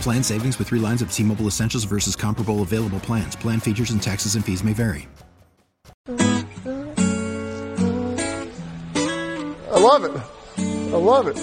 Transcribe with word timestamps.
Plan 0.00 0.22
savings 0.22 0.58
with 0.58 0.68
three 0.68 0.78
lines 0.78 1.02
of 1.02 1.12
T 1.12 1.22
Mobile 1.22 1.46
Essentials 1.46 1.84
versus 1.84 2.14
comparable 2.16 2.62
available 2.62 3.00
plans. 3.00 3.34
Plan 3.36 3.60
features 3.60 3.90
and 3.90 4.02
taxes 4.02 4.34
and 4.36 4.44
fees 4.44 4.62
may 4.62 4.72
vary. 4.72 5.08
I 9.76 9.78
love 9.78 10.04
it. 10.04 10.12
I 10.58 10.96
love 10.96 11.26
it. 11.28 11.36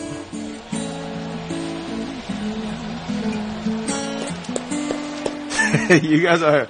you 6.03 6.21
guys 6.21 6.41
are 6.41 6.67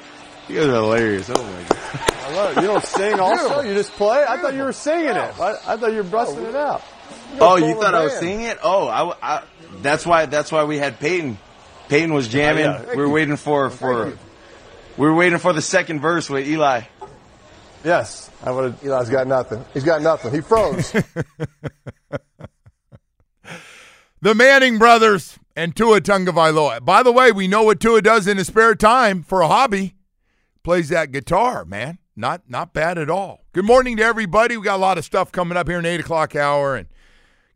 you 0.50 0.56
guys 0.56 0.68
are 0.68 0.74
hilarious. 0.74 1.30
Oh 1.30 1.44
my 1.44 1.64
god. 1.70 1.78
I 2.12 2.36
love 2.36 2.58
it. 2.58 2.62
You 2.62 2.68
don't 2.68 2.84
sing 2.84 3.20
also? 3.20 3.62
You 3.62 3.74
just 3.76 3.92
play? 3.92 4.26
I 4.28 4.38
thought 4.38 4.56
you 4.56 4.64
were 4.64 4.74
singing 4.74 5.10
it. 5.10 5.40
I, 5.40 5.58
I 5.68 5.78
thought 5.78 5.92
you 5.92 5.98
were 5.98 6.04
busting 6.04 6.46
oh, 6.46 6.50
it 6.50 6.56
out. 6.56 6.82
Oh, 7.40 7.56
you 7.58 7.76
thought 7.76 7.94
I 7.94 8.04
was 8.04 8.14
singing 8.14 8.42
it? 8.42 8.58
Oh, 8.64 8.88
I, 8.88 9.14
I, 9.22 9.44
that's 9.84 10.06
why 10.06 10.26
that's 10.26 10.52
why 10.52 10.64
we 10.64 10.78
had 10.78 11.00
Peyton. 11.00 11.38
Peyton 11.90 12.14
was 12.14 12.28
jamming. 12.28 12.66
Oh, 12.66 12.84
yeah. 12.88 12.96
We 12.96 13.04
were 13.04 13.10
waiting 13.10 13.38
for 13.38 13.70
for 13.70 14.18
we 14.98 15.08
were 15.08 15.14
waiting 15.14 15.40
for 15.40 15.54
the 15.54 15.62
second 15.62 16.00
verse 16.00 16.30
with 16.30 16.48
Eli. 16.48 16.82
Yes. 17.84 18.32
I 18.42 18.52
would 18.52 18.64
have, 18.72 18.84
Eli's 18.84 19.10
got 19.10 19.28
nothing. 19.28 19.64
He's 19.74 19.84
got 19.84 20.02
nothing. 20.02 20.32
He 20.34 20.42
froze. 20.42 20.94
The 24.24 24.34
Manning 24.34 24.78
brothers 24.78 25.38
and 25.54 25.76
Tua 25.76 26.00
Tagovailoa. 26.00 26.86
By 26.86 27.04
the 27.04 27.12
way, 27.12 27.34
we 27.34 27.50
know 27.50 27.64
what 27.64 27.82
Tua 27.82 28.02
does 28.02 28.26
in 28.26 28.38
his 28.38 28.48
spare 28.48 28.74
time 28.74 29.22
for 29.22 29.42
a 29.42 29.50
hobby. 29.50 29.96
Plays 30.64 30.88
that 30.88 31.12
guitar, 31.12 31.66
man. 31.66 31.98
Not 32.16 32.44
not 32.48 32.74
bad 32.74 32.98
at 32.98 33.10
all. 33.10 33.44
Good 33.52 33.66
morning 33.66 33.98
to 33.98 34.04
everybody. 34.04 34.56
We 34.56 34.64
got 34.64 34.78
a 34.78 34.82
lot 34.82 34.98
of 34.98 35.04
stuff 35.04 35.34
coming 35.34 35.58
up 35.58 35.68
here 35.68 35.78
in 35.78 35.84
the 35.84 35.90
eight 35.90 36.00
o'clock 36.00 36.38
hour, 36.38 36.78
and 36.78 36.88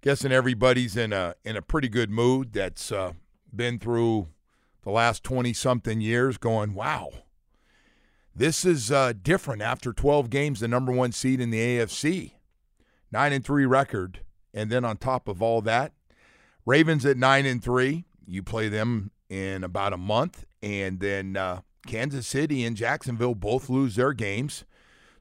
guessing 0.02 0.31
everybody's 0.31 0.95
in 0.95 1.14
a 1.14 1.36
in 1.44 1.56
a 1.56 1.62
pretty 1.62 1.90
good 1.90 2.09
mood. 2.09 2.53
That's 2.53 2.92
uh, 2.92 3.14
been 3.53 3.80
through 3.80 4.28
the 4.84 4.92
last 4.92 5.23
twenty 5.23 5.53
something 5.53 6.02
years. 6.02 6.38
Going, 6.38 6.73
wow, 6.73 7.09
this 8.36 8.66
is 8.66 8.92
uh, 8.92 9.14
different 9.22 9.62
after 9.62 9.94
twelve 9.94 10.30
games. 10.30 10.59
The 10.59 10.68
number 10.68 10.92
one 10.92 11.12
seed 11.12 11.40
in 11.40 11.50
the 11.50 11.59
AFC, 11.59 12.34
nine 13.12 13.34
and 13.34 13.44
three 13.44 13.66
record, 13.66 14.22
and 14.53 14.69
then 14.69 14.85
on 14.85 14.97
top 14.97 15.28
of 15.28 15.41
all 15.41 15.62
that, 15.62 15.94
Ravens 16.66 17.06
at 17.06 17.18
nine 17.18 17.46
and 17.46 17.64
three. 17.64 18.06
You 18.25 18.44
play 18.44 18.68
them 18.68 19.12
in 19.29 19.64
about 19.64 19.94
a 19.94 19.97
month, 19.97 20.46
and 20.62 21.00
then 21.00 21.38
uh, 21.38 21.62
Kansas 21.85 22.28
City 22.28 22.64
and 22.66 22.75
Jacksonville 22.75 23.35
both 23.35 23.69
lose 23.69 23.96
their 23.96 24.14
games, 24.14 24.66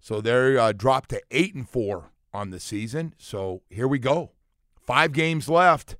so 0.00 0.20
they're 0.20 0.58
uh, 0.58 0.72
dropped 0.72 1.10
to 1.10 1.22
eight 1.30 1.54
and 1.54 1.68
four 1.68 2.10
on 2.32 2.50
the 2.50 2.60
season. 2.60 3.14
So 3.18 3.62
here 3.70 3.88
we 3.88 3.98
go, 3.98 4.32
five 4.86 5.12
games 5.12 5.48
left. 5.48 5.96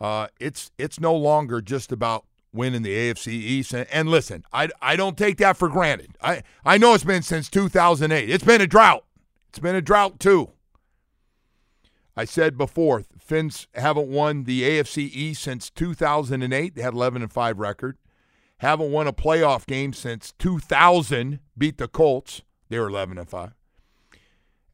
Uh, 0.00 0.28
it's 0.38 0.70
it's 0.78 0.98
no 0.98 1.14
longer 1.14 1.60
just 1.60 1.92
about 1.92 2.24
winning 2.52 2.82
the 2.82 2.94
AFC 2.94 3.28
East. 3.28 3.74
And, 3.74 3.86
and 3.92 4.08
listen, 4.08 4.44
I 4.52 4.70
I 4.80 4.96
don't 4.96 5.18
take 5.18 5.36
that 5.38 5.56
for 5.56 5.68
granted. 5.68 6.16
I 6.22 6.42
I 6.64 6.78
know 6.78 6.94
it's 6.94 7.04
been 7.04 7.22
since 7.22 7.48
2008. 7.48 8.28
It's 8.28 8.44
been 8.44 8.60
a 8.60 8.66
drought. 8.66 9.04
It's 9.50 9.58
been 9.58 9.76
a 9.76 9.82
drought 9.82 10.18
too. 10.18 10.50
I 12.16 12.24
said 12.24 12.58
before, 12.58 13.04
Finns 13.18 13.66
haven't 13.74 14.08
won 14.08 14.44
the 14.44 14.62
AFC 14.62 15.10
East 15.12 15.42
since 15.42 15.70
2008. 15.70 16.74
They 16.74 16.82
had 16.82 16.94
11 16.94 17.22
and 17.22 17.32
5 17.32 17.58
record. 17.58 17.96
Haven't 18.58 18.90
won 18.90 19.06
a 19.06 19.12
playoff 19.12 19.64
game 19.66 19.92
since 19.92 20.32
2000. 20.38 21.38
Beat 21.56 21.78
the 21.78 21.88
Colts. 21.88 22.42
They 22.68 22.78
were 22.78 22.88
11 22.88 23.16
and 23.16 23.28
5. 23.28 23.52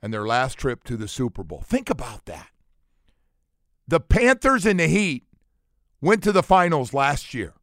And 0.02 0.12
their 0.12 0.26
last 0.26 0.58
trip 0.58 0.82
to 0.84 0.96
the 0.96 1.08
Super 1.08 1.44
Bowl. 1.44 1.62
Think 1.64 1.88
about 1.88 2.24
that. 2.24 2.48
The 3.88 4.00
Panthers 4.00 4.66
and 4.66 4.80
the 4.80 4.88
Heat 4.88 5.24
went 6.00 6.24
to 6.24 6.32
the 6.32 6.42
finals 6.42 6.92
last 6.92 7.34
year. 7.34 7.54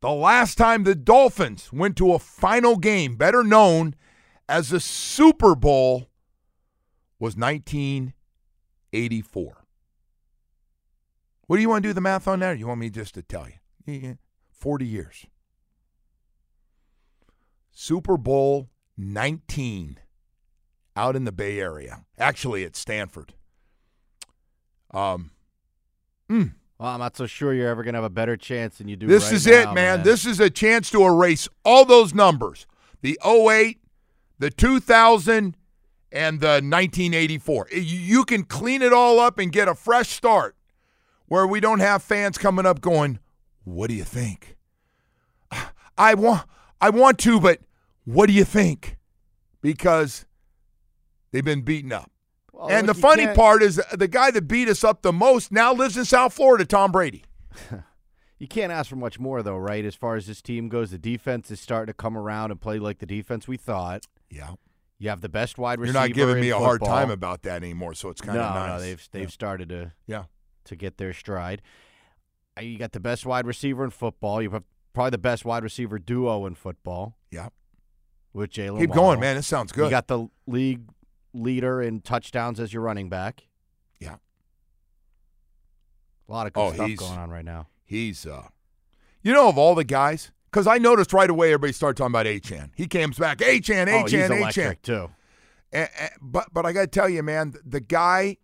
The 0.00 0.10
last 0.10 0.58
time 0.58 0.84
the 0.84 0.94
Dolphins 0.94 1.72
went 1.72 1.96
to 1.96 2.12
a 2.12 2.18
final 2.18 2.76
game, 2.76 3.16
better 3.16 3.42
known 3.42 3.94
as 4.48 4.68
the 4.68 4.80
Super 4.80 5.54
Bowl, 5.54 6.10
was 7.18 7.36
1984. 7.36 9.64
What 11.46 11.56
do 11.56 11.62
you 11.62 11.68
want 11.68 11.82
to 11.82 11.88
do 11.88 11.94
the 11.94 12.00
math 12.00 12.28
on 12.28 12.40
that? 12.40 12.58
You 12.58 12.66
want 12.66 12.80
me 12.80 12.90
just 12.90 13.14
to 13.14 13.22
tell 13.22 13.46
you? 13.48 13.54
Yeah, 13.86 14.14
40 14.50 14.86
years. 14.86 15.26
Super 17.70 18.16
Bowl 18.16 18.70
19 18.96 19.98
out 20.96 21.16
in 21.16 21.24
the 21.24 21.32
Bay 21.32 21.58
Area. 21.58 22.04
Actually, 22.18 22.64
at 22.64 22.76
Stanford. 22.76 23.34
Um, 24.94 25.30
mm, 26.30 26.52
Well, 26.78 26.88
I'm 26.90 27.00
not 27.00 27.16
so 27.16 27.26
sure 27.26 27.52
you're 27.52 27.68
ever 27.68 27.82
going 27.82 27.94
to 27.94 27.98
have 27.98 28.04
a 28.04 28.10
better 28.10 28.36
chance 28.36 28.78
than 28.78 28.88
you 28.88 28.96
do. 28.96 29.06
this 29.06 29.24
right 29.24 29.32
is 29.34 29.46
now, 29.46 29.72
it, 29.72 29.74
man. 29.74 30.02
This 30.02 30.24
is 30.24 30.40
a 30.40 30.48
chance 30.50 30.90
to 30.92 31.04
erase 31.04 31.48
all 31.64 31.84
those 31.84 32.14
numbers 32.14 32.66
the 33.02 33.18
08, 33.24 33.78
the 34.38 34.50
2000, 34.50 35.56
and 36.12 36.40
the 36.40 36.60
1984. 36.62 37.68
You- 37.72 37.80
You 37.80 38.24
can 38.24 38.44
clean 38.44 38.80
it 38.82 38.92
all 38.92 39.18
up 39.18 39.38
and 39.38 39.50
get 39.52 39.68
a 39.68 39.74
fresh 39.74 40.08
start 40.10 40.56
where 41.26 41.46
we 41.46 41.58
don't 41.60 41.80
have 41.80 42.02
fans 42.02 42.38
coming 42.38 42.64
up 42.66 42.80
going, 42.80 43.18
What 43.64 43.88
do 43.88 43.94
you 43.94 44.04
think? 44.04 44.56
I 45.98 46.14
want, 46.14 46.46
I 46.80 46.90
want 46.90 47.18
to, 47.20 47.40
but 47.40 47.60
what 48.04 48.26
do 48.26 48.32
you 48.32 48.44
think? 48.44 48.96
Because 49.60 50.24
they've 51.32 51.44
been 51.44 51.62
beaten 51.62 51.92
up. 51.92 52.10
Well, 52.54 52.68
and 52.70 52.86
look, 52.86 52.96
the 52.96 53.00
funny 53.02 53.24
can't- 53.24 53.36
part 53.36 53.62
is 53.62 53.80
the 53.92 54.08
guy 54.08 54.30
that 54.30 54.42
beat 54.48 54.68
us 54.68 54.84
up 54.84 55.02
the 55.02 55.12
most 55.12 55.50
now 55.52 55.72
lives 55.74 55.96
in 55.96 56.04
South 56.04 56.32
Florida, 56.32 56.64
Tom 56.64 56.92
Brady. 56.92 57.24
You 58.36 58.48
can't 58.48 58.72
ask 58.72 58.90
for 58.90 58.96
much 58.96 59.18
more, 59.20 59.42
though, 59.44 59.56
right? 59.56 59.84
As 59.84 59.94
far 59.94 60.16
as 60.16 60.26
this 60.26 60.42
team 60.42 60.68
goes, 60.68 60.90
the 60.90 60.98
defense 60.98 61.50
is 61.52 61.60
starting 61.60 61.86
to 61.86 61.94
come 61.94 62.18
around 62.18 62.50
and 62.50 62.60
play 62.60 62.78
like 62.80 62.98
the 62.98 63.06
defense 63.06 63.46
we 63.46 63.56
thought. 63.56 64.06
Yeah. 64.28 64.54
You 64.98 65.08
have 65.08 65.20
the 65.20 65.28
best 65.28 65.56
wide 65.56 65.78
receiver. 65.78 65.98
You're 65.98 66.08
not 66.08 66.14
giving 66.14 66.34
in 66.36 66.40
me 66.42 66.50
a 66.50 66.58
hard 66.58 66.82
time 66.82 67.10
about 67.10 67.42
that 67.42 67.62
anymore, 67.62 67.94
so 67.94 68.08
it's 68.10 68.20
kind 68.20 68.36
no, 68.36 68.42
of 68.44 68.54
nice. 68.54 68.68
no, 68.68 68.80
they've 68.80 69.08
they've 69.12 69.22
Yeah. 69.22 69.28
started 69.28 69.68
to 69.70 69.92
Yeah. 70.06 70.24
to 70.64 70.76
get 70.76 70.98
their 70.98 71.12
stride. 71.14 71.62
Uh, 72.58 72.62
You 72.62 72.76
got 72.76 72.92
the 72.92 73.00
best 73.00 73.24
wide 73.24 73.46
receiver 73.46 73.84
in 73.84 73.90
football. 73.90 74.42
You 74.42 74.50
have 74.50 74.64
probably 74.92 75.10
the 75.10 75.18
best 75.18 75.44
wide 75.44 75.62
receiver 75.62 75.98
duo 76.00 76.44
in 76.44 76.54
football 76.56 77.16
Yeah. 77.30 77.48
with 78.32 78.50
Jalen. 78.50 78.80
Keep 78.80 78.90
Waddle. 78.90 79.04
going, 79.04 79.20
man. 79.20 79.36
This 79.36 79.46
sounds 79.46 79.70
good. 79.72 79.84
You 79.84 79.90
got 79.90 80.08
the 80.08 80.26
league 80.46 80.82
leader 81.34 81.82
in 81.82 82.00
touchdowns 82.00 82.58
as 82.60 82.72
your 82.72 82.82
running 82.82 83.08
back. 83.08 83.42
Yeah. 84.00 84.16
A 86.28 86.32
lot 86.32 86.46
of 86.46 86.52
good 86.54 86.60
Oh, 86.60 86.72
stuff 86.72 86.96
going 86.96 87.18
on 87.18 87.30
right 87.30 87.44
now. 87.44 87.66
He's, 87.84 88.24
uh, 88.26 88.48
you 89.22 89.32
know, 89.32 89.48
of 89.48 89.58
all 89.58 89.74
the 89.74 89.84
guys, 89.84 90.30
because 90.50 90.66
I 90.66 90.78
noticed 90.78 91.12
right 91.12 91.28
away 91.28 91.48
everybody 91.48 91.72
started 91.72 91.96
talking 91.96 92.12
about 92.12 92.26
Achane. 92.26 92.70
He 92.74 92.86
comes 92.86 93.18
back, 93.18 93.38
Achane, 93.38 93.88
oh, 93.92 94.04
he's 94.04 94.12
Achane, 94.12 94.38
electric 94.38 94.82
too. 94.82 95.10
And, 95.72 95.88
and, 95.98 96.10
but 96.22 96.46
but 96.52 96.64
I 96.64 96.72
got 96.72 96.82
to 96.82 96.86
tell 96.86 97.08
you, 97.08 97.22
man, 97.22 97.54
the 97.64 97.80
guy 97.80 98.36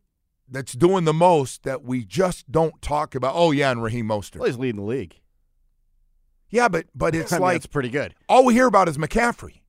that's 0.48 0.72
doing 0.72 1.04
the 1.04 1.14
most 1.14 1.62
that 1.62 1.84
we 1.84 2.04
just 2.04 2.50
don't 2.50 2.82
talk 2.82 3.14
about. 3.14 3.34
Oh 3.37 3.52
yeah, 3.52 3.70
and 3.70 3.82
Raheem 3.82 4.06
Mostert. 4.08 4.37
Well, 4.40 4.46
he's 4.48 4.58
leading 4.58 4.81
the 4.81 4.87
league. 4.87 5.20
Yeah, 6.50 6.69
but 6.69 6.87
but 6.94 7.14
it's 7.14 7.32
I 7.32 7.37
mean, 7.37 7.42
like 7.42 7.54
that's 7.54 7.66
pretty 7.66 7.88
good. 7.90 8.14
all 8.28 8.44
we 8.44 8.52
hear 8.54 8.66
about 8.66 8.88
is 8.88 8.98
McCaffrey. 8.98 9.60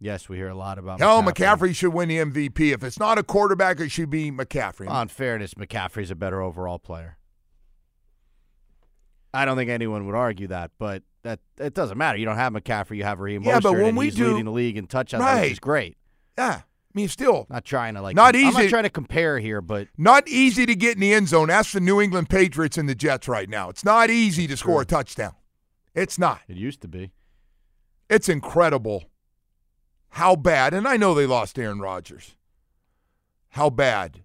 Yes, 0.00 0.28
we 0.28 0.36
hear 0.36 0.48
a 0.48 0.54
lot 0.54 0.78
about. 0.78 1.00
Hell, 1.00 1.22
McCaffrey. 1.22 1.32
McCaffrey 1.34 1.74
should 1.74 1.92
win 1.92 2.08
the 2.08 2.18
MVP. 2.18 2.72
If 2.72 2.84
it's 2.84 2.98
not 3.00 3.18
a 3.18 3.22
quarterback, 3.24 3.80
it 3.80 3.90
should 3.90 4.10
be 4.10 4.30
McCaffrey. 4.30 5.02
In 5.02 5.08
fairness, 5.08 5.54
McCaffrey's 5.54 6.10
a 6.10 6.14
better 6.14 6.40
overall 6.40 6.78
player. 6.78 7.18
I 9.34 9.44
don't 9.44 9.56
think 9.56 9.70
anyone 9.70 10.06
would 10.06 10.14
argue 10.14 10.46
that, 10.48 10.70
but 10.78 11.02
that 11.22 11.40
it 11.58 11.74
doesn't 11.74 11.98
matter. 11.98 12.16
You 12.18 12.24
don't 12.24 12.36
have 12.36 12.52
McCaffrey, 12.52 12.96
you 12.96 13.04
have 13.04 13.20
Raheem 13.20 13.42
Yeah, 13.42 13.60
but 13.60 13.72
when 13.74 13.94
we 13.96 14.06
he's 14.06 14.14
do- 14.14 14.28
leading 14.28 14.46
the 14.46 14.52
league 14.52 14.76
in 14.76 14.86
touchdowns, 14.86 15.22
Right. 15.22 15.42
which 15.42 15.52
is 15.52 15.58
great. 15.60 15.96
Yeah. 16.38 16.62
I 16.62 17.00
mean, 17.00 17.08
still 17.08 17.46
Not 17.50 17.64
trying 17.64 17.94
to 17.94 18.02
like 18.02 18.16
Not 18.16 18.34
I'm 18.34 18.40
easy- 18.40 18.62
not 18.62 18.68
trying 18.70 18.82
to 18.84 18.90
compare 18.90 19.38
here, 19.38 19.60
but 19.60 19.88
not 19.98 20.26
easy 20.26 20.64
to 20.64 20.74
get 20.74 20.94
in 20.94 21.00
the 21.00 21.12
end 21.12 21.28
zone. 21.28 21.48
That's 21.48 21.72
the 21.72 21.80
New 21.80 22.00
England 22.00 22.30
Patriots 22.30 22.78
and 22.78 22.88
the 22.88 22.94
Jets 22.94 23.28
right 23.28 23.48
now. 23.48 23.68
It's 23.68 23.84
not 23.84 24.10
easy 24.10 24.46
to 24.46 24.56
score 24.56 24.82
a 24.82 24.84
touchdown. 24.86 25.32
It's 25.94 26.18
not. 26.18 26.40
it 26.48 26.56
used 26.56 26.80
to 26.82 26.88
be. 26.88 27.10
It's 28.08 28.28
incredible 28.28 29.07
how 30.10 30.36
bad, 30.36 30.74
and 30.74 30.86
I 30.86 30.96
know 30.96 31.14
they 31.14 31.26
lost 31.26 31.58
Aaron 31.58 31.80
Rodgers, 31.80 32.36
how 33.50 33.70
bad 33.70 34.24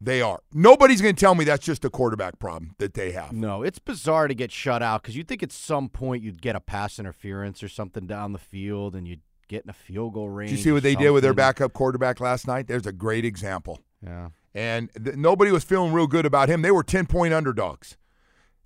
they 0.00 0.20
are. 0.20 0.42
Nobody's 0.52 1.00
going 1.00 1.14
to 1.14 1.20
tell 1.20 1.34
me 1.34 1.44
that's 1.44 1.64
just 1.64 1.84
a 1.84 1.90
quarterback 1.90 2.38
problem 2.38 2.74
that 2.78 2.94
they 2.94 3.12
have. 3.12 3.32
No, 3.32 3.62
it's 3.62 3.78
bizarre 3.78 4.28
to 4.28 4.34
get 4.34 4.50
shut 4.50 4.82
out 4.82 5.02
because 5.02 5.16
you 5.16 5.22
think 5.22 5.42
at 5.42 5.52
some 5.52 5.88
point 5.88 6.22
you'd 6.22 6.42
get 6.42 6.56
a 6.56 6.60
pass 6.60 6.98
interference 6.98 7.62
or 7.62 7.68
something 7.68 8.06
down 8.06 8.32
the 8.32 8.38
field 8.38 8.94
and 8.96 9.06
you'd 9.06 9.20
get 9.48 9.64
in 9.64 9.70
a 9.70 9.74
field 9.74 10.14
goal 10.14 10.28
range. 10.28 10.50
Did 10.50 10.58
you 10.58 10.62
see 10.62 10.72
what 10.72 10.82
they 10.82 10.94
did 10.94 11.10
with 11.10 11.22
their 11.22 11.34
backup 11.34 11.72
quarterback 11.72 12.20
last 12.20 12.46
night? 12.46 12.66
There's 12.66 12.86
a 12.86 12.92
great 12.92 13.24
example. 13.24 13.80
Yeah. 14.04 14.30
And 14.54 14.90
th- 15.02 15.16
nobody 15.16 15.50
was 15.52 15.64
feeling 15.64 15.92
real 15.92 16.06
good 16.06 16.26
about 16.26 16.48
him. 16.48 16.62
They 16.62 16.70
were 16.70 16.82
10 16.82 17.06
point 17.06 17.32
underdogs. 17.32 17.96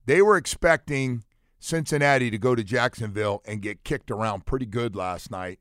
They 0.06 0.22
were 0.22 0.36
expecting 0.36 1.24
Cincinnati 1.58 2.30
to 2.30 2.38
go 2.38 2.54
to 2.54 2.62
Jacksonville 2.64 3.42
and 3.44 3.60
get 3.60 3.84
kicked 3.84 4.10
around 4.10 4.46
pretty 4.46 4.66
good 4.66 4.96
last 4.96 5.30
night. 5.30 5.58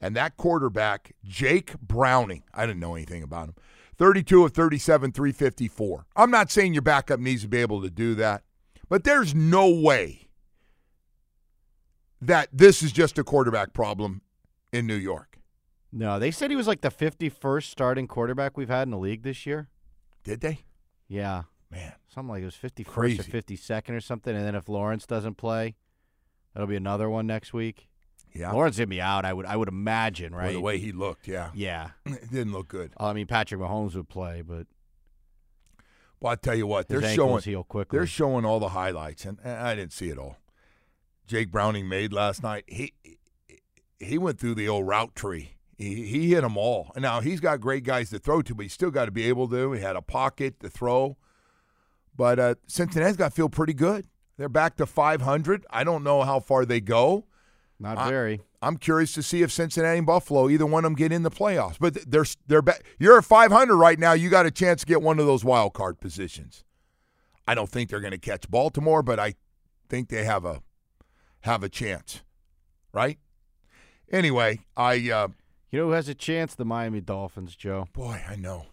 And 0.00 0.16
that 0.16 0.36
quarterback, 0.36 1.12
Jake 1.24 1.78
Browning, 1.80 2.42
I 2.54 2.66
didn't 2.66 2.80
know 2.80 2.94
anything 2.94 3.22
about 3.22 3.48
him, 3.48 3.54
32 3.98 4.44
of 4.44 4.52
37, 4.52 5.12
354. 5.12 6.06
I'm 6.16 6.30
not 6.30 6.50
saying 6.50 6.72
your 6.72 6.82
backup 6.82 7.20
needs 7.20 7.42
to 7.42 7.48
be 7.48 7.58
able 7.58 7.82
to 7.82 7.90
do 7.90 8.14
that, 8.14 8.42
but 8.88 9.04
there's 9.04 9.34
no 9.34 9.68
way 9.68 10.28
that 12.20 12.48
this 12.52 12.82
is 12.82 12.92
just 12.92 13.18
a 13.18 13.24
quarterback 13.24 13.72
problem 13.72 14.22
in 14.72 14.86
New 14.86 14.94
York. 14.94 15.38
No, 15.92 16.18
they 16.18 16.30
said 16.30 16.50
he 16.50 16.56
was 16.56 16.68
like 16.68 16.82
the 16.82 16.90
51st 16.90 17.64
starting 17.64 18.06
quarterback 18.06 18.56
we've 18.56 18.68
had 18.68 18.82
in 18.82 18.90
the 18.90 18.98
league 18.98 19.22
this 19.22 19.44
year. 19.44 19.68
Did 20.22 20.40
they? 20.40 20.60
Yeah. 21.08 21.42
Man. 21.70 21.92
Something 22.08 22.30
like 22.30 22.42
it 22.42 22.46
was 22.46 22.56
51st 22.56 23.20
or 23.20 23.42
52nd 23.42 23.90
or 23.90 24.00
something. 24.00 24.34
And 24.34 24.44
then 24.44 24.54
if 24.54 24.68
Lawrence 24.68 25.06
doesn't 25.06 25.36
play, 25.36 25.76
that'll 26.52 26.68
be 26.68 26.76
another 26.76 27.10
one 27.10 27.26
next 27.26 27.52
week. 27.52 27.88
Yeah. 28.32 28.52
Lawrence 28.52 28.76
hit 28.76 28.88
me 28.88 29.00
out, 29.00 29.24
I 29.24 29.32
would 29.32 29.46
I 29.46 29.56
would 29.56 29.68
imagine, 29.68 30.32
Well, 30.32 30.42
right? 30.44 30.52
the 30.52 30.60
way 30.60 30.78
he 30.78 30.92
looked, 30.92 31.26
yeah. 31.28 31.50
yeah. 31.54 31.90
It 32.06 32.30
didn't 32.30 32.52
look 32.52 32.68
good. 32.68 32.92
I 32.98 33.12
mean, 33.12 33.26
Patrick 33.26 33.60
Mahomes 33.60 33.94
would 33.94 34.08
play, 34.08 34.42
but 34.42 34.66
Well, 36.20 36.32
I 36.32 36.36
tell 36.36 36.54
you 36.54 36.66
what, 36.66 36.88
they're 36.88 37.00
showing 37.14 37.42
they're 37.90 38.06
showing 38.06 38.44
all 38.44 38.60
the 38.60 38.68
highlights, 38.70 39.24
and, 39.24 39.38
and 39.42 39.58
I 39.58 39.74
didn't 39.74 39.92
see 39.92 40.08
it 40.10 40.18
all. 40.18 40.36
Jake 41.26 41.50
Browning 41.50 41.88
made 41.88 42.12
last 42.12 42.42
night. 42.42 42.64
He 42.66 42.92
he 43.98 44.18
went 44.18 44.38
through 44.40 44.54
the 44.54 44.68
old 44.68 44.86
route 44.86 45.14
tree. 45.14 45.56
He 45.78 46.06
he 46.06 46.30
hit 46.30 46.42
them 46.42 46.56
all. 46.56 46.92
Now 46.96 47.20
he's 47.20 47.40
got 47.40 47.60
great 47.60 47.84
guys 47.84 48.10
to 48.10 48.18
throw 48.18 48.42
to, 48.42 48.54
but 48.54 48.62
he's 48.62 48.72
still 48.72 48.90
got 48.90 49.06
to 49.06 49.10
be 49.10 49.28
able 49.28 49.48
to. 49.48 49.72
He 49.72 49.80
had 49.80 49.96
a 49.96 50.02
pocket 50.02 50.60
to 50.60 50.68
throw. 50.68 51.16
But 52.16 52.38
uh, 52.38 52.54
Cincinnati's 52.66 53.16
got 53.16 53.30
to 53.30 53.34
feel 53.34 53.48
pretty 53.48 53.72
good. 53.72 54.06
They're 54.36 54.48
back 54.48 54.76
to 54.76 54.86
500. 54.86 55.64
I 55.70 55.84
don't 55.84 56.02
know 56.02 56.22
how 56.22 56.40
far 56.40 56.66
they 56.66 56.80
go. 56.80 57.26
Not 57.80 57.98
I- 57.98 58.08
very. 58.10 58.40
I'm 58.62 58.76
curious 58.76 59.14
to 59.14 59.22
see 59.22 59.40
if 59.40 59.50
Cincinnati 59.50 59.96
and 59.96 60.06
Buffalo, 60.06 60.50
either 60.50 60.66
one 60.66 60.84
of 60.84 60.90
them, 60.90 60.94
get 60.96 61.12
in 61.12 61.22
the 61.22 61.30
playoffs. 61.30 61.76
But 61.80 61.94
they're 62.10 62.26
they're 62.46 62.62
you're 62.98 63.16
at 63.16 63.24
500 63.24 63.74
right 63.74 63.98
now. 63.98 64.12
You 64.12 64.28
got 64.28 64.44
a 64.44 64.50
chance 64.50 64.82
to 64.82 64.86
get 64.86 65.00
one 65.00 65.18
of 65.18 65.24
those 65.24 65.42
wild 65.44 65.72
card 65.72 65.98
positions. 65.98 66.62
I 67.48 67.54
don't 67.54 67.70
think 67.70 67.88
they're 67.88 68.00
going 68.00 68.10
to 68.12 68.18
catch 68.18 68.50
Baltimore, 68.50 69.02
but 69.02 69.18
I 69.18 69.34
think 69.88 70.10
they 70.10 70.24
have 70.24 70.44
a 70.44 70.60
have 71.40 71.62
a 71.62 71.70
chance, 71.70 72.20
right? 72.92 73.18
Anyway, 74.12 74.60
I 74.76 74.96
uh, 75.10 75.28
You 75.70 75.78
know 75.80 75.86
who 75.86 75.92
has 75.92 76.08
a 76.10 76.14
chance? 76.14 76.54
The 76.54 76.66
Miami 76.66 77.00
Dolphins, 77.00 77.56
Joe. 77.56 77.88
boy, 77.94 78.22
I 78.28 78.36
know, 78.36 78.66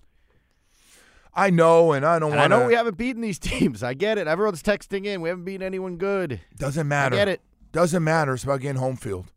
I 1.34 1.50
know, 1.50 1.94
and 1.94 2.06
I 2.06 2.20
don't 2.20 2.34
And 2.34 2.42
I 2.42 2.48
know 2.48 2.68
we 2.68 2.74
haven't 2.74 2.98
beaten 2.98 3.22
these 3.22 3.40
teams. 3.40 3.84
I 3.84 3.94
get 3.94 4.18
it. 4.18 4.28
Everyone's 4.28 4.62
texting 4.64 5.06
in. 5.06 5.22
We 5.22 5.30
haven't 5.30 5.46
beaten 5.46 5.62
anyone 5.66 5.96
good. 5.98 6.42
Doesn't 6.58 6.82
I 6.88 6.90
matter. 6.90 7.16
get 7.16 7.28
it. 7.30 7.42
Doesn't 7.72 8.04
matter. 8.04 8.34
It's 8.34 8.44
about 8.44 8.62
getting 8.62 8.80
home 8.82 8.96
field. 8.96 9.32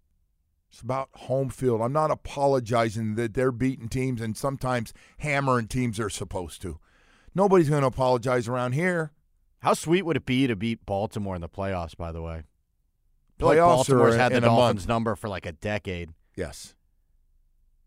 It's 0.71 0.81
about 0.81 1.09
home 1.15 1.49
field. 1.51 1.81
I'm 1.83 1.93
not 1.93 2.11
apologizing 2.11 3.17
that 3.17 3.35
they're 3.35 3.51
beating 3.53 3.89
teams 3.89 4.21
and 4.21 4.37
sometimes 4.37 4.93
hammering 5.19 5.67
teams 5.67 5.97
they're 5.97 6.09
supposed 6.11 6.63
to. 6.63 6.79
Nobody's 7.35 7.69
going 7.69 7.81
to 7.83 7.89
apologize 7.89 8.47
around 8.49 8.73
here. 8.73 9.13
How 9.61 9.75
sweet 9.75 10.03
would 10.07 10.17
it 10.17 10.27
be 10.27 10.47
to 10.47 10.57
beat 10.57 10.87
Baltimore 10.87 11.35
in 11.35 11.41
the 11.41 11.49
playoffs? 11.49 11.97
By 11.97 12.13
the 12.13 12.23
way, 12.23 12.45
feel 13.39 13.49
like 13.49 13.59
Playoffs 13.59 13.77
Baltimore's 13.89 14.15
or 14.15 14.19
had 14.19 14.33
the 14.33 14.37
in 14.39 14.43
Dolphins 14.45 14.81
month? 14.83 14.89
number 14.89 15.17
for 15.17 15.29
like 15.29 15.45
a 15.45 15.53
decade. 15.53 16.11
Yes, 16.37 16.75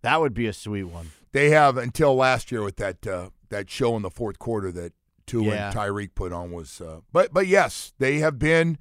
That 0.01 0.19
would 0.19 0.33
be 0.33 0.45
a 0.47 0.53
sweet 0.53 0.83
one. 0.83 1.11
they 1.31 1.49
have 1.51 1.77
until 1.77 2.15
last 2.15 2.51
year 2.51 2.61
with 2.63 2.75
that 2.75 3.07
uh, 3.07 3.29
that 3.49 3.69
show 3.69 3.95
in 3.95 4.01
the 4.01 4.11
fourth 4.11 4.37
quarter 4.39 4.71
that 4.73 4.93
Tua 5.25 5.45
Yeah. 5.45 5.67
and 5.69 5.75
Tyreek 5.75 6.13
put 6.15 6.31
on 6.33 6.51
was. 6.51 6.79
Uh, 6.81 6.99
but 7.11 7.33
but 7.33 7.47
yes, 7.47 7.93
they 7.97 8.19
have 8.19 8.37
been, 8.37 8.77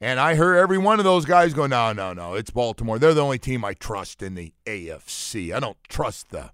and 0.00 0.20
I 0.20 0.34
heard 0.34 0.56
every 0.56 0.78
one 0.78 0.98
of 0.98 1.04
those 1.04 1.24
guys 1.24 1.54
go, 1.54 1.66
no 1.66 1.92
no 1.92 2.12
no, 2.12 2.34
it's 2.34 2.50
Baltimore. 2.50 2.98
They're 2.98 3.14
the 3.14 3.22
only 3.22 3.38
team 3.38 3.64
I 3.64 3.74
trust 3.74 4.22
in 4.22 4.34
the 4.34 4.52
AFC. 4.66 5.52
I 5.52 5.60
don't 5.60 5.78
trust 5.88 6.30
the 6.30 6.50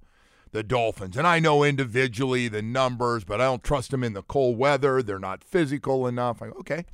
the 0.52 0.62
Dolphins, 0.62 1.16
and 1.16 1.26
I 1.26 1.40
know 1.40 1.64
individually 1.64 2.46
the 2.46 2.62
numbers, 2.62 3.24
but 3.24 3.40
I 3.40 3.44
don't 3.44 3.64
trust 3.64 3.90
them 3.90 4.04
in 4.04 4.12
the 4.12 4.22
cold 4.22 4.56
weather. 4.56 5.02
They're 5.02 5.18
not 5.18 5.42
physical 5.42 6.06
enough. 6.06 6.40
I 6.40 6.46
go, 6.46 6.52
okay. 6.60 6.84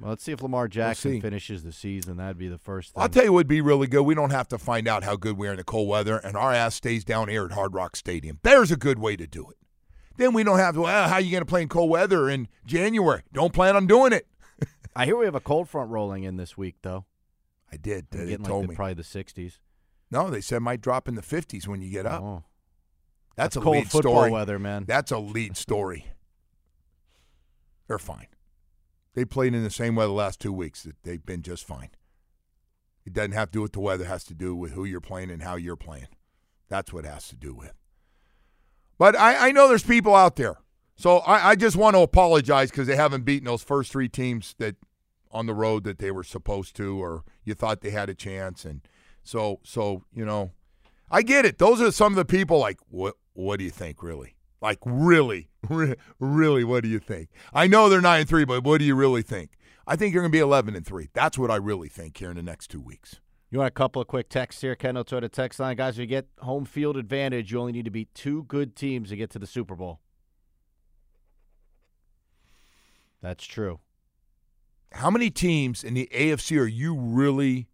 Well, 0.00 0.08
let's 0.08 0.24
see 0.24 0.32
if 0.32 0.42
Lamar 0.42 0.68
Jackson 0.68 1.12
see. 1.12 1.20
finishes 1.20 1.62
the 1.62 1.70
season. 1.70 2.16
That'd 2.16 2.38
be 2.38 2.48
the 2.48 2.58
first 2.58 2.94
thing. 2.94 3.02
I'll 3.02 3.08
tell 3.08 3.24
you 3.24 3.32
what 3.32 3.40
would 3.40 3.46
be 3.46 3.60
really 3.60 3.86
good. 3.86 4.02
We 4.02 4.14
don't 4.14 4.30
have 4.30 4.48
to 4.48 4.58
find 4.58 4.88
out 4.88 5.04
how 5.04 5.16
good 5.16 5.36
we 5.36 5.46
are 5.46 5.52
in 5.52 5.58
the 5.58 5.64
cold 5.64 5.88
weather, 5.88 6.16
and 6.16 6.36
our 6.36 6.52
ass 6.52 6.74
stays 6.74 7.04
down 7.04 7.28
here 7.28 7.44
at 7.44 7.52
Hard 7.52 7.74
Rock 7.74 7.94
Stadium. 7.94 8.40
There's 8.42 8.72
a 8.72 8.76
good 8.76 8.98
way 8.98 9.16
to 9.16 9.26
do 9.26 9.48
it. 9.50 9.56
Then 10.16 10.32
we 10.32 10.42
don't 10.42 10.58
have 10.58 10.74
to, 10.74 10.82
well, 10.82 11.08
how 11.08 11.16
are 11.16 11.20
you 11.20 11.30
going 11.30 11.42
to 11.42 11.46
play 11.46 11.62
in 11.62 11.68
cold 11.68 11.90
weather 11.90 12.28
in 12.28 12.48
January? 12.66 13.22
Don't 13.32 13.52
plan 13.52 13.76
on 13.76 13.86
doing 13.86 14.12
it. 14.12 14.26
I 14.96 15.06
hear 15.06 15.16
we 15.16 15.24
have 15.24 15.34
a 15.34 15.40
cold 15.40 15.68
front 15.68 15.90
rolling 15.90 16.24
in 16.24 16.36
this 16.36 16.56
week, 16.56 16.76
though. 16.82 17.04
I 17.72 17.76
did. 17.76 18.06
I'm 18.12 18.26
They 18.26 18.36
told 18.36 18.62
like 18.62 18.70
me. 18.70 18.76
probably 18.76 18.94
the 18.94 19.02
60s. 19.02 19.58
No, 20.10 20.30
they 20.30 20.40
said 20.40 20.56
it 20.56 20.60
might 20.60 20.80
drop 20.80 21.08
in 21.08 21.14
the 21.16 21.22
50s 21.22 21.66
when 21.66 21.80
you 21.82 21.90
get 21.90 22.06
up. 22.06 22.22
Oh, 22.22 22.44
That's, 23.36 23.56
a 23.56 23.60
cold 23.60 23.76
lead 23.76 23.90
football 23.90 24.12
story. 24.12 24.30
weather, 24.30 24.58
man. 24.58 24.84
That's 24.86 25.10
a 25.10 25.18
lead 25.18 25.56
story. 25.56 26.06
They're 27.88 27.98
fine. 27.98 28.28
They 29.14 29.24
played 29.24 29.54
in 29.54 29.62
the 29.64 29.70
same 29.70 29.96
weather 29.96 30.08
the 30.08 30.14
last 30.14 30.40
two 30.40 30.52
weeks. 30.52 30.86
They've 31.02 31.24
been 31.24 31.42
just 31.42 31.66
fine. 31.66 31.90
It 33.04 33.12
doesn't 33.12 33.32
have 33.32 33.50
to 33.50 33.58
do 33.58 33.62
with 33.62 33.72
the 33.72 33.80
weather. 33.80 34.04
It 34.04 34.08
has 34.08 34.24
to 34.24 34.34
do 34.34 34.54
with 34.56 34.72
who 34.72 34.84
you're 34.84 35.00
playing 35.00 35.30
and 35.30 35.42
how 35.42 35.56
you're 35.56 35.76
playing. 35.76 36.08
That's 36.68 36.92
what 36.92 37.04
it 37.04 37.08
has 37.12 37.28
to 37.28 37.36
do 37.36 37.54
with. 37.54 37.72
But 38.98 39.16
I, 39.16 39.48
I 39.48 39.52
know 39.52 39.68
there's 39.68 39.82
people 39.82 40.14
out 40.14 40.36
there. 40.36 40.56
So 40.96 41.18
I, 41.18 41.50
I 41.50 41.54
just 41.56 41.76
want 41.76 41.96
to 41.96 42.00
apologize 42.00 42.70
because 42.70 42.86
they 42.86 42.96
haven't 42.96 43.24
beaten 43.24 43.46
those 43.46 43.62
first 43.62 43.90
three 43.90 44.08
teams 44.08 44.54
that 44.58 44.76
on 45.30 45.46
the 45.46 45.54
road 45.54 45.84
that 45.84 45.98
they 45.98 46.10
were 46.10 46.22
supposed 46.22 46.76
to, 46.76 47.02
or 47.02 47.24
you 47.44 47.54
thought 47.54 47.80
they 47.80 47.90
had 47.90 48.08
a 48.08 48.14
chance. 48.14 48.64
And 48.64 48.80
so, 49.22 49.60
so 49.64 50.04
you 50.14 50.24
know, 50.24 50.52
I 51.10 51.22
get 51.22 51.44
it. 51.44 51.58
Those 51.58 51.80
are 51.80 51.90
some 51.90 52.12
of 52.12 52.16
the 52.16 52.24
people 52.24 52.58
like, 52.58 52.78
what? 52.88 53.14
What 53.34 53.58
do 53.58 53.64
you 53.64 53.70
think, 53.70 54.00
really? 54.00 54.36
Like, 54.62 54.78
really, 54.86 55.48
really, 56.20 56.62
what 56.62 56.84
do 56.84 56.88
you 56.88 57.00
think? 57.00 57.30
I 57.52 57.66
know 57.66 57.88
they're 57.88 58.00
nine 58.00 58.20
and 58.20 58.28
three, 58.28 58.44
but 58.44 58.62
what 58.62 58.78
do 58.78 58.84
you 58.84 58.94
really 58.94 59.22
think? 59.22 59.50
I 59.88 59.96
think 59.96 60.14
you're 60.14 60.22
going 60.22 60.30
to 60.30 60.36
be 60.36 60.40
eleven 60.40 60.76
and 60.76 60.86
three. 60.86 61.08
That's 61.12 61.36
what 61.36 61.50
I 61.50 61.56
really 61.56 61.88
think 61.88 62.16
here 62.16 62.30
in 62.30 62.36
the 62.36 62.42
next 62.42 62.68
two 62.68 62.80
weeks. 62.80 63.20
You 63.50 63.58
want 63.58 63.68
a 63.68 63.72
couple 63.72 64.00
of 64.00 64.08
quick 64.08 64.28
texts 64.28 64.62
here, 64.62 64.74
Kendall, 64.74 65.04
to 65.04 65.20
the 65.20 65.28
text 65.28 65.60
line. 65.60 65.76
Guys, 65.76 65.98
you 65.98 66.06
get 66.06 66.28
home 66.40 66.64
field 66.64 66.96
advantage, 66.96 67.52
you 67.52 67.60
only 67.60 67.72
need 67.72 67.84
to 67.84 67.90
beat 67.90 68.14
two 68.14 68.44
good 68.44 68.74
teams 68.74 69.10
to 69.10 69.16
get 69.16 69.30
to 69.30 69.38
the 69.38 69.46
Super 69.46 69.74
Bowl. 69.74 70.00
That's 73.24 73.44
true. 73.44 73.80
How 74.92 75.10
many 75.10 75.30
teams 75.30 75.82
in 75.82 75.94
the 75.94 76.08
AFC 76.14 76.60
are 76.60 76.66
you 76.66 76.94
really? 76.94 77.68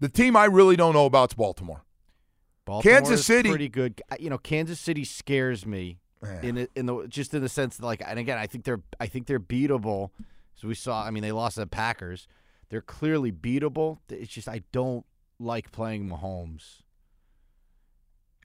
The 0.00 0.08
team 0.08 0.36
I 0.36 0.44
really 0.46 0.76
don't 0.76 0.92
know 0.94 1.06
about 1.06 1.30
is 1.30 1.34
Baltimore. 1.34 1.84
Baltimore 2.66 2.96
Kansas 2.98 3.20
is 3.20 3.26
City- 3.26 3.48
pretty 3.48 3.68
good. 3.68 4.02
You 4.18 4.28
know, 4.30 4.36
Kansas 4.38 4.80
City 4.80 5.04
scares 5.04 5.64
me 5.64 6.00
Eh. 6.22 6.40
in 6.42 6.58
it- 6.58 6.72
in 6.74 6.86
the 6.86 7.06
just 7.06 7.32
in 7.32 7.40
the 7.40 7.48
sense 7.48 7.76
that 7.76 7.86
like, 7.86 8.02
and 8.04 8.18
again, 8.18 8.36
I 8.36 8.46
think 8.46 8.64
they're 8.64 8.82
I 9.00 9.06
think 9.06 9.26
they're 9.26 9.40
beatable. 9.40 10.10
So 10.56 10.66
we 10.68 10.74
saw. 10.74 11.04
I 11.04 11.10
mean, 11.10 11.22
they 11.22 11.32
lost 11.32 11.54
to 11.54 11.60
the 11.60 11.66
Packers. 11.66 12.26
They're 12.68 12.80
clearly 12.82 13.30
beatable. 13.30 14.00
It's 14.08 14.32
just 14.32 14.48
I 14.48 14.62
don't 14.72 15.06
like 15.38 15.70
playing 15.70 16.08
Mahomes 16.08 16.80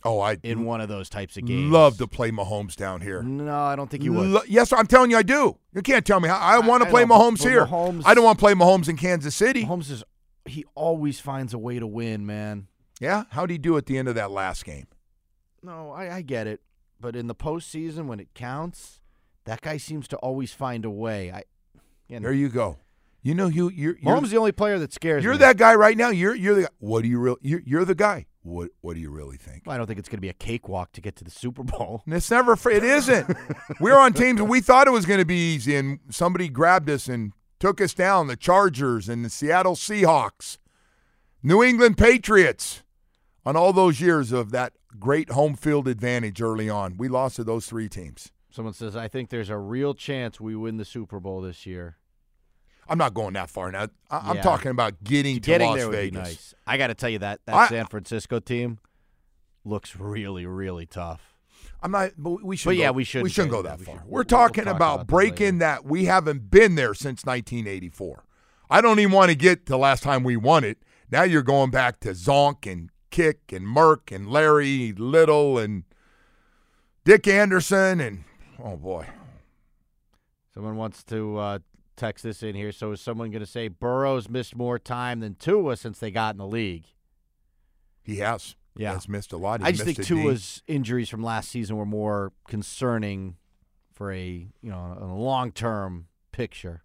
Oh, 0.03 0.19
I 0.19 0.37
in 0.43 0.65
one 0.65 0.81
of 0.81 0.89
those 0.89 1.09
types 1.09 1.37
of 1.37 1.45
games. 1.45 1.71
love 1.71 1.97
to 1.99 2.07
play 2.07 2.31
Mahomes 2.31 2.75
down 2.75 3.01
here. 3.01 3.21
No, 3.21 3.55
I 3.55 3.75
don't 3.75 3.89
think 3.89 4.03
you 4.03 4.13
would. 4.13 4.27
Lo- 4.29 4.41
yes, 4.47 4.73
I'm 4.73 4.87
telling 4.87 5.11
you, 5.11 5.17
I 5.17 5.23
do. 5.23 5.57
You 5.73 5.81
can't 5.81 6.05
tell 6.05 6.19
me 6.19 6.27
how. 6.27 6.37
I, 6.37 6.55
I- 6.55 6.59
want 6.59 6.83
to 6.83 6.89
play 6.89 7.03
Mahomes 7.03 7.41
here. 7.43 7.65
Mahomes- 7.65 8.03
I 8.05 8.13
don't 8.13 8.23
want 8.23 8.39
to 8.39 8.43
play 8.43 8.53
Mahomes 8.53 8.89
in 8.89 8.97
Kansas 8.97 9.35
City. 9.35 9.63
Mahomes 9.65 9.91
is 9.91 10.03
he 10.45 10.65
always 10.75 11.19
finds 11.19 11.53
a 11.53 11.59
way 11.59 11.77
to 11.79 11.85
win, 11.85 12.25
man. 12.25 12.67
Yeah, 12.99 13.23
how 13.29 13.41
would 13.41 13.49
he 13.51 13.57
do 13.57 13.77
at 13.77 13.85
the 13.85 13.97
end 13.97 14.07
of 14.07 14.15
that 14.15 14.31
last 14.31 14.65
game? 14.65 14.87
No, 15.63 15.91
I, 15.91 16.15
I 16.17 16.21
get 16.21 16.47
it, 16.47 16.61
but 16.99 17.15
in 17.15 17.27
the 17.27 17.35
postseason 17.35 18.05
when 18.07 18.19
it 18.19 18.29
counts, 18.33 19.01
that 19.45 19.61
guy 19.61 19.77
seems 19.77 20.07
to 20.09 20.17
always 20.17 20.53
find 20.53 20.85
a 20.85 20.89
way. 20.89 21.31
I, 21.31 21.43
you 22.07 22.19
know, 22.19 22.23
There 22.23 22.33
you 22.33 22.49
go. 22.49 22.77
You 23.23 23.35
know, 23.35 23.47
you 23.47 23.69
you're, 23.69 23.97
you're 23.99 24.15
Mahomes 24.15 24.29
the 24.29 24.37
only 24.37 24.51
player 24.51 24.79
that 24.79 24.91
scares 24.93 25.23
You're 25.23 25.33
me. 25.33 25.39
that 25.39 25.57
guy 25.57 25.75
right 25.75 25.95
now. 25.95 26.09
You're 26.09 26.33
you're 26.33 26.55
the 26.55 26.61
guy. 26.63 26.67
What 26.79 27.03
do 27.03 27.07
you 27.09 27.19
real? 27.19 27.37
You're, 27.41 27.61
you're 27.63 27.85
the 27.85 27.93
guy. 27.93 28.25
What 28.43 28.71
what 28.81 28.95
do 28.95 28.99
you 28.99 29.11
really 29.11 29.37
think? 29.37 29.67
I 29.67 29.77
don't 29.77 29.85
think 29.85 29.99
it's 29.99 30.09
going 30.09 30.17
to 30.17 30.21
be 30.21 30.29
a 30.29 30.33
cakewalk 30.33 30.91
to 30.93 31.01
get 31.01 31.15
to 31.17 31.23
the 31.23 31.31
Super 31.31 31.63
Bowl. 31.63 32.01
And 32.05 32.13
it's 32.15 32.31
never. 32.31 32.53
It 32.69 32.83
isn't. 32.83 33.35
We're 33.79 33.97
on 33.97 34.13
teams 34.13 34.39
and 34.39 34.49
we 34.49 34.61
thought 34.61 34.87
it 34.87 34.91
was 34.91 35.05
going 35.05 35.19
to 35.19 35.25
be 35.25 35.53
easy, 35.53 35.75
and 35.75 35.99
somebody 36.09 36.49
grabbed 36.49 36.89
us 36.89 37.07
and 37.07 37.33
took 37.59 37.79
us 37.79 37.93
down. 37.93 38.27
The 38.27 38.35
Chargers 38.35 39.07
and 39.07 39.23
the 39.23 39.29
Seattle 39.29 39.75
Seahawks, 39.75 40.57
New 41.43 41.63
England 41.63 41.97
Patriots. 41.97 42.83
On 43.43 43.55
all 43.55 43.73
those 43.73 43.99
years 43.99 44.31
of 44.31 44.51
that 44.51 44.73
great 44.99 45.31
home 45.31 45.55
field 45.55 45.87
advantage 45.87 46.41
early 46.43 46.69
on, 46.69 46.95
we 46.97 47.07
lost 47.07 47.37
to 47.37 47.43
those 47.43 47.65
three 47.65 47.89
teams. 47.89 48.31
Someone 48.51 48.73
says, 48.73 48.95
I 48.95 49.07
think 49.07 49.29
there's 49.29 49.49
a 49.49 49.57
real 49.57 49.95
chance 49.95 50.39
we 50.39 50.55
win 50.55 50.77
the 50.77 50.85
Super 50.85 51.19
Bowl 51.19 51.41
this 51.41 51.65
year. 51.65 51.97
I'm 52.91 52.97
not 52.97 53.13
going 53.13 53.33
that 53.33 53.49
far 53.49 53.71
now. 53.71 53.87
I, 54.09 54.17
I'm 54.31 54.35
Yeah. 54.35 54.41
talking 54.41 54.69
about 54.71 55.01
getting 55.03 55.35
to 55.35 55.39
Getting 55.41 55.69
Las 55.69 55.77
there 55.77 55.87
would 55.87 55.95
Vegas. 55.95 56.11
be 56.11 56.17
nice. 56.23 56.53
I 56.67 56.77
got 56.77 56.87
to 56.87 56.93
tell 56.93 57.09
you 57.09 57.19
that 57.19 57.39
that 57.45 57.55
I- 57.55 57.67
San 57.69 57.85
Francisco 57.87 58.39
team 58.39 58.79
looks 59.63 59.95
really, 59.95 60.45
really 60.45 60.85
tough. 60.85 61.35
I'm 61.83 61.91
not, 61.91 62.11
but 62.17 62.43
we 62.43 62.55
should. 62.57 62.69
But 62.69 62.75
yeah, 62.75 62.91
we 62.91 63.03
shouldn't 63.03 63.23
We 63.23 63.29
shouldn't 63.29 63.51
go 63.51 63.61
that. 63.61 63.77
that 63.77 63.79
We 63.79 63.85
far. 63.85 63.95
should- 63.95 64.03
We're 64.03 64.09
we'll- 64.09 64.15
we'll 64.17 64.23
talking 64.25 64.65
talk 64.65 64.75
about, 64.75 64.93
about 64.95 65.07
breaking 65.07 65.45
later. 65.45 65.57
that 65.59 65.85
we 65.85 66.05
haven't 66.05 66.51
been 66.51 66.75
there 66.75 66.93
since 66.93 67.25
1984. 67.25 68.23
I 68.69 68.81
don't 68.81 68.99
even 68.99 69.11
want 69.13 69.29
to 69.29 69.35
get 69.35 69.65
to 69.65 69.71
the 69.71 69.77
last 69.77 70.03
time 70.03 70.23
we 70.23 70.35
won 70.37 70.63
it. 70.63 70.77
Now 71.09 71.23
you're 71.23 71.41
going 71.43 71.71
back 71.71 71.99
to 72.01 72.09
Zonk 72.09 72.69
and 72.71 72.89
Kiick 73.09 73.55
and 73.55 73.67
Merc 73.67 74.11
and 74.11 74.29
Larry 74.29 74.91
Little 74.93 75.57
and 75.57 75.83
Dick 77.03 77.27
Anderson 77.27 77.99
and 78.01 78.23
oh 78.63 78.75
boy, 78.77 79.07
Someone 80.53 80.75
wants 80.75 81.03
to 81.05 81.37
uh, 81.37 81.59
text 81.95 82.23
this 82.23 82.41
in 82.43 82.55
here. 82.55 82.71
So 82.71 82.91
is 82.91 83.01
someone 83.01 83.31
going 83.31 83.41
to 83.43 83.45
say 83.49 83.67
Burrow's 83.67 84.29
missed 84.29 84.55
more 84.55 84.79
time 84.79 85.19
than 85.19 85.35
Tua 85.35 85.77
since 85.77 85.99
they 85.99 86.11
got 86.11 86.33
in 86.35 86.37
the 86.39 86.47
league? 86.47 86.85
he 88.03 88.17
has. 88.17 88.55
Yeah. 88.75 88.89
He 88.89 88.93
has 88.95 89.07
missed 89.09 89.31
a 89.33 89.37
lot. 89.37 89.59
He 89.61 89.67
I 89.67 89.71
just 89.71 89.83
think 89.83 89.97
a 89.99 90.01
knee. 90.01 90.23
Tua's 90.23 90.63
injuries 90.67 91.07
from 91.09 91.21
last 91.21 91.49
season 91.49 91.75
were 91.77 91.85
more 91.85 92.31
concerning 92.47 93.35
for 93.93 94.11
a 94.13 94.25
you 94.61 94.69
know 94.69 94.97
a 94.99 95.05
long 95.05 95.51
term 95.51 96.07
picture, 96.31 96.83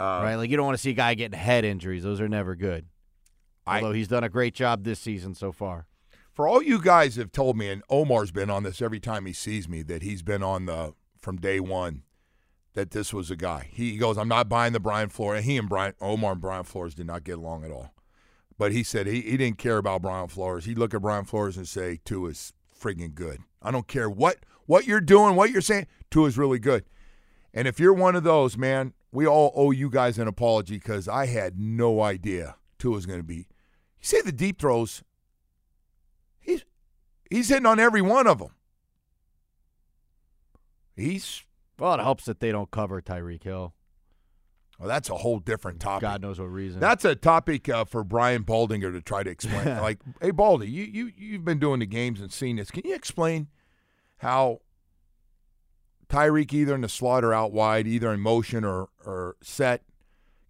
Uh, 0.00 0.20
right? 0.24 0.34
Like 0.34 0.50
you 0.50 0.56
don't 0.56 0.66
want 0.66 0.76
to 0.76 0.82
see 0.82 0.90
a 0.90 0.94
guy 0.94 1.14
getting 1.14 1.38
head 1.38 1.64
injuries; 1.64 2.02
those 2.02 2.20
are 2.20 2.28
never 2.28 2.54
good. 2.56 2.86
I- 3.66 3.76
Although 3.80 3.92
he's 3.92 4.08
done 4.08 4.24
a 4.24 4.28
great 4.28 4.54
job 4.54 4.84
this 4.84 4.98
season 5.00 5.34
so 5.34 5.52
far. 5.52 5.86
For 6.32 6.48
all 6.48 6.60
you 6.60 6.82
guys 6.82 7.14
have 7.16 7.30
told 7.30 7.56
me, 7.56 7.70
and 7.70 7.82
Omar's 7.88 8.32
been 8.32 8.50
on 8.50 8.64
this 8.64 8.82
every 8.82 8.98
time 9.00 9.24
he 9.24 9.32
sees 9.32 9.68
me, 9.68 9.82
that 9.82 10.02
he's 10.02 10.22
been 10.22 10.42
on 10.42 10.66
the 10.66 10.94
from 11.20 11.36
day 11.36 11.60
one, 11.60 12.02
that 12.74 12.90
this 12.90 13.12
was 13.12 13.30
a 13.30 13.36
guy. 13.36 13.68
He 13.72 13.96
goes, 13.96 14.18
I'm 14.18 14.28
not 14.28 14.48
buying 14.48 14.72
the 14.72 14.80
Brian 14.80 15.08
Flores. 15.08 15.44
He 15.44 15.56
and 15.56 15.68
Brian 15.68 15.94
Omar 16.00 16.32
and 16.32 16.40
Brian 16.40 16.64
Flores 16.64 16.94
did 16.94 17.06
not 17.06 17.24
get 17.24 17.38
along 17.38 17.64
at 17.64 17.70
all. 17.70 17.94
But 18.58 18.72
he 18.72 18.82
said 18.82 19.06
he, 19.06 19.20
he 19.22 19.36
didn't 19.36 19.58
care 19.58 19.78
about 19.78 20.02
Brian 20.02 20.28
Flores. 20.28 20.64
He'd 20.64 20.78
look 20.78 20.94
at 20.94 21.02
Brian 21.02 21.24
Flores 21.24 21.56
and 21.56 21.66
say, 21.66 22.00
Tua's 22.04 22.52
friggin' 22.78 23.14
good. 23.14 23.40
I 23.62 23.70
don't 23.70 23.88
care 23.88 24.10
what 24.10 24.38
what 24.66 24.86
you're 24.86 25.00
doing, 25.00 25.36
what 25.36 25.50
you're 25.50 25.60
saying, 25.60 25.86
Tua's 26.10 26.38
really 26.38 26.58
good. 26.58 26.84
And 27.52 27.68
if 27.68 27.78
you're 27.78 27.92
one 27.92 28.16
of 28.16 28.24
those, 28.24 28.56
man, 28.56 28.94
we 29.12 29.26
all 29.26 29.52
owe 29.54 29.70
you 29.70 29.90
guys 29.90 30.18
an 30.18 30.26
apology 30.26 30.74
because 30.74 31.06
I 31.06 31.26
had 31.26 31.58
no 31.58 32.00
idea 32.02 32.56
Tua 32.78 32.94
was 32.94 33.06
going 33.06 33.20
to 33.20 33.24
be. 33.24 33.46
You 34.00 34.02
say 34.02 34.20
the 34.22 34.32
deep 34.32 34.60
throws, 34.60 35.02
he's 36.40 36.64
he's 37.30 37.48
hitting 37.48 37.66
on 37.66 37.78
every 37.78 38.02
one 38.02 38.26
of 38.26 38.38
them. 38.38 38.50
He's 40.96 41.42
Well, 41.78 41.94
it 41.94 42.00
helps 42.00 42.24
that 42.26 42.40
they 42.40 42.52
don't 42.52 42.70
cover 42.70 43.00
Tyreek 43.00 43.42
Hill. 43.42 43.74
well, 44.78 44.88
that's 44.88 45.10
a 45.10 45.16
whole 45.16 45.38
different 45.38 45.80
topic. 45.80 46.02
God 46.02 46.22
knows 46.22 46.38
what 46.38 46.46
reason. 46.46 46.80
That's 46.80 47.04
a 47.04 47.14
topic 47.14 47.68
uh, 47.68 47.84
for 47.84 48.04
Brian 48.04 48.44
Baldinger 48.44 48.92
to 48.92 49.00
try 49.02 49.22
to 49.22 49.30
explain. 49.30 49.64
like, 49.80 49.98
hey, 50.20 50.30
Baldy, 50.30 50.70
you 50.70 50.84
you 50.84 51.12
you've 51.16 51.44
been 51.44 51.58
doing 51.58 51.80
the 51.80 51.86
games 51.86 52.20
and 52.20 52.32
seen 52.32 52.56
this. 52.56 52.70
Can 52.70 52.82
you 52.84 52.94
explain 52.94 53.48
how 54.18 54.60
Tyreek 56.08 56.52
either 56.52 56.74
in 56.74 56.82
the 56.82 56.88
slaughter 56.88 57.32
out 57.32 57.52
wide, 57.52 57.86
either 57.86 58.12
in 58.12 58.20
motion 58.20 58.64
or 58.64 58.88
or 59.04 59.36
set? 59.42 59.82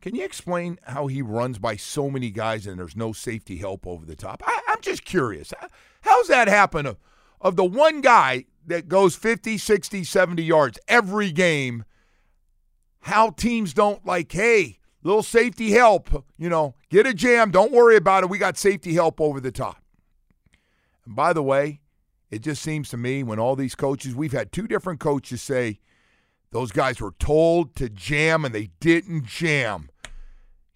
Can 0.00 0.14
you 0.14 0.23
explain 0.23 0.78
how 0.83 1.07
he 1.07 1.23
runs 1.23 1.59
by 1.59 1.76
so 1.76 2.11
many 2.11 2.31
guys 2.31 2.66
and 2.66 2.78
there's 2.78 2.95
no 2.95 3.14
safety 3.14 3.57
help 3.57 3.87
over 3.87 4.04
the 4.04 4.14
top? 4.14 4.43
I, 4.45 4.61
I'm 4.69 4.83
just 4.83 5.07
curious. 5.07 5.54
How's 6.02 6.28
that 6.28 6.47
happen 6.47 6.85
of, 6.85 6.99
of 7.40 7.57
the 7.57 7.64
one 7.64 8.02
guy 8.02 8.45
that 8.66 8.88
goes 8.88 9.16
50, 9.16 9.59
60, 9.59 10.04
70 10.04 10.42
yards 10.42 10.78
every 10.88 11.33
game? 11.33 11.85
how 13.04 13.28
teams 13.28 13.75
don't 13.75 14.04
like, 14.06 14.33
hey, 14.33 14.78
little 15.02 15.23
safety 15.23 15.73
help, 15.73 16.25
you 16.38 16.49
know, 16.49 16.75
get 16.88 17.06
a 17.06 17.12
jam, 17.12 17.50
don't 17.50 17.71
worry 17.71 17.97
about 17.97 18.23
it. 18.23 18.30
We 18.30 18.38
got 18.38 18.56
safety 18.56 18.94
help 18.94 19.21
over 19.21 19.40
the 19.40 19.52
top. 19.52 19.76
And 21.04 21.14
by 21.14 21.35
the 21.35 21.42
way, 21.42 21.80
it 22.30 22.38
just 22.38 22.62
seems 22.62 22.88
to 22.88 22.97
me 22.97 23.23
when 23.23 23.38
all 23.38 23.56
these 23.56 23.75
coaches, 23.75 24.14
we've 24.14 24.33
had 24.33 24.52
two 24.52 24.66
different 24.66 25.00
coaches 25.00 25.42
say 25.42 25.80
those 26.50 26.73
guys 26.73 26.99
were 26.99 27.14
told 27.18 27.76
to 27.76 27.90
jam 27.90 28.42
and 28.42 28.54
they 28.54 28.71
didn't 28.80 29.26
jam 29.26 29.90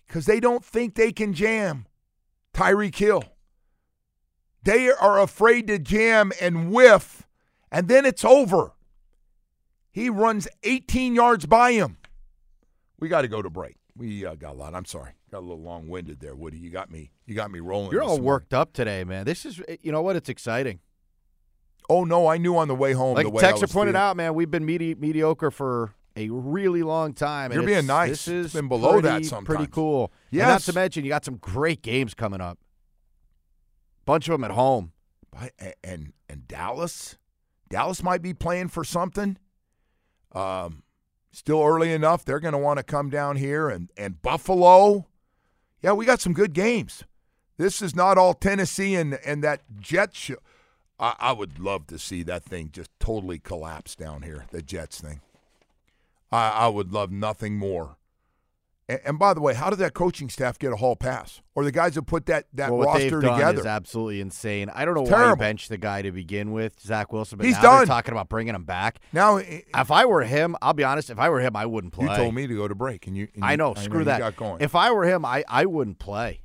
because 0.07 0.27
they 0.27 0.39
don't 0.39 0.65
think 0.65 0.95
they 0.97 1.13
can 1.13 1.33
jam. 1.33 1.87
Tyreek 2.53 2.97
Hill. 2.97 3.25
They 4.65 4.91
are 4.91 5.19
afraid 5.19 5.67
to 5.69 5.79
jam 5.79 6.33
and 6.43 6.71
whiff, 6.71 7.27
and 7.71 7.89
then 7.89 8.05
it's 8.07 8.25
over. 8.25 8.73
He 9.91 10.09
runs 10.11 10.47
18 10.63 11.15
yards 11.15 11.47
by 11.47 11.73
him. 11.73 11.97
We 13.01 13.09
got 13.09 13.23
to 13.23 13.29
go 13.29 13.43
to 13.43 13.51
break. 13.51 13.77
We 13.97 14.25
uh, 14.25 14.35
got 14.35 14.53
a 14.53 14.57
lot. 14.59 14.75
I'm 14.75 14.85
sorry, 14.85 15.13
got 15.31 15.39
a 15.39 15.41
little 15.41 15.63
long 15.63 15.89
winded 15.89 16.21
there, 16.21 16.37
Woody. 16.37 16.59
You 16.59 16.71
got 16.71 16.91
me. 16.91 17.11
You 17.27 17.35
got 17.35 17.51
me 17.51 17.59
rolling. 17.61 17.91
You're 17.91 18.03
all 18.03 18.09
morning. 18.11 18.25
worked 18.25 18.55
up 18.55 18.73
today, 18.73 19.03
man. 19.05 19.25
This 19.25 19.45
is, 19.45 19.61
you 19.83 19.91
know 19.91 20.03
what? 20.03 20.15
It's 20.17 20.29
exciting. 20.29 20.79
Oh 21.91 22.05
no, 22.05 22.27
I 22.29 22.37
knew 22.37 22.57
on 22.57 22.69
the 22.69 22.75
way 22.77 22.93
home. 22.93 23.15
Like 23.17 23.25
the 23.27 23.31
way 23.31 23.43
I 23.43 23.53
Texter 23.53 23.63
was 23.63 23.73
pointed 23.73 23.93
feeling. 23.95 24.09
out, 24.09 24.17
man, 24.17 24.35
we've 24.35 24.51
been 24.51 24.67
medi- 24.67 24.95
mediocre 24.95 25.51
for 25.51 25.95
a 26.17 26.29
really 26.31 26.83
long 26.83 27.13
time. 27.15 27.51
You're 27.53 27.63
being 27.65 27.87
nice. 27.87 28.11
This 28.11 28.29
It's 28.29 28.47
is 28.49 28.53
been 28.53 28.69
below 28.69 29.01
that 29.01 29.11
pretty- 29.11 29.25
sometimes. 29.25 29.47
Pretty 29.57 29.73
cool. 29.73 30.13
Yeah. 30.31 30.49
Not 30.49 30.61
to 30.63 30.73
mention, 30.75 31.05
you 31.05 31.09
got 31.11 31.25
some 31.25 31.37
great 31.37 31.83
games 31.83 32.15
coming 32.15 32.41
up. 32.41 32.59
Bunch 34.05 34.29
of 34.29 34.33
them 34.33 34.45
at 34.45 34.51
home. 34.53 34.93
And 35.83 36.13
and 36.29 36.47
Dallas, 36.47 37.17
Dallas 37.69 38.03
might 38.03 38.23
be 38.23 38.35
playing 38.35 38.69
for 38.69 38.85
something. 38.85 39.39
Um, 40.33 40.83
still 41.33 41.63
early 41.63 41.93
enough. 41.93 42.25
They're 42.25 42.41
going 42.41 42.53
to 42.53 42.59
want 42.59 42.79
to 42.79 42.83
come 42.83 43.11
down 43.11 43.37
here 43.37 43.69
and 43.69 43.91
and 43.97 44.21
Buffalo. 44.23 45.07
Yeah, 45.83 45.93
we 45.93 46.07
got 46.07 46.21
some 46.21 46.33
good 46.33 46.53
games. 46.53 47.05
This 47.57 47.83
is 47.83 47.95
not 47.95 48.19
all 48.19 48.35
Tennessee 48.35 48.95
and 48.95 49.15
and 49.25 49.43
that 49.45 49.63
Jets. 49.81 50.19
Show. 50.19 50.37
I, 50.99 51.15
I 51.19 51.33
would 51.33 51.59
love 51.59 51.87
to 51.89 51.99
see 51.99 52.23
that 52.25 52.45
thing 52.45 52.71
just 52.73 52.91
totally 52.99 53.39
collapse 53.39 53.95
down 53.95 54.23
here. 54.23 54.47
The 54.51 54.63
Jets 54.63 55.01
thing. 55.01 55.21
I, 56.33 56.51
I 56.51 56.69
would 56.69 56.93
love 56.93 57.11
nothing 57.11 57.57
more. 57.57 57.98
And, 58.89 59.01
and 59.05 59.19
by 59.19 59.35
the 59.35 59.41
way, 59.41 59.53
how 59.55 59.69
did 59.71 59.79
that 59.81 59.93
coaching 59.95 60.29
staff 60.31 60.59
get 60.59 60.73
a 60.73 60.77
hall 60.77 60.97
pass, 60.97 61.43
or 61.55 61.65
the 61.65 61.73
guys 61.73 61.95
that 61.95 62.03
put 62.03 62.27
that 62.27 62.47
that 62.55 62.73
well, 62.73 62.89
roster 62.89 63.21
done 63.21 63.35
together? 63.35 63.61
is 63.61 63.67
absolutely 63.67 64.21
insane. 64.21 64.71
I 64.75 64.85
don't 64.85 64.95
know 64.95 65.03
why 65.03 65.11
Terrible. 65.11 65.31
you 65.31 65.37
benched 65.37 65.69
the 65.69 65.77
guy 65.77 66.03
to 66.03 66.11
begin 66.11 66.53
with, 66.53 66.81
Zach 66.81 67.13
Wilson, 67.13 67.37
but 67.39 67.47
He's 67.47 67.57
now 67.57 67.63
done. 67.79 67.87
talking 67.87 68.13
about 68.13 68.29
bringing 68.29 68.55
him 68.55 68.65
back. 68.65 69.01
now 69.13 69.37
If 69.37 69.91
I 69.91 70.07
were 70.07 70.23
him, 70.23 70.57
I'll 70.63 70.73
be 70.73 70.85
honest. 70.85 71.11
If 71.11 71.19
I 71.19 71.29
were 71.29 71.41
him, 71.41 71.55
I 71.55 71.67
wouldn't 71.67 71.93
play. 71.93 72.07
You 72.07 72.17
told 72.17 72.35
me 72.35 72.47
to 72.47 72.57
go 72.57 72.67
to 72.67 72.75
break, 72.75 73.07
and 73.07 73.17
you. 73.17 73.29
and 73.35 73.45
I 73.45 73.53
you- 73.53 73.57
know. 73.59 73.75
Screw 73.75 74.01
you 74.01 74.05
that. 74.07 74.21
Got 74.21 74.37
going. 74.37 74.63
If 74.63 74.75
I 74.75 74.91
were 74.91 75.05
him, 75.05 75.25
I, 75.25 75.45
I 75.49 75.67
wouldn't 75.67 75.99
play. 75.99 76.41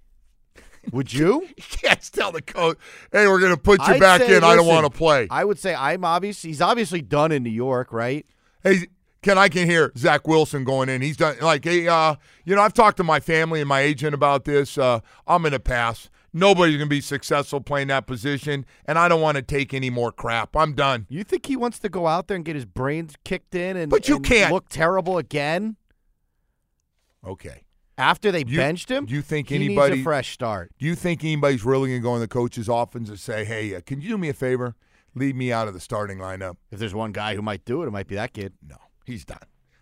Would 0.92 1.14
you? 1.14 1.48
you 1.56 1.64
can't 1.64 2.02
tell 2.12 2.34
the 2.34 2.42
coach, 2.42 2.78
"Hey, 3.14 3.26
we're 3.28 3.40
going 3.40 3.56
to 3.56 3.62
put 3.62 3.80
you 3.88 3.94
I'd 3.94 4.02
back 4.02 4.22
say, 4.22 4.36
in. 4.36 4.44
I 4.44 4.56
don't 4.58 4.68
want 4.68 4.86
to 4.86 4.90
play." 4.98 5.28
I 5.32 5.46
would 5.46 5.58
say 5.58 5.74
I'm 5.74 6.04
obviously, 6.04 6.50
He's 6.50 6.60
obviously 6.60 7.02
done 7.02 7.32
in 7.32 7.42
New 7.44 7.50
York, 7.50 7.94
right? 7.94 8.26
hey, 8.64 8.88
can 9.24 9.38
I 9.40 9.50
can 9.50 9.68
hear 9.68 9.92
Zach 9.98 10.28
Wilson 10.28 10.64
going 10.64 10.90
in? 10.90 11.02
He's 11.02 11.18
done 11.18 11.36
like, 11.42 11.64
hey, 11.66 11.88
uh, 11.88 12.16
you 12.46 12.56
know, 12.56 12.62
I've 12.62 12.74
talked 12.74 12.98
to 12.98 13.04
my 13.04 13.20
family 13.20 13.60
and 13.62 13.68
my 13.68 13.80
agent 13.82 14.14
about 14.14 14.44
this. 14.46 14.78
Uh, 14.78 15.00
I'm 15.26 15.42
to 15.44 15.60
pass. 15.60 16.10
Nobody's 16.36 16.78
going 16.78 16.88
to 16.90 16.96
be 16.96 17.02
successful 17.02 17.62
playing 17.62 17.88
that 17.90 18.08
position, 18.08 18.66
and 18.86 18.98
I 18.98 19.08
don't 19.08 19.22
want 19.22 19.36
to 19.38 19.44
take 19.44 19.72
any 19.74 19.90
more 19.92 20.12
crap. 20.12 20.56
I'm 20.56 20.74
done. 20.74 21.06
You 21.10 21.24
think 21.24 21.46
he 21.46 21.56
wants 21.56 21.78
to 21.80 21.90
go 21.90 22.08
out 22.08 22.28
there 22.28 22.36
and 22.36 22.44
get 22.44 22.56
his 22.56 22.66
brains 22.66 23.14
kicked 23.24 23.54
in 23.56 23.78
and, 23.78 23.90
But 23.92 24.08
you 24.10 24.16
and 24.16 24.26
can't. 24.26 24.52
look 24.54 24.68
terrible 24.70 25.18
again 25.20 25.76
Okay. 27.26 27.64
after 27.98 28.32
they 28.32 28.44
You- 28.48 28.58
benched 28.58 28.90
him? 28.90 29.06
do 29.06 29.14
you 29.14 29.22
think 29.22 29.52
anybody- 29.52 30.02
a 30.02 30.04
fresh 30.04 30.32
start? 30.34 30.72
Do 30.80 30.86
you 30.86 30.96
think 30.96 31.24
anybody's 31.24 31.64
really 31.64 31.90
to 31.92 32.00
go 32.00 32.16
in 32.16 32.20
the 32.22 32.28
coach's 32.28 32.68
office 32.68 33.10
and 33.10 33.20
say, 33.20 33.46
"Hey, 33.46 33.76
uh, 33.76 33.82
can 33.86 34.02
you 34.02 34.10
do 34.10 34.18
me 34.18 34.30
a 34.30 34.34
favor? 34.34 34.76
Leave 35.16 35.36
me 35.36 35.52
out 35.52 35.68
of 35.68 35.76
the 35.76 35.80
starting 35.80 36.18
lineup"? 36.18 36.58
If 36.72 36.80
there's 36.80 36.96
one 36.96 37.12
guy 37.12 37.36
who 37.36 37.42
might 37.44 37.64
do 37.66 37.84
it, 37.84 37.88
it 37.88 37.92
might 37.92 38.08
be 38.08 38.16
that 38.16 38.34
kid. 38.34 38.54
No, 38.68 38.78
he's 39.04 39.26
done. 39.26 39.38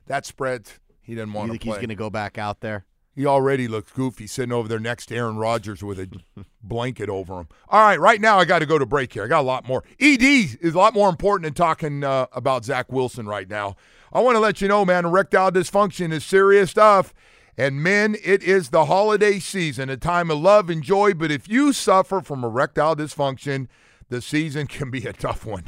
That 0.08 0.26
spread, 0.26 0.70
He 1.02 1.16
doesn't 1.16 1.34
want 1.34 1.48
to 1.48 1.54
think 1.54 1.64
play. 1.64 1.72
he's 1.74 1.78
going 1.78 1.90
to 1.90 1.96
go 1.96 2.10
back 2.10 2.38
out 2.38 2.62
there? 2.62 2.86
He 3.14 3.26
already 3.26 3.68
looks 3.68 3.92
goofy 3.92 4.26
sitting 4.26 4.54
over 4.54 4.70
there 4.70 4.80
next 4.80 5.08
to 5.08 5.16
Aaron 5.16 5.36
Rodgers 5.36 5.84
with 5.84 6.00
a 6.00 6.10
blanket 6.64 7.10
over 7.10 7.40
him. 7.40 7.48
All 7.68 7.82
right, 7.82 8.00
right 8.00 8.22
now 8.22 8.40
I 8.40 8.46
got 8.46 8.60
to 8.60 8.66
go 8.66 8.78
to 8.80 8.86
break 8.86 9.14
here. 9.14 9.26
I 9.26 9.28
got 9.28 9.42
a 9.42 9.44
lot 9.44 9.68
more. 9.68 9.84
ED 10.00 10.22
is 10.24 10.74
a 10.74 10.78
lot 10.78 10.94
more 10.94 11.10
important 11.10 11.44
than 11.44 11.54
talking 11.54 12.04
uh, 12.04 12.28
about 12.32 12.64
Zach 12.64 12.92
Wilson 12.92 13.28
right 13.28 13.50
now. 13.50 13.76
I 14.14 14.22
want 14.22 14.36
to 14.36 14.40
let 14.40 14.62
you 14.62 14.68
know, 14.70 14.86
man, 14.86 15.06
erectile 15.06 15.52
dysfunction 15.52 16.12
is 16.14 16.24
serious 16.24 16.72
stuff. 16.72 17.14
And 17.58 17.84
men, 17.84 18.16
it 18.24 18.44
is 18.44 18.70
the 18.70 18.86
holiday 18.86 19.40
season, 19.40 19.90
a 19.90 19.98
time 19.98 20.32
of 20.32 20.40
love 20.40 20.70
and 20.70 20.82
joy. 20.82 21.14
But 21.14 21.32
if 21.32 21.50
you 21.50 21.74
suffer 21.74 22.22
from 22.22 22.46
erectile 22.46 22.96
dysfunction, 22.96 23.68
the 24.08 24.22
season 24.22 24.68
can 24.68 24.90
be 24.90 25.06
a 25.06 25.14
tough 25.14 25.46
one. 25.46 25.66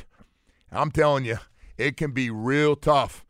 I'm 0.71 0.91
telling 0.91 1.25
you, 1.25 1.39
it 1.77 1.97
can 1.97 2.11
be 2.11 2.29
real 2.29 2.75
tough 2.77 3.25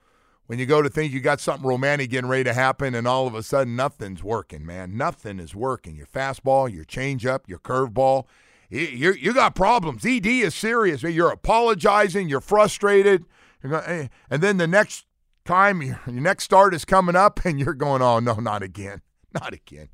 when 0.48 0.60
you 0.60 0.66
go 0.66 0.82
to 0.82 0.90
think 0.90 1.14
you 1.14 1.20
got 1.20 1.40
something 1.40 1.68
romantic 1.68 2.10
getting 2.10 2.30
ready 2.30 2.44
to 2.44 2.54
happen, 2.54 2.96
and 2.96 3.08
all 3.08 3.28
of 3.28 3.36
a 3.36 3.44
sudden 3.44 3.76
nothing's 3.76 4.24
working, 4.24 4.66
man. 4.66 4.98
Nothing 4.98 5.40
is 5.40 5.56
working. 5.56 5.96
Your 5.96 6.08
fastball, 6.08 6.72
your 6.72 6.86
changeup, 6.86 7.42
your 7.48 7.60
curveball, 7.60 8.26
you 8.70 9.14
you 9.14 9.34
got 9.34 9.56
problems. 9.56 10.06
ED 10.06 10.26
is 10.26 10.56
serious. 10.56 11.04
You're 11.04 11.32
apologizing. 11.32 12.28
You're 12.28 12.42
frustrated, 12.42 13.26
eh. 13.64 14.08
and 14.30 14.42
then 14.42 14.58
the 14.58 14.68
next 14.68 15.06
time 15.46 15.82
your, 15.82 16.00
your 16.08 16.22
next 16.22 16.46
start 16.46 16.74
is 16.74 16.86
coming 16.86 17.16
up, 17.16 17.46
and 17.46 17.60
you're 17.60 17.74
going, 17.74 18.02
"Oh 18.02 18.20
no, 18.20 18.36
not 18.36 18.64
again, 18.64 19.02
not 19.34 19.54
again." 19.54 19.90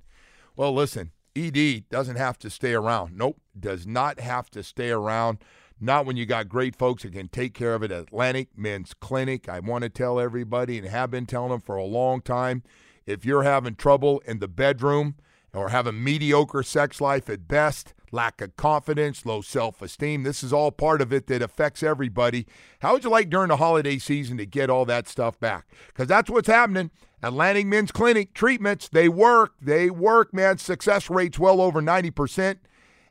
Well, 0.55 0.73
listen, 0.73 1.11
ED 1.35 1.89
doesn't 1.89 2.15
have 2.15 2.37
to 2.39 2.49
stay 2.49 2.73
around. 2.73 3.17
Nope, 3.17 3.39
does 3.57 3.85
not 3.85 4.19
have 4.19 4.49
to 4.51 4.63
stay 4.63 4.89
around. 4.89 5.39
Not 5.81 6.05
when 6.05 6.17
you 6.17 6.25
got 6.25 6.49
great 6.49 6.75
folks 6.75 7.03
that 7.03 7.13
can 7.13 7.29
take 7.29 7.53
care 7.53 7.73
of 7.73 7.83
it. 7.83 7.91
Atlantic 7.91 8.49
Men's 8.57 8.93
Clinic. 8.93 9.47
I 9.47 9.59
want 9.59 9.83
to 9.83 9.89
tell 9.89 10.19
everybody 10.19 10.77
and 10.77 10.87
have 10.87 11.11
been 11.11 11.25
telling 11.25 11.51
them 11.51 11.61
for 11.61 11.77
a 11.77 11.85
long 11.85 12.21
time 12.21 12.63
if 13.05 13.25
you're 13.25 13.43
having 13.43 13.75
trouble 13.75 14.21
in 14.25 14.39
the 14.39 14.47
bedroom 14.47 15.15
or 15.53 15.69
having 15.69 16.03
mediocre 16.03 16.63
sex 16.63 16.99
life 16.99 17.29
at 17.29 17.47
best, 17.47 17.93
lack 18.11 18.41
of 18.41 18.55
confidence, 18.57 19.25
low 19.25 19.41
self 19.41 19.81
esteem, 19.81 20.23
this 20.23 20.43
is 20.43 20.51
all 20.51 20.71
part 20.71 21.01
of 21.01 21.13
it 21.13 21.27
that 21.27 21.41
affects 21.41 21.81
everybody. 21.81 22.45
How 22.81 22.93
would 22.93 23.03
you 23.05 23.09
like 23.09 23.29
during 23.29 23.47
the 23.47 23.57
holiday 23.57 23.97
season 23.97 24.37
to 24.37 24.45
get 24.45 24.69
all 24.69 24.85
that 24.85 25.07
stuff 25.07 25.39
back? 25.39 25.65
Because 25.87 26.07
that's 26.07 26.29
what's 26.29 26.49
happening. 26.49 26.91
Atlantic 27.23 27.65
Men's 27.65 27.91
Clinic 27.91 28.33
treatments, 28.33 28.89
they 28.89 29.09
work. 29.09 29.53
They 29.61 29.89
work, 29.89 30.33
man. 30.33 30.57
Success 30.57 31.09
rates 31.09 31.39
well 31.39 31.61
over 31.61 31.81
90%. 31.81 32.57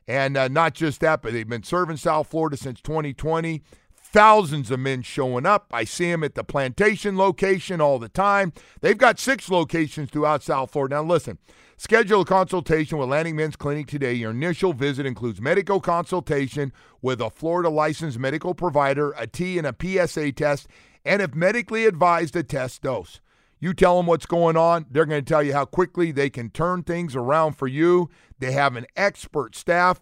And 0.09 0.35
uh, 0.35 0.47
not 0.47 0.73
just 0.73 1.01
that, 1.01 1.21
but 1.21 1.33
they've 1.33 1.47
been 1.47 1.61
serving 1.61 1.97
South 1.97 2.31
Florida 2.31 2.57
since 2.57 2.81
2020. 2.81 3.61
Thousands 3.93 4.71
of 4.71 4.79
men 4.79 5.03
showing 5.03 5.45
up. 5.45 5.67
I 5.71 5.83
see 5.83 6.09
them 6.09 6.23
at 6.23 6.33
the 6.33 6.43
plantation 6.43 7.15
location 7.15 7.79
all 7.79 7.99
the 7.99 8.09
time. 8.09 8.51
They've 8.81 8.97
got 8.97 9.19
six 9.19 9.51
locations 9.51 10.09
throughout 10.09 10.41
South 10.41 10.71
Florida. 10.71 10.95
Now, 10.95 11.03
listen, 11.03 11.37
schedule 11.77 12.21
a 12.21 12.25
consultation 12.25 12.97
with 12.97 13.05
Atlantic 13.05 13.35
Men's 13.35 13.55
Clinic 13.55 13.85
today. 13.85 14.13
Your 14.13 14.31
initial 14.31 14.73
visit 14.73 15.05
includes 15.05 15.39
medical 15.39 15.79
consultation 15.79 16.73
with 17.03 17.21
a 17.21 17.29
Florida 17.29 17.69
licensed 17.69 18.17
medical 18.17 18.55
provider, 18.55 19.11
a 19.11 19.27
T 19.27 19.59
and 19.59 19.67
a 19.67 19.75
PSA 19.79 20.31
test, 20.31 20.67
and 21.05 21.21
if 21.21 21.35
medically 21.35 21.85
advised, 21.85 22.35
a 22.35 22.41
test 22.41 22.81
dose. 22.81 23.21
You 23.59 23.73
tell 23.73 23.97
them 23.97 24.05
what's 24.05 24.25
going 24.25 24.55
on, 24.55 24.85
they're 24.89 25.05
going 25.05 25.23
to 25.23 25.29
tell 25.29 25.43
you 25.43 25.53
how 25.53 25.65
quickly 25.65 26.11
they 26.11 26.29
can 26.29 26.49
turn 26.49 26.83
things 26.83 27.15
around 27.15 27.53
for 27.53 27.67
you. 27.67 28.09
They 28.39 28.53
have 28.53 28.75
an 28.75 28.85
expert 28.95 29.55
staff. 29.55 30.01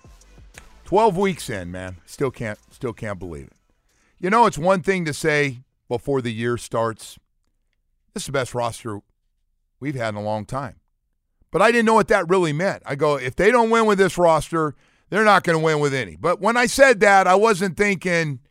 12 0.91 1.15
weeks 1.15 1.49
in, 1.49 1.71
man, 1.71 1.95
still 2.05 2.29
can't 2.29 2.59
still 2.69 2.91
can't 2.91 3.17
believe 3.17 3.45
it. 3.45 3.55
You 4.19 4.29
know, 4.29 4.45
it's 4.45 4.57
one 4.57 4.81
thing 4.81 5.05
to 5.05 5.13
say 5.13 5.61
before 5.87 6.21
the 6.21 6.33
year 6.33 6.57
starts, 6.57 7.17
this 8.13 8.23
is 8.23 8.25
the 8.25 8.33
best 8.33 8.53
roster 8.53 8.99
we've 9.79 9.95
had 9.95 10.09
in 10.09 10.15
a 10.15 10.21
long 10.21 10.43
time. 10.43 10.81
But 11.49 11.61
I 11.61 11.71
didn't 11.71 11.85
know 11.85 11.93
what 11.93 12.09
that 12.09 12.27
really 12.27 12.51
meant. 12.51 12.83
I 12.85 12.95
go, 12.95 13.15
if 13.15 13.37
they 13.37 13.51
don't 13.51 13.69
win 13.69 13.85
with 13.85 13.99
this 13.99 14.17
roster, 14.17 14.75
they're 15.09 15.23
not 15.23 15.45
going 15.45 15.57
to 15.57 15.63
win 15.63 15.79
with 15.79 15.93
any. 15.93 16.17
But 16.17 16.41
when 16.41 16.57
I 16.57 16.65
said 16.65 16.99
that, 16.99 17.25
I 17.25 17.35
wasn't 17.35 17.77
thinking, 17.77 18.41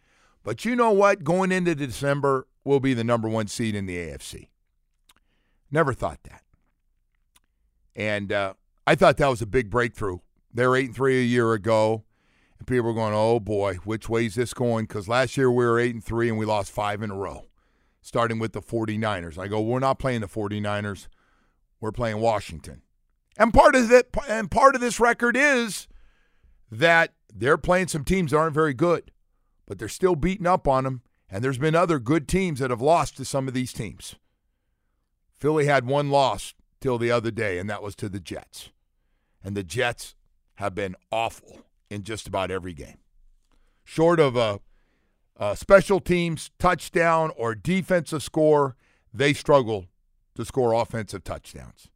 but 0.42 0.64
you 0.64 0.74
know 0.74 0.92
what? 0.92 1.22
Going 1.22 1.52
into 1.52 1.74
December, 1.74 2.46
we'll 2.64 2.80
be 2.80 2.94
the 2.94 3.04
number 3.04 3.28
one 3.28 3.48
seed 3.48 3.74
in 3.74 3.84
the 3.84 3.98
AFC. 3.98 4.48
Never 5.70 5.92
thought 5.92 6.20
that. 6.22 6.42
And 7.94 8.32
uh, 8.32 8.54
I 8.86 8.94
thought 8.94 9.18
that 9.18 9.28
was 9.28 9.42
a 9.42 9.46
big 9.46 9.68
breakthrough. 9.68 10.20
They're 10.54 10.74
8 10.74 10.86
and 10.86 10.96
3 10.96 11.20
a 11.20 11.22
year 11.22 11.52
ago. 11.52 12.04
And 12.60 12.66
people 12.66 12.84
were 12.84 12.94
going, 12.94 13.14
oh 13.14 13.40
boy, 13.40 13.76
which 13.84 14.08
way 14.08 14.26
is 14.26 14.34
this 14.34 14.52
going? 14.52 14.84
Because 14.84 15.08
last 15.08 15.36
year 15.38 15.50
we 15.50 15.64
were 15.64 15.80
8 15.80 15.94
and 15.94 16.04
3 16.04 16.28
and 16.28 16.38
we 16.38 16.44
lost 16.44 16.70
five 16.70 17.02
in 17.02 17.10
a 17.10 17.16
row, 17.16 17.46
starting 18.02 18.38
with 18.38 18.52
the 18.52 18.60
49ers. 18.60 19.38
I 19.38 19.48
go, 19.48 19.62
we're 19.62 19.78
not 19.78 19.98
playing 19.98 20.20
the 20.20 20.28
49ers. 20.28 21.08
We're 21.80 21.90
playing 21.90 22.18
Washington. 22.18 22.82
And 23.38 23.54
part 23.54 23.74
of 23.74 23.88
that, 23.88 24.08
and 24.28 24.50
part 24.50 24.74
of 24.74 24.82
this 24.82 25.00
record 25.00 25.38
is 25.38 25.88
that 26.70 27.14
they're 27.34 27.56
playing 27.56 27.88
some 27.88 28.04
teams 28.04 28.30
that 28.30 28.36
aren't 28.36 28.52
very 28.52 28.74
good, 28.74 29.10
but 29.66 29.78
they're 29.78 29.88
still 29.88 30.14
beating 30.14 30.46
up 30.46 30.68
on 30.68 30.84
them. 30.84 31.00
And 31.30 31.42
there's 31.42 31.58
been 31.58 31.74
other 31.74 31.98
good 31.98 32.28
teams 32.28 32.58
that 32.58 32.68
have 32.68 32.82
lost 32.82 33.16
to 33.16 33.24
some 33.24 33.48
of 33.48 33.54
these 33.54 33.72
teams. 33.72 34.16
Philly 35.38 35.64
had 35.64 35.86
one 35.86 36.10
loss 36.10 36.52
till 36.78 36.98
the 36.98 37.10
other 37.10 37.30
day, 37.30 37.58
and 37.58 37.70
that 37.70 37.82
was 37.82 37.94
to 37.96 38.10
the 38.10 38.20
Jets. 38.20 38.68
And 39.42 39.56
the 39.56 39.62
Jets 39.62 40.14
have 40.56 40.74
been 40.74 40.96
awful 41.10 41.64
in 41.90 42.02
just 42.04 42.26
about 42.28 42.50
every 42.50 42.72
game. 42.72 42.98
short 43.84 44.20
of 44.20 44.36
a, 44.36 44.60
a 45.36 45.56
special 45.56 46.00
teams 46.00 46.50
touchdown 46.58 47.32
or 47.36 47.54
defensive 47.54 48.22
score, 48.22 48.76
they 49.12 49.32
struggle 49.32 49.86
to 50.36 50.44
score 50.44 50.72
offensive 50.72 51.24
touchdowns. 51.24 51.88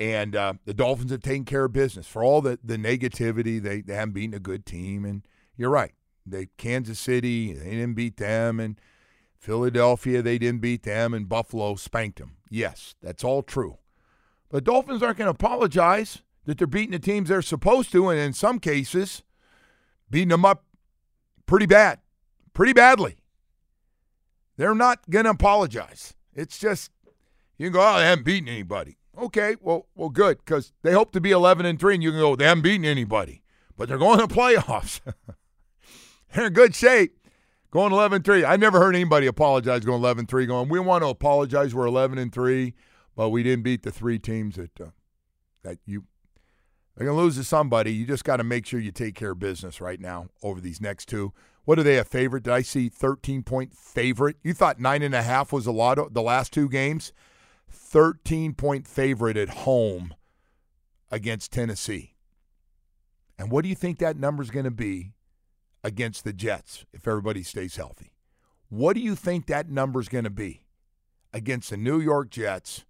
And 0.00 0.34
uh, 0.34 0.54
the 0.64 0.74
Dolphins 0.74 1.10
have 1.10 1.20
taken 1.20 1.44
care 1.44 1.66
of 1.66 1.72
business. 1.72 2.06
For 2.06 2.24
all 2.24 2.40
the, 2.40 2.58
the 2.64 2.76
negativity, 2.76 3.62
they, 3.62 3.82
they 3.82 3.94
haven't 3.94 4.14
beaten 4.14 4.34
a 4.34 4.40
good 4.40 4.64
team. 4.66 5.04
And 5.04 5.26
you're 5.56 5.70
right. 5.70 5.92
They 6.24 6.48
Kansas 6.56 6.98
City, 6.98 7.52
they 7.52 7.70
didn't 7.70 7.94
beat 7.94 8.16
them. 8.16 8.58
And 8.58 8.80
Philadelphia, 9.38 10.22
they 10.22 10.38
didn't 10.38 10.60
beat 10.60 10.84
them. 10.84 11.12
And 11.14 11.28
Buffalo 11.28 11.76
spanked 11.76 12.18
them. 12.18 12.36
Yes, 12.48 12.94
that's 13.02 13.22
all 13.22 13.42
true. 13.42 13.78
But 14.48 14.64
Dolphins 14.64 15.02
aren't 15.02 15.18
going 15.18 15.26
to 15.26 15.30
apologize 15.30 16.22
that 16.44 16.58
they're 16.58 16.66
beating 16.66 16.92
the 16.92 16.98
teams 16.98 17.28
they're 17.28 17.42
supposed 17.42 17.92
to. 17.92 18.08
And 18.08 18.18
in 18.18 18.32
some 18.32 18.58
cases, 18.58 19.22
beating 20.10 20.28
them 20.28 20.44
up 20.44 20.64
pretty 21.46 21.66
bad, 21.66 22.00
pretty 22.52 22.72
badly. 22.72 23.16
They're 24.56 24.74
not 24.74 25.08
going 25.10 25.24
to 25.24 25.30
apologize. 25.30 26.14
It's 26.34 26.58
just, 26.58 26.90
you 27.58 27.66
can 27.66 27.72
go, 27.72 27.80
oh, 27.80 27.98
they 27.98 28.04
haven't 28.04 28.24
beaten 28.24 28.48
anybody. 28.48 28.98
Okay, 29.18 29.56
well, 29.60 29.86
well, 29.94 30.08
good 30.08 30.38
because 30.38 30.72
they 30.82 30.92
hope 30.92 31.12
to 31.12 31.20
be 31.20 31.32
11 31.32 31.66
and 31.66 31.78
three, 31.78 31.94
and 31.94 32.02
you 32.02 32.10
can 32.10 32.20
go, 32.20 32.34
they 32.34 32.46
haven't 32.46 32.62
beaten 32.62 32.84
anybody, 32.84 33.42
but 33.76 33.88
they're 33.88 33.98
going 33.98 34.18
to 34.18 34.26
playoffs. 34.26 35.00
they're 36.34 36.46
in 36.46 36.52
good 36.52 36.74
shape. 36.74 37.18
Going 37.70 37.92
11 37.92 38.22
3. 38.22 38.44
I 38.44 38.56
never 38.56 38.78
heard 38.78 38.94
anybody 38.94 39.26
apologize 39.26 39.84
going 39.84 40.02
11 40.02 40.26
3, 40.26 40.46
going, 40.46 40.68
we 40.68 40.78
want 40.78 41.02
to 41.02 41.08
apologize. 41.08 41.74
We're 41.74 41.86
11 41.86 42.18
and 42.18 42.32
3, 42.32 42.74
but 43.16 43.30
we 43.30 43.42
didn't 43.42 43.62
beat 43.62 43.82
the 43.82 43.90
three 43.90 44.18
teams 44.18 44.56
that, 44.56 44.78
uh, 44.80 44.90
that 45.62 45.78
you. 45.86 46.04
They're 46.96 47.06
going 47.06 47.16
to 47.16 47.22
lose 47.22 47.36
to 47.36 47.44
somebody. 47.44 47.92
You 47.92 48.06
just 48.06 48.24
got 48.24 48.36
to 48.36 48.44
make 48.44 48.66
sure 48.66 48.78
you 48.78 48.92
take 48.92 49.14
care 49.14 49.32
of 49.32 49.38
business 49.38 49.80
right 49.80 50.00
now 50.00 50.28
over 50.42 50.60
these 50.60 50.80
next 50.80 51.08
two. 51.08 51.32
What 51.64 51.78
are 51.78 51.82
they 51.82 51.98
a 51.98 52.04
favorite? 52.04 52.42
Did 52.42 52.52
I 52.52 52.62
see 52.62 52.88
13 52.88 53.42
point 53.42 53.74
favorite? 53.74 54.36
You 54.42 54.52
thought 54.52 54.80
nine 54.80 55.02
and 55.02 55.14
a 55.14 55.22
half 55.22 55.52
was 55.52 55.66
a 55.66 55.72
lot 55.72 55.98
of 55.98 56.12
the 56.12 56.22
last 56.22 56.52
two 56.52 56.68
games? 56.68 57.12
13 57.70 58.54
point 58.54 58.86
favorite 58.86 59.36
at 59.36 59.48
home 59.48 60.14
against 61.10 61.52
Tennessee. 61.52 62.14
And 63.38 63.50
what 63.50 63.62
do 63.62 63.68
you 63.68 63.74
think 63.74 63.98
that 63.98 64.16
number 64.16 64.42
is 64.42 64.50
going 64.50 64.64
to 64.64 64.70
be 64.70 65.12
against 65.82 66.24
the 66.24 66.32
Jets 66.32 66.84
if 66.92 67.08
everybody 67.08 67.42
stays 67.42 67.76
healthy? 67.76 68.12
What 68.68 68.94
do 68.94 69.00
you 69.00 69.14
think 69.14 69.46
that 69.46 69.68
number 69.68 70.00
is 70.00 70.08
going 70.08 70.24
to 70.24 70.30
be 70.30 70.64
against 71.32 71.70
the 71.70 71.76
New 71.76 72.00
York 72.00 72.30
Jets? 72.30 72.84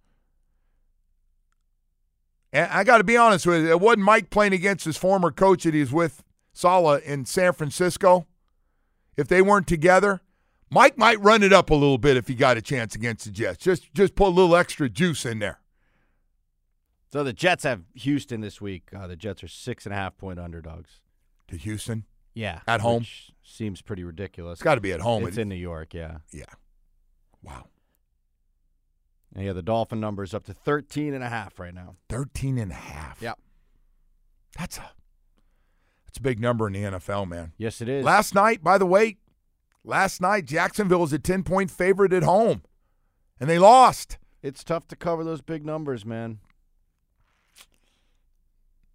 And 2.53 2.71
I 2.71 2.83
got 2.83 2.99
to 2.99 3.03
be 3.03 3.17
honest 3.17 3.47
with 3.47 3.63
you, 3.63 3.71
it 3.71 3.81
wasn't 3.81 4.03
Mike 4.03 4.29
playing 4.29 4.53
against 4.53 4.85
his 4.85 4.95
former 4.95 5.31
coach 5.31 5.63
that 5.63 5.73
he's 5.73 5.91
with 5.91 6.23
Saleh, 6.53 7.03
in 7.03 7.25
San 7.25 7.51
Francisco. 7.53 8.27
If 9.17 9.27
they 9.27 9.41
weren't 9.41 9.67
together, 9.67 10.21
Mike 10.69 10.97
might 10.97 11.19
run 11.19 11.41
it 11.43 11.51
up 11.51 11.71
a 11.71 11.73
little 11.73 11.97
bit 11.97 12.15
if 12.15 12.27
he 12.27 12.35
got 12.35 12.55
a 12.55 12.61
chance 12.61 12.95
against 12.95 13.25
the 13.25 13.31
Jets. 13.31 13.57
Just 13.57 13.91
just 13.93 14.15
put 14.15 14.27
a 14.27 14.29
little 14.29 14.55
extra 14.55 14.87
juice 14.87 15.25
in 15.25 15.39
there. 15.39 15.59
So 17.11 17.23
the 17.23 17.33
Jets 17.33 17.63
have 17.63 17.81
Houston 17.95 18.41
this 18.41 18.61
week. 18.61 18.89
Uh, 18.95 19.07
the 19.07 19.15
Jets 19.15 19.43
are 19.43 19.47
six 19.47 19.85
and 19.85 19.93
a 19.93 19.95
half 19.95 20.17
point 20.17 20.39
underdogs. 20.39 21.01
To 21.49 21.57
Houston? 21.57 22.05
Yeah. 22.33 22.61
At 22.67 22.81
home? 22.81 23.05
Seems 23.43 23.81
pretty 23.81 24.03
ridiculous. 24.03 24.53
It's 24.53 24.63
got 24.63 24.75
to 24.75 24.81
be 24.81 24.93
at 24.93 25.01
home. 25.01 25.27
It's 25.27 25.37
in 25.37 25.49
New 25.49 25.55
York, 25.55 25.93
yeah. 25.93 26.19
Yeah. 26.31 26.45
Wow. 27.43 27.65
And 29.35 29.45
yeah, 29.45 29.53
the 29.53 29.63
Dolphin 29.63 29.99
number 29.99 30.23
is 30.23 30.33
up 30.33 30.45
to 30.45 30.53
13 30.53 31.13
and 31.13 31.23
a 31.23 31.29
half 31.29 31.59
right 31.59 31.73
now. 31.73 31.95
13 32.09 32.57
and 32.57 32.71
a 32.71 32.75
half. 32.75 33.21
Yep. 33.21 33.39
That's 34.57 34.77
a 34.77 34.91
that's 36.05 36.19
a 36.19 36.21
big 36.21 36.39
number 36.39 36.67
in 36.67 36.73
the 36.73 36.83
NFL, 36.83 37.27
man. 37.27 37.53
Yes, 37.57 37.81
it 37.81 37.89
is. 37.89 38.05
Last 38.05 38.35
night, 38.35 38.63
by 38.63 38.77
the 38.77 38.85
way, 38.85 39.17
last 39.83 40.21
night 40.21 40.45
Jacksonville 40.45 40.99
was 40.99 41.11
a 41.11 41.17
10 41.17 41.41
point 41.43 41.71
favorite 41.71 42.13
at 42.13 42.21
home, 42.21 42.61
and 43.39 43.49
they 43.49 43.57
lost. 43.57 44.19
It's 44.43 44.63
tough 44.63 44.87
to 44.89 44.95
cover 44.95 45.23
those 45.23 45.41
big 45.41 45.65
numbers, 45.65 46.05
man. 46.05 46.37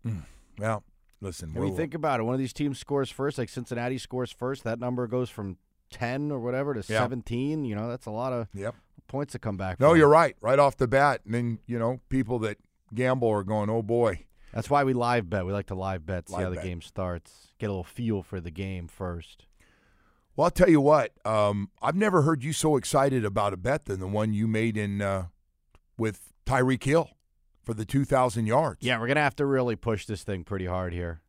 Mm. 0.07 0.23
Well, 0.59 0.85
listen. 1.21 1.53
When 1.55 1.67
you 1.69 1.77
think 1.77 1.95
about 1.95 2.21
it, 2.21 2.23
one 2.23 2.35
of 2.35 2.39
these 2.39 2.53
teams 2.53 2.79
scores 2.79 3.11
first, 3.11 3.39
like 3.39 3.49
Cincinnati 3.49 3.99
scores 3.99 4.31
first, 4.31 4.63
that 4.65 4.79
number 4.79 5.07
goes 5.09 5.29
from 5.31 5.57
10 5.91 6.31
or 6.31 6.39
whatever 6.39 6.75
to 6.75 6.81
Yeah. 6.93 7.01
17. 7.01 7.65
You 7.65 7.75
know, 7.75 7.89
that's 7.89 8.07
a 8.07 8.11
lot 8.11 8.33
of 8.33 8.47
Yep. 8.55 8.75
Points 9.07 9.33
to 9.33 9.39
come 9.39 9.57
back. 9.57 9.79
No, 9.81 9.91
from. 9.91 9.99
you're 9.99 10.09
right. 10.09 10.37
Right 10.41 10.59
off 10.59 10.77
the 10.77 10.89
bat, 10.89 11.21
and 11.25 11.35
then 11.35 11.59
you 11.67 11.79
know 11.79 12.01
people 12.09 12.39
that 12.41 12.59
gamble 12.95 13.29
are 13.29 13.45
going, 13.45 13.71
"Oh 13.71 13.83
boy." 13.83 14.25
That's 14.53 14.71
why 14.71 14.83
we 14.83 14.95
live 14.95 15.29
bet. 15.29 15.45
We 15.45 15.53
like 15.53 15.67
to 15.67 15.75
live 15.75 16.07
bet, 16.07 16.29
see 16.29 16.35
Live 16.35 16.43
how 16.45 16.51
the 16.51 16.57
bet. 16.57 16.65
game 16.65 16.81
starts, 16.81 17.49
get 17.59 17.67
a 17.67 17.69
little 17.69 17.85
feel 17.85 18.23
for 18.23 18.41
the 18.41 18.51
game 18.51 18.89
first. 18.89 19.45
Well, 20.35 20.47
I'll 20.47 20.51
tell 20.51 20.71
you 20.71 20.81
what. 20.81 21.13
Um, 21.25 21.71
I've 21.83 21.95
never 21.97 22.23
heard 22.23 22.43
you 22.43 22.55
so 22.55 22.77
excited 22.77 23.25
about 23.27 23.53
a 23.53 23.59
bet 23.59 23.85
than 23.85 24.01
the 24.01 24.07
one 24.09 24.33
you 24.33 24.47
made 24.49 24.77
in 24.79 25.03
uh, 25.03 25.27
with 25.99 26.33
Tyreek 26.47 26.83
Hill 26.83 27.11
for 27.63 27.75
the 27.75 27.85
2,000 27.85 28.47
yards. 28.47 28.79
Yeah, 28.81 28.99
we're 28.99 29.07
gonna 29.09 29.21
have 29.21 29.37
to 29.37 29.45
really 29.47 29.77
push 29.77 30.07
this 30.07 30.23
thing 30.23 30.45
pretty 30.45 30.65
hard 30.67 30.95
here. 30.95 31.21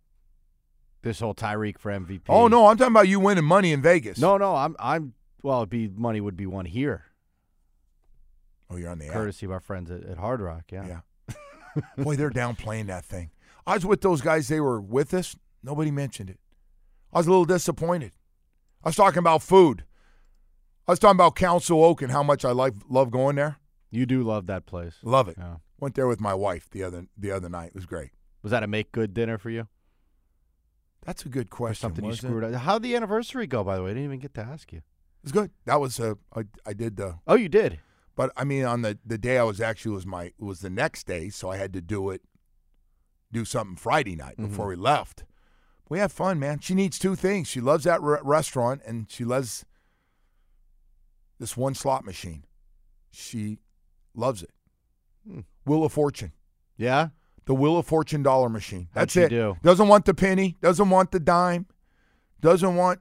This 1.01 1.19
whole 1.19 1.35
Tyreek 1.35 1.77
for 1.77 1.91
MVP. 1.91 2.21
Oh 2.29 2.47
no, 2.47 2.67
I'm 2.67 2.77
talking 2.77 2.93
about 2.93 3.07
you 3.09 3.19
winning 3.19 3.43
money 3.45 3.73
in 3.73 3.81
Vegas. 3.81 4.17
no, 4.17 4.37
no. 4.37 4.55
I'm, 4.55 4.75
I'm. 4.79 5.13
Well, 5.43 5.59
it'd 5.59 5.69
be 5.69 5.87
money 5.89 6.21
would 6.21 6.37
be 6.37 6.45
won 6.45 6.65
here, 6.65 7.05
Oh, 8.69 8.75
you're 8.77 8.89
on 8.89 8.99
the 8.99 9.07
app. 9.07 9.13
courtesy 9.13 9.45
of 9.45 9.51
our 9.51 9.59
friends 9.59 9.89
at, 9.91 10.03
at 10.03 10.17
Hard 10.17 10.41
Rock. 10.41 10.65
Yeah. 10.71 11.01
Yeah. 11.27 11.81
Boy, 12.03 12.15
they're 12.15 12.29
downplaying 12.29 12.87
that 12.87 13.05
thing. 13.05 13.31
I 13.65 13.75
was 13.75 13.85
with 13.85 14.01
those 14.01 14.21
guys. 14.21 14.47
They 14.47 14.59
were 14.59 14.79
with 14.81 15.13
us. 15.13 15.35
Nobody 15.63 15.91
mentioned 15.91 16.29
it. 16.29 16.39
I 17.13 17.17
was 17.19 17.27
a 17.27 17.29
little 17.29 17.45
disappointed. 17.45 18.11
I 18.83 18.89
was 18.89 18.95
talking 18.95 19.19
about 19.19 19.41
food. 19.43 19.83
I 20.87 20.91
was 20.91 20.99
talking 20.99 21.17
about 21.17 21.35
Council 21.35 21.83
Oak 21.83 22.01
and 22.01 22.11
how 22.11 22.23
much 22.23 22.45
I 22.45 22.51
like 22.51 22.73
love 22.89 23.11
going 23.11 23.35
there. 23.35 23.57
You 23.91 24.05
do 24.05 24.23
love 24.23 24.47
that 24.47 24.65
place. 24.65 24.95
Love 25.03 25.27
it. 25.27 25.35
Yeah. 25.37 25.55
Went 25.79 25.95
there 25.95 26.07
with 26.07 26.19
my 26.19 26.33
wife 26.33 26.69
the 26.69 26.83
other 26.83 27.05
the 27.17 27.31
other 27.31 27.49
night. 27.49 27.67
It 27.69 27.75
was 27.75 27.85
great. 27.85 28.11
Was 28.43 28.51
that 28.51 28.63
a 28.63 28.67
make 28.67 28.91
good 28.91 29.13
dinner 29.13 29.37
for 29.37 29.49
you? 29.49 29.67
That's 31.05 31.25
a 31.25 31.29
good 31.29 31.47
Or 31.47 31.55
question. 31.55 31.81
something 31.89 32.05
you 32.05 32.11
it? 32.11 32.17
screwed 32.17 32.43
up? 32.43 32.53
How'd 32.53 32.83
the 32.83 32.95
anniversary 32.95 33.47
go? 33.47 33.63
By 33.63 33.77
the 33.77 33.83
way, 33.83 33.91
I 33.91 33.93
didn't 33.93 34.05
even 34.05 34.19
get 34.19 34.33
to 34.35 34.41
ask 34.41 34.71
you. 34.71 34.79
It 34.79 35.23
was 35.23 35.31
good. 35.31 35.51
That 35.65 35.79
was 35.79 35.99
uh, 35.99 36.15
I, 36.35 36.43
I 36.65 36.73
did 36.73 36.97
the 36.97 37.19
Oh, 37.27 37.35
you 37.35 37.49
did. 37.49 37.79
But 38.19 38.33
I 38.35 38.43
mean, 38.43 38.65
on 38.65 38.81
the 38.81 38.99
the 39.05 39.17
day 39.17 39.37
I 39.37 39.43
was 39.43 39.61
actually 39.61 39.93
was 39.93 40.05
my 40.05 40.33
was 40.37 40.59
the 40.59 40.69
next 40.69 41.07
day, 41.07 41.29
so 41.29 41.49
I 41.49 41.55
had 41.55 41.71
to 41.71 41.79
do 41.79 42.09
it, 42.09 42.21
do 43.31 43.45
something 43.45 43.77
Friday 43.77 44.17
night 44.17 44.35
before 44.35 44.67
we 44.67 44.75
left. 44.75 45.23
We 45.87 45.99
had 45.99 46.11
fun, 46.11 46.37
man. 46.37 46.59
She 46.59 46.73
needs 46.75 46.99
two 46.99 47.15
things. 47.15 47.47
She 47.47 47.61
loves 47.61 47.85
that 47.85 48.01
re- 48.01 48.19
restaurant, 48.21 48.81
and 48.85 49.09
she 49.09 49.23
loves 49.23 49.63
this 51.39 51.55
one 51.55 51.73
slot 51.75 52.03
machine. 52.03 52.43
She 53.09 53.59
loves 54.13 54.43
it. 54.43 54.51
Hmm. 55.25 55.39
Wheel 55.65 55.85
of 55.85 55.93
Fortune, 55.93 56.33
Yeah. 56.75 57.11
the 57.45 57.55
Wheel 57.55 57.77
of 57.77 57.85
Fortune 57.87 58.21
dollar 58.21 58.49
machine. 58.49 58.89
That's 58.93 59.15
it. 59.15 59.29
do? 59.29 59.55
Doesn't 59.63 59.87
want 59.87 60.03
the 60.03 60.13
penny. 60.13 60.57
Doesn't 60.61 60.89
want 60.89 61.11
the 61.11 61.21
dime. 61.21 61.67
Doesn't 62.41 62.75
want. 62.75 62.99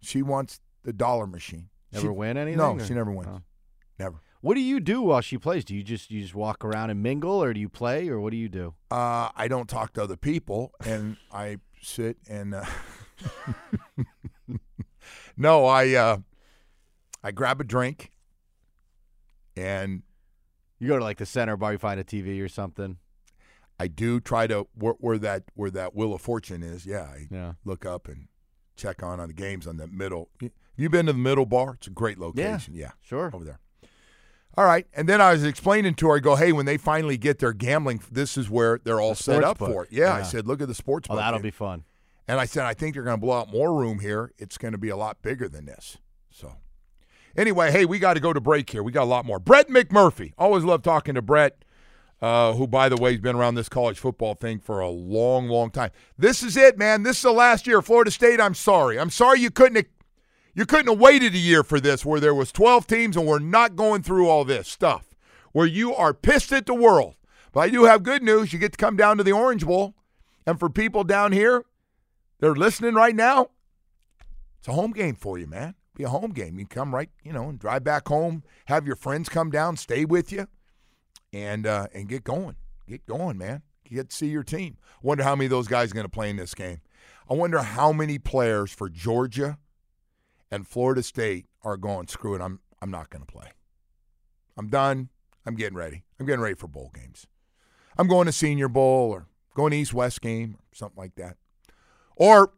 She 0.00 0.20
wants 0.20 0.58
the 0.82 0.92
dollar 0.92 1.28
machine. 1.28 1.68
Never 1.92 2.06
She- 2.06 2.08
win 2.08 2.36
anything? 2.36 2.58
No, 2.58 2.72
or- 2.72 2.80
she 2.84 2.92
never 2.92 3.12
wins. 3.12 3.28
Oh. 3.30 3.42
What 4.40 4.54
do 4.54 4.60
you 4.60 4.80
do 4.80 5.00
while 5.02 5.20
she 5.20 5.38
plays? 5.38 5.64
Do 5.64 5.74
you 5.74 5.82
just 5.82 6.10
you 6.10 6.20
just 6.22 6.34
walk 6.34 6.64
around 6.64 6.90
and 6.90 7.02
mingle, 7.02 7.42
or 7.42 7.52
do 7.52 7.60
you 7.60 7.68
play, 7.68 8.08
or 8.08 8.20
what 8.20 8.30
do 8.30 8.36
you 8.36 8.48
do? 8.48 8.74
Uh, 8.90 9.30
I 9.34 9.48
don't 9.48 9.68
talk 9.68 9.92
to 9.94 10.02
other 10.02 10.16
people, 10.16 10.72
and 10.84 11.16
I 11.32 11.58
sit 11.82 12.18
and. 12.28 12.54
Uh, 12.54 12.64
no, 15.36 15.64
I 15.66 15.94
uh, 15.94 16.18
I 17.22 17.30
grab 17.32 17.60
a 17.60 17.64
drink, 17.64 18.10
and 19.56 20.02
You 20.78 20.88
go 20.88 20.98
to 20.98 21.04
like 21.04 21.18
the 21.18 21.26
center 21.26 21.56
bar, 21.56 21.72
you 21.72 21.78
find 21.78 21.98
a 21.98 22.04
TV 22.04 22.42
or 22.42 22.48
something. 22.48 22.98
I 23.78 23.88
do 23.88 24.20
try 24.20 24.46
to 24.46 24.66
where, 24.74 24.94
where 24.98 25.18
that 25.18 25.44
where 25.54 25.70
that 25.70 25.94
Wheel 25.94 26.14
of 26.14 26.20
Fortune 26.20 26.62
is. 26.62 26.86
Yeah, 26.86 27.02
I 27.02 27.26
Yeah. 27.30 27.52
look 27.64 27.84
up 27.86 28.08
and 28.08 28.28
check 28.76 29.02
on 29.02 29.18
on 29.20 29.28
the 29.28 29.34
games 29.34 29.66
on 29.66 29.76
the 29.78 29.86
middle. 29.86 30.28
You 30.40 30.50
you 30.76 30.90
been 30.90 31.06
to 31.06 31.12
the 31.12 31.18
middle 31.18 31.46
bar? 31.46 31.74
It's 31.74 31.86
a 31.86 31.90
great 31.90 32.18
location. 32.18 32.74
Yeah, 32.74 32.86
Yeah, 32.86 32.90
Sure. 33.02 33.30
over 33.34 33.44
there. 33.44 33.60
All 34.58 34.64
right, 34.64 34.86
and 34.94 35.06
then 35.06 35.20
I 35.20 35.32
was 35.32 35.44
explaining 35.44 35.94
to 35.96 36.08
her. 36.08 36.16
I 36.16 36.18
go, 36.18 36.34
hey, 36.34 36.50
when 36.50 36.64
they 36.64 36.78
finally 36.78 37.18
get 37.18 37.38
their 37.40 37.52
gambling, 37.52 38.00
this 38.10 38.38
is 38.38 38.48
where 38.48 38.80
they're 38.82 39.00
all 39.00 39.10
The 39.10 39.22
set 39.22 39.44
up 39.44 39.58
sports 39.58 39.72
for 39.74 39.84
it. 39.84 39.92
Yeah, 39.92 40.14
I 40.14 40.22
said, 40.22 40.46
look 40.46 40.62
at 40.62 40.68
the 40.68 40.74
sports 40.74 41.08
Oh, 41.10 41.16
that'll 41.16 41.34
here. 41.40 41.42
be 41.42 41.50
fun. 41.50 41.84
And 42.26 42.40
I 42.40 42.46
said, 42.46 42.64
I 42.64 42.72
think 42.72 42.94
they're 42.94 43.02
going 43.04 43.18
to 43.18 43.20
blow 43.20 43.38
out 43.38 43.52
more 43.52 43.74
room 43.74 43.98
here. 44.00 44.32
It's 44.38 44.56
going 44.56 44.72
to 44.72 44.78
be 44.78 44.88
a 44.88 44.96
lot 44.96 45.20
bigger 45.20 45.46
than 45.48 45.66
this. 45.66 45.98
So, 46.30 46.54
anyway, 47.36 47.70
hey, 47.70 47.84
we 47.84 47.98
got 47.98 48.14
to 48.14 48.20
go 48.20 48.32
to 48.32 48.40
break 48.40 48.70
here. 48.70 48.82
We 48.82 48.92
got 48.92 49.04
a 49.04 49.04
lot 49.04 49.26
more. 49.26 49.38
Brett 49.38 49.68
McMurphy. 49.68 50.32
Always 50.38 50.64
love 50.64 50.82
talking 50.82 51.14
to 51.16 51.22
Brett, 51.22 51.62
uh, 52.22 52.54
who, 52.54 52.66
by 52.66 52.88
the 52.88 52.96
way, 52.96 53.12
has 53.12 53.20
been 53.20 53.36
around 53.36 53.56
this 53.56 53.68
college 53.68 53.98
football 53.98 54.34
thing 54.34 54.58
for 54.58 54.80
a 54.80 54.88
long, 54.88 55.48
long 55.48 55.70
time. 55.70 55.90
This 56.18 56.42
is 56.42 56.56
it, 56.56 56.78
man. 56.78 57.02
This 57.02 57.18
is 57.18 57.22
the 57.24 57.30
last 57.32 57.66
year. 57.66 57.82
Florida 57.82 58.10
State, 58.10 58.40
I'm 58.40 58.54
sorry. 58.54 58.98
I'm 58.98 59.10
sorry 59.10 59.38
you 59.40 59.50
couldn't 59.50 59.76
have, 59.76 59.86
you 60.56 60.64
couldn't 60.64 60.88
have 60.88 60.98
waited 60.98 61.34
a 61.34 61.38
year 61.38 61.62
for 61.62 61.78
this 61.78 62.02
where 62.02 62.18
there 62.18 62.34
was 62.34 62.50
12 62.50 62.86
teams 62.86 63.14
and 63.14 63.26
we're 63.26 63.38
not 63.38 63.76
going 63.76 64.02
through 64.02 64.26
all 64.26 64.42
this 64.42 64.66
stuff 64.66 65.14
where 65.52 65.66
you 65.66 65.94
are 65.94 66.14
pissed 66.14 66.50
at 66.50 66.64
the 66.64 66.74
world. 66.74 67.14
But 67.52 67.60
I 67.60 67.68
do 67.68 67.84
have 67.84 68.02
good 68.02 68.22
news. 68.22 68.54
You 68.54 68.58
get 68.58 68.72
to 68.72 68.78
come 68.78 68.96
down 68.96 69.18
to 69.18 69.22
the 69.22 69.32
Orange 69.32 69.66
Bowl. 69.66 69.94
And 70.46 70.58
for 70.58 70.70
people 70.70 71.04
down 71.04 71.32
here, 71.32 71.62
they're 72.40 72.54
listening 72.54 72.94
right 72.94 73.14
now, 73.14 73.50
it's 74.58 74.68
a 74.68 74.72
home 74.72 74.92
game 74.92 75.14
for 75.14 75.38
you, 75.38 75.46
man. 75.46 75.74
Be 75.94 76.04
a 76.04 76.08
home 76.08 76.32
game. 76.32 76.58
You 76.58 76.66
come 76.66 76.94
right, 76.94 77.10
you 77.22 77.34
know, 77.34 77.50
and 77.50 77.58
drive 77.58 77.84
back 77.84 78.08
home, 78.08 78.42
have 78.66 78.86
your 78.86 78.96
friends 78.96 79.28
come 79.28 79.50
down, 79.50 79.76
stay 79.76 80.04
with 80.06 80.32
you, 80.32 80.46
and 81.32 81.66
uh, 81.66 81.86
and 81.94 82.08
get 82.08 82.24
going. 82.24 82.56
Get 82.88 83.06
going, 83.06 83.38
man. 83.38 83.62
Get 83.84 84.10
to 84.10 84.16
see 84.16 84.28
your 84.28 84.42
team. 84.42 84.78
Wonder 85.02 85.24
how 85.24 85.34
many 85.36 85.46
of 85.46 85.50
those 85.50 85.68
guys 85.68 85.90
are 85.90 85.94
going 85.94 86.04
to 86.04 86.10
play 86.10 86.30
in 86.30 86.36
this 86.36 86.54
game. 86.54 86.80
I 87.28 87.34
wonder 87.34 87.60
how 87.60 87.92
many 87.92 88.18
players 88.18 88.72
for 88.72 88.88
Georgia 88.88 89.58
and 90.50 90.66
Florida 90.66 91.02
State 91.02 91.46
are 91.62 91.76
going, 91.76 92.08
screw 92.08 92.34
it, 92.34 92.40
I'm 92.40 92.60
I'm 92.80 92.90
not 92.90 93.10
going 93.10 93.24
to 93.24 93.32
play. 93.32 93.48
I'm 94.56 94.68
done. 94.68 95.08
I'm 95.46 95.54
getting 95.54 95.76
ready. 95.76 96.04
I'm 96.18 96.26
getting 96.26 96.40
ready 96.40 96.54
for 96.54 96.68
bowl 96.68 96.90
games. 96.94 97.26
I'm 97.96 98.08
going 98.08 98.26
to 98.26 98.32
Senior 98.32 98.68
Bowl 98.68 99.10
or 99.10 99.26
going 99.54 99.72
East 99.72 99.94
West 99.94 100.20
game 100.20 100.56
or 100.58 100.74
something 100.74 100.98
like 100.98 101.14
that. 101.16 101.36
Or 102.16 102.52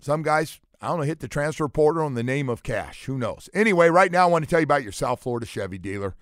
some 0.00 0.22
guys, 0.22 0.60
I 0.80 0.88
don't 0.88 0.98
know, 0.98 1.04
hit 1.04 1.20
the 1.20 1.28
transfer 1.28 1.68
portal 1.68 2.04
on 2.04 2.14
the 2.14 2.22
name 2.22 2.48
of 2.48 2.62
cash. 2.62 3.04
Who 3.04 3.18
knows? 3.18 3.50
Anyway, 3.52 3.88
right 3.88 4.10
now 4.10 4.24
I 4.24 4.30
want 4.30 4.44
to 4.44 4.50
tell 4.50 4.60
you 4.60 4.64
about 4.64 4.82
your 4.82 4.92
South 4.92 5.22
Florida 5.22 5.46
Chevy 5.46 5.78
dealer. 5.78 6.14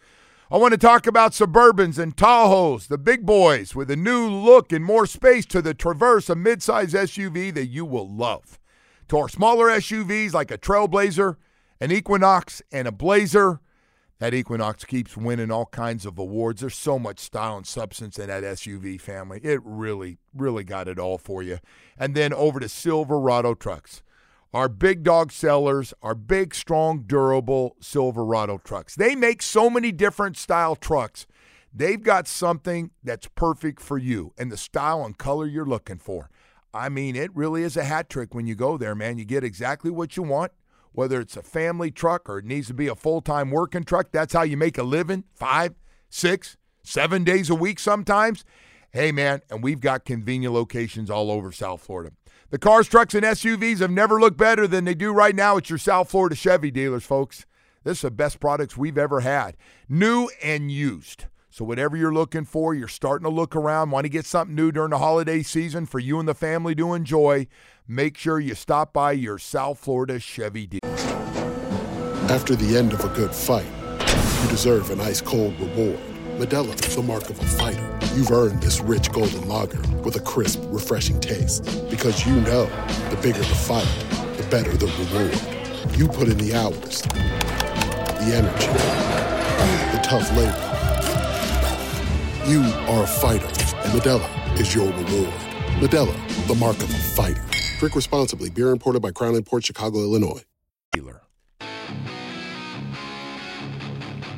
I 0.51 0.57
want 0.57 0.73
to 0.73 0.79
talk 0.79 1.07
about 1.07 1.33
Suburbans 1.33 1.99
and 1.99 2.17
Tahoes, 2.17 2.89
the 2.89 2.97
big 2.97 3.27
boys 3.27 3.75
with 3.75 3.91
a 3.91 3.97
new 3.97 4.29
look 4.31 4.73
and 4.73 4.83
more 4.83 5.07
space 5.07 5.45
to 5.47 5.61
the 5.61 5.75
Traverse, 5.75 6.31
a 6.31 6.35
midsize 6.35 6.95
SUV 6.95 7.53
that 7.55 7.67
you 7.67 7.85
will 7.85 8.09
love. 8.09 8.59
To 9.09 9.17
our 9.17 9.29
smaller 9.29 9.69
SUVs 9.69 10.35
like 10.35 10.51
a 10.51 10.59
Trailblazer, 10.59 11.37
an 11.81 11.91
Equinox, 11.91 12.61
and 12.71 12.87
a 12.87 12.93
Blazer, 12.93 13.61
that 14.19 14.35
Equinox 14.35 14.85
keeps 14.85 15.17
winning 15.17 15.51
all 15.51 15.67
kinds 15.67 16.05
of 16.05 16.19
awards. 16.19 16.61
There's 16.61 16.77
so 16.77 16.99
much 16.99 17.19
style 17.19 17.57
and 17.57 17.67
substance 17.67 18.19
in 18.19 18.27
that 18.27 18.43
SUV 18.43 19.01
family. 19.01 19.41
It 19.43 19.61
really, 19.65 20.19
really 20.35 20.65
got 20.65 20.89
it 20.89 20.99
all 20.99 21.17
for 21.17 21.43
you. 21.43 21.59
And 21.97 22.15
then 22.15 22.35
over 22.35 22.61
to 22.61 22.69
Silverado 22.69 23.55
trucks. 23.55 24.03
Our 24.53 24.69
big 24.69 25.05
dog 25.05 25.33
sellers 25.33 25.95
are 26.03 26.15
big, 26.15 26.55
strong, 26.55 27.05
durable 27.07 27.77
Silverado 27.81 28.59
trucks. 28.59 28.95
They 28.95 29.15
make 29.15 29.41
so 29.41 29.71
many 29.71 29.93
different 29.93 30.37
style 30.37 30.77
trucks. 30.77 31.27
They've 31.73 32.03
got 32.03 32.27
something 32.27 32.91
that's 33.05 33.29
perfect 33.29 33.81
for 33.81 33.97
you 33.97 34.33
and 34.37 34.51
the 34.51 34.57
style 34.57 35.05
and 35.05 35.17
color 35.17 35.47
you're 35.47 35.65
looking 35.65 35.99
for. 35.99 36.29
I 36.75 36.89
mean, 36.89 37.17
it 37.17 37.35
really 37.35 37.63
is 37.63 37.77
a 37.77 37.85
hat 37.85 38.09
trick 38.09 38.35
when 38.35 38.47
you 38.47 38.55
go 38.55 38.77
there, 38.77 38.95
man. 38.95 39.19
You 39.19 39.25
get 39.25 39.45
exactly 39.45 39.91
what 39.91 40.17
you 40.17 40.23
want 40.23 40.53
whether 40.99 41.21
it's 41.21 41.37
a 41.37 41.43
family 41.43 41.93
truck 41.93 42.29
or 42.29 42.39
it 42.39 42.45
needs 42.45 42.67
to 42.67 42.75
be 42.75 42.89
a 42.89 42.95
full 42.97 43.21
time 43.21 43.53
working 43.53 43.85
truck. 43.85 44.11
That's 44.11 44.33
how 44.33 44.43
you 44.43 44.57
make 44.57 44.79
a 44.79 44.83
living 44.83 45.23
five, 45.33 45.75
six, 46.11 46.57
seven 46.83 47.23
days 47.23 47.51
a 47.51 47.55
week 47.55 47.79
sometimes. 47.79 48.45
Hey, 48.91 49.13
man, 49.13 49.43
and 49.49 49.63
we've 49.63 49.81
got 49.81 50.05
convenient 50.05 50.55
locations 50.55 51.09
all 51.09 51.31
over 51.31 51.53
South 51.53 51.83
Florida. 51.83 52.13
The 52.51 52.59
cars, 52.59 52.89
trucks, 52.89 53.15
and 53.15 53.25
SUVs 53.25 53.79
have 53.79 53.93
never 53.93 54.19
looked 54.19 54.39
better 54.39 54.67
than 54.67 54.87
they 54.87 54.95
do 54.95 55.13
right 55.13 55.37
now 55.37 55.57
at 55.57 55.71
your 55.71 55.79
South 55.79 56.11
Florida 56.11 56.35
Chevy 56.35 56.73
dealers, 56.73 57.05
folks. 57.05 57.47
This 57.85 57.99
is 57.99 58.03
the 58.03 58.11
best 58.11 58.41
products 58.41 58.77
we've 58.77 58.99
ever 58.99 59.21
had, 59.21 59.57
new 59.89 60.31
and 60.43 60.73
used. 60.73 61.27
So, 61.59 61.65
whatever 61.65 61.97
you're 61.97 62.15
looking 62.15 62.45
for, 62.45 62.73
you're 62.73 62.87
starting 62.87 63.25
to 63.25 63.35
look 63.35 63.57
around, 63.57 63.91
want 63.91 64.05
to 64.05 64.09
get 64.09 64.25
something 64.25 64.55
new 64.55 64.71
during 64.71 64.91
the 64.91 64.99
holiday 64.99 65.43
season 65.43 65.87
for 65.87 65.99
you 65.99 66.21
and 66.21 66.29
the 66.29 66.33
family 66.33 66.73
to 66.77 66.95
enjoy 66.95 67.49
make 67.89 68.17
sure 68.17 68.39
you 68.39 68.55
stop 68.55 68.93
by 68.93 69.11
your 69.11 69.39
South 69.39 69.81
Florida 69.81 70.21
Chevy 70.21 70.69
dealer. 70.69 70.95
After 72.31 72.55
the 72.55 72.79
end 72.79 72.93
of 72.93 73.05
a 73.05 73.09
good 73.09 73.35
fight, 73.35 73.67
you 74.41 74.49
deserve 74.51 74.93
an 74.93 75.01
ice 75.01 75.21
cold 75.21 75.59
reward. 75.59 75.99
Modelo 76.39 76.73
is 76.87 76.95
the 76.95 77.03
mark 77.03 77.29
of 77.29 77.41
a 77.41 77.45
fighter. 77.45 77.99
You've 78.15 78.31
earned 78.31 78.63
this 78.63 78.79
rich 78.79 79.11
golden 79.11 79.49
lager 79.49 79.81
with 80.05 80.15
a 80.15 80.21
crisp, 80.21 80.61
refreshing 80.67 81.19
taste. 81.19 81.65
Because 81.91 82.25
you 82.25 82.37
know 82.43 82.67
the 83.11 83.19
bigger 83.21 83.41
the 83.41 83.45
fight, 83.45 83.89
the 84.37 84.47
better 84.49 84.77
the 84.77 84.87
reward. 84.87 85.99
You 85.99 86.07
put 86.07 86.29
in 86.29 86.39
the 86.39 86.55
hours, 86.55 87.03
the 87.03 88.33
energy, 88.33 88.67
the 89.91 90.01
tough 90.05 90.31
labor. 90.37 90.78
You 92.49 92.63
are 92.63 93.03
a 93.03 93.07
fighter, 93.07 93.45
and 93.45 93.93
Modelo 93.93 94.59
is 94.59 94.75
your 94.75 94.87
reward. 94.87 95.35
Modelo, 95.83 96.47
the 96.47 96.55
mark 96.55 96.79
of 96.79 96.89
a 96.89 96.99
fighter. 96.99 97.45
Drink 97.79 97.95
responsibly. 97.95 98.49
Beer 98.49 98.71
imported 98.71 99.03
by 99.03 99.11
Crown 99.11 99.43
Port 99.43 99.67
Chicago, 99.67 99.99
Illinois. 99.99 100.43
Dealer. 100.93 101.21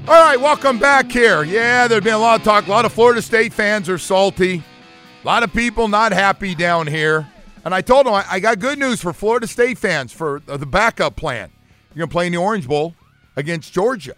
All 0.09 0.25
right, 0.25 0.41
welcome 0.41 0.81
back 0.81 1.09
here. 1.13 1.45
Yeah, 1.45 1.87
there's 1.87 2.03
been 2.03 2.15
a 2.15 2.19
lot 2.19 2.41
of 2.41 2.45
talk. 2.45 2.67
A 2.67 2.71
lot 2.71 2.85
of 2.85 2.93
Florida 2.93 3.23
State 3.23 3.53
fans 3.53 3.89
are 3.89 3.97
salty. 3.97 4.65
A 5.23 5.25
lot 5.25 5.45
of 5.45 5.53
people 5.53 5.87
not 5.87 6.11
happy 6.11 6.57
down 6.57 6.89
here. 6.89 7.29
And 7.65 7.73
I 7.73 7.81
told 7.81 8.07
them 8.07 8.15
I, 8.15 8.25
I 8.29 8.41
got 8.41 8.59
good 8.59 8.81
news 8.81 9.01
for 9.01 9.13
Florida 9.13 9.47
State 9.47 9.79
fans 9.79 10.13
for 10.13 10.43
the 10.47 10.67
backup 10.67 11.15
plan. 11.15 11.53
You're 11.95 11.99
going 11.99 12.09
to 12.09 12.13
play 12.13 12.27
in 12.27 12.33
the 12.33 12.39
Orange 12.39 12.67
Bowl 12.67 12.97
against 13.37 13.73
Georgia. 13.73 14.17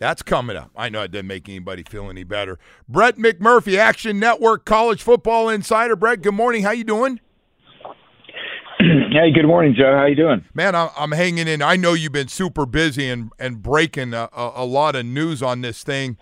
That's 0.00 0.22
coming 0.22 0.56
up. 0.56 0.70
I 0.74 0.88
know 0.88 1.02
it 1.02 1.10
didn't 1.10 1.28
make 1.28 1.46
anybody 1.46 1.82
feel 1.82 2.08
any 2.08 2.24
better. 2.24 2.58
Brett 2.88 3.18
McMurphy, 3.18 3.76
Action 3.76 4.18
Network 4.18 4.64
College 4.64 5.02
Football 5.02 5.50
Insider. 5.50 5.94
Brett, 5.94 6.22
good 6.22 6.32
morning. 6.32 6.62
How 6.62 6.70
you 6.70 6.84
doing? 6.84 7.20
hey, 8.78 9.30
good 9.30 9.46
morning, 9.46 9.74
Joe. 9.76 9.94
How 9.94 10.06
you 10.06 10.16
doing? 10.16 10.42
Man, 10.54 10.74
I'm 10.74 11.12
hanging 11.12 11.46
in. 11.46 11.60
I 11.60 11.76
know 11.76 11.92
you've 11.92 12.12
been 12.12 12.28
super 12.28 12.64
busy 12.64 13.10
and 13.10 13.30
and 13.38 13.62
breaking 13.62 14.14
a, 14.14 14.30
a, 14.32 14.52
a 14.56 14.64
lot 14.64 14.96
of 14.96 15.04
news 15.04 15.42
on 15.42 15.60
this 15.60 15.84
thing. 15.84 16.16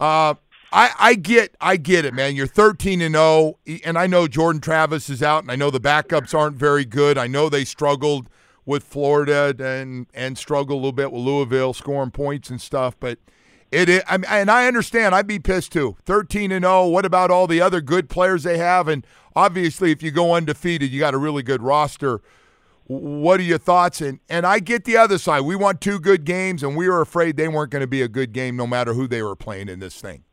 Uh, 0.00 0.34
I 0.72 0.90
I 0.98 1.14
get 1.14 1.54
I 1.60 1.76
get 1.76 2.06
it, 2.06 2.14
man. 2.14 2.34
You're 2.34 2.46
13 2.46 3.02
and 3.02 3.14
0, 3.14 3.58
and 3.84 3.98
I 3.98 4.06
know 4.06 4.26
Jordan 4.26 4.62
Travis 4.62 5.10
is 5.10 5.22
out, 5.22 5.42
and 5.42 5.52
I 5.52 5.56
know 5.56 5.68
the 5.68 5.80
backups 5.80 6.34
aren't 6.34 6.56
very 6.56 6.86
good. 6.86 7.18
I 7.18 7.26
know 7.26 7.50
they 7.50 7.66
struggled 7.66 8.30
with 8.64 8.84
Florida 8.84 9.54
and 9.58 10.06
and 10.14 10.38
struggled 10.38 10.76
a 10.76 10.80
little 10.80 10.92
bit 10.92 11.12
with 11.12 11.22
Louisville 11.22 11.72
scoring 11.72 12.10
points 12.10 12.50
and 12.50 12.60
stuff, 12.60 12.96
but. 12.98 13.18
It 13.74 14.04
I 14.06 14.18
mean, 14.18 14.26
and 14.28 14.50
I 14.50 14.66
understand. 14.66 15.14
I'd 15.14 15.26
be 15.26 15.38
pissed 15.38 15.72
too. 15.72 15.96
Thirteen 16.04 16.52
and 16.52 16.62
zero. 16.62 16.80
Oh, 16.80 16.88
what 16.88 17.06
about 17.06 17.30
all 17.30 17.46
the 17.46 17.62
other 17.62 17.80
good 17.80 18.10
players 18.10 18.42
they 18.42 18.58
have? 18.58 18.86
And 18.86 19.06
obviously, 19.34 19.90
if 19.90 20.02
you 20.02 20.10
go 20.10 20.34
undefeated, 20.34 20.90
you 20.90 21.00
got 21.00 21.14
a 21.14 21.16
really 21.16 21.42
good 21.42 21.62
roster. 21.62 22.20
What 22.86 23.40
are 23.40 23.44
your 23.44 23.56
thoughts? 23.56 24.02
And 24.02 24.20
and 24.28 24.44
I 24.44 24.58
get 24.58 24.84
the 24.84 24.98
other 24.98 25.16
side. 25.16 25.40
We 25.40 25.56
want 25.56 25.80
two 25.80 25.98
good 26.00 26.26
games, 26.26 26.62
and 26.62 26.76
we 26.76 26.86
were 26.86 27.00
afraid 27.00 27.38
they 27.38 27.48
weren't 27.48 27.70
going 27.70 27.80
to 27.80 27.86
be 27.86 28.02
a 28.02 28.08
good 28.08 28.34
game, 28.34 28.56
no 28.56 28.66
matter 28.66 28.92
who 28.92 29.08
they 29.08 29.22
were 29.22 29.34
playing 29.34 29.70
in 29.70 29.80
this 29.80 29.98
thing. 29.98 30.24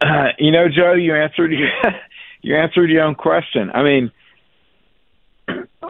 Uh, 0.00 0.28
you 0.38 0.50
know, 0.50 0.70
Joe, 0.74 0.94
you 0.94 1.14
answered 1.14 1.52
you 2.40 2.56
answered 2.56 2.88
your 2.88 3.02
own 3.02 3.14
question. 3.14 3.70
I 3.74 3.82
mean 3.82 4.10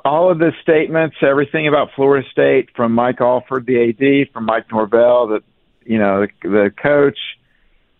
all 0.04 0.30
of 0.30 0.38
the 0.38 0.52
statements, 0.62 1.16
everything 1.22 1.68
about 1.68 1.90
Florida 1.96 2.26
State 2.30 2.70
from 2.74 2.92
Mike 2.92 3.20
Alford, 3.20 3.66
the 3.66 3.90
AD, 3.90 4.32
from 4.32 4.46
Mike 4.46 4.70
Norvell, 4.70 5.28
the 5.28 5.42
you 5.84 5.98
know 5.98 6.26
the, 6.26 6.48
the 6.48 6.72
coach, 6.80 7.18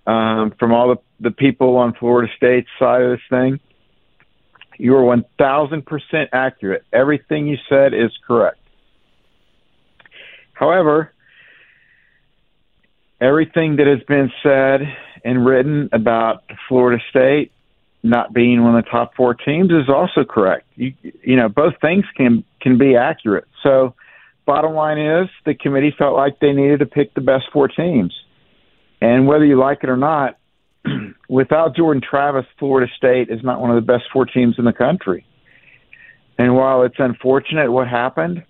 um, 0.07 0.53
from 0.59 0.73
all 0.73 0.89
the 0.89 0.97
the 1.21 1.31
people 1.31 1.77
on 1.77 1.95
Florida 1.95 2.33
State's 2.37 2.69
side 2.79 3.03
of 3.03 3.11
this 3.11 3.21
thing, 3.29 3.61
you 4.79 4.95
are 4.97 5.05
one 5.05 5.25
thousand 5.39 5.87
percent 5.87 6.31
accurate. 6.33 6.85
Everything 6.93 7.47
you 7.47 7.57
said 7.69 7.95
is 7.95 8.11
correct. 8.27 8.59
However, 10.53 11.13
everything 13.21 13.77
that 13.77 13.87
has 13.87 14.03
been 14.07 14.31
said 14.43 14.81
and 15.25 15.45
written 15.45 15.89
about 15.93 16.45
Florida 16.69 17.03
State 17.11 17.53
not 18.03 18.33
being 18.33 18.63
one 18.63 18.77
of 18.77 18.85
the 18.85 18.91
top 18.91 19.15
four 19.15 19.35
teams 19.35 19.71
is 19.71 19.89
also 19.89 20.25
correct. 20.25 20.67
You 20.77 20.95
you 21.23 21.37
know 21.37 21.49
both 21.49 21.75
things 21.81 22.05
can 22.17 22.45
can 22.61 22.79
be 22.79 22.97
accurate. 22.97 23.47
So 23.63 23.95
bottom 24.47 24.73
line 24.75 24.99
is 24.99 25.29
the 25.45 25.55
committee 25.55 25.95
felt 25.97 26.17
like 26.17 26.41
they 26.41 26.53
needed 26.53 26.81
to 26.81 26.87
pick 26.87 27.15
the 27.15 27.21
best 27.21 27.45
four 27.53 27.69
teams, 27.69 28.15
and 29.01 29.27
whether 29.27 29.45
you 29.45 29.59
like 29.59 29.81
it 29.83 29.91
or 29.91 29.97
not, 29.97 30.39
without 31.29 31.77
Jordan 31.77 32.03
Travis, 32.09 32.47
Florida 32.59 32.91
State 32.97 33.29
is 33.31 33.43
not 33.43 33.61
one 33.61 33.71
of 33.71 33.77
the 33.77 33.93
best 33.93 34.05
four 34.13 34.25
teams 34.25 34.57
in 34.59 34.65
the 34.65 34.73
country. 34.73 35.25
And 36.39 36.55
while 36.55 36.85
it's 36.85 36.97
unfortunate 36.99 37.71
what 37.71 37.87
happened, 37.87 38.45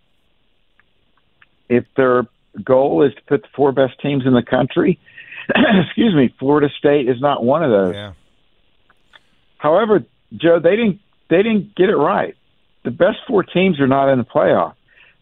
if 1.69 1.85
their 1.97 2.25
goal 2.63 3.05
is 3.05 3.13
to 3.15 3.23
put 3.23 3.43
the 3.43 3.49
four 3.57 3.73
best 3.73 4.01
teams 4.01 4.25
in 4.27 4.33
the 4.33 4.45
country, 4.49 5.01
excuse 5.49 6.15
me, 6.15 6.33
Florida 6.39 6.69
State 6.79 7.09
is 7.09 7.21
not 7.21 7.43
one 7.43 7.65
of 7.65 7.71
those. 7.71 7.95
Yeah. 7.95 8.13
However, 9.61 10.07
Joe, 10.35 10.59
they 10.59 10.75
didn't 10.75 11.01
they 11.29 11.43
didn't 11.43 11.77
get 11.77 11.91
it 11.91 11.97
right. 11.97 12.35
The 12.83 12.91
best 12.91 13.19
four 13.29 13.43
teams 13.43 13.79
are 13.79 13.87
not 13.87 14.11
in 14.11 14.19
the 14.19 14.25
playoff 14.25 14.73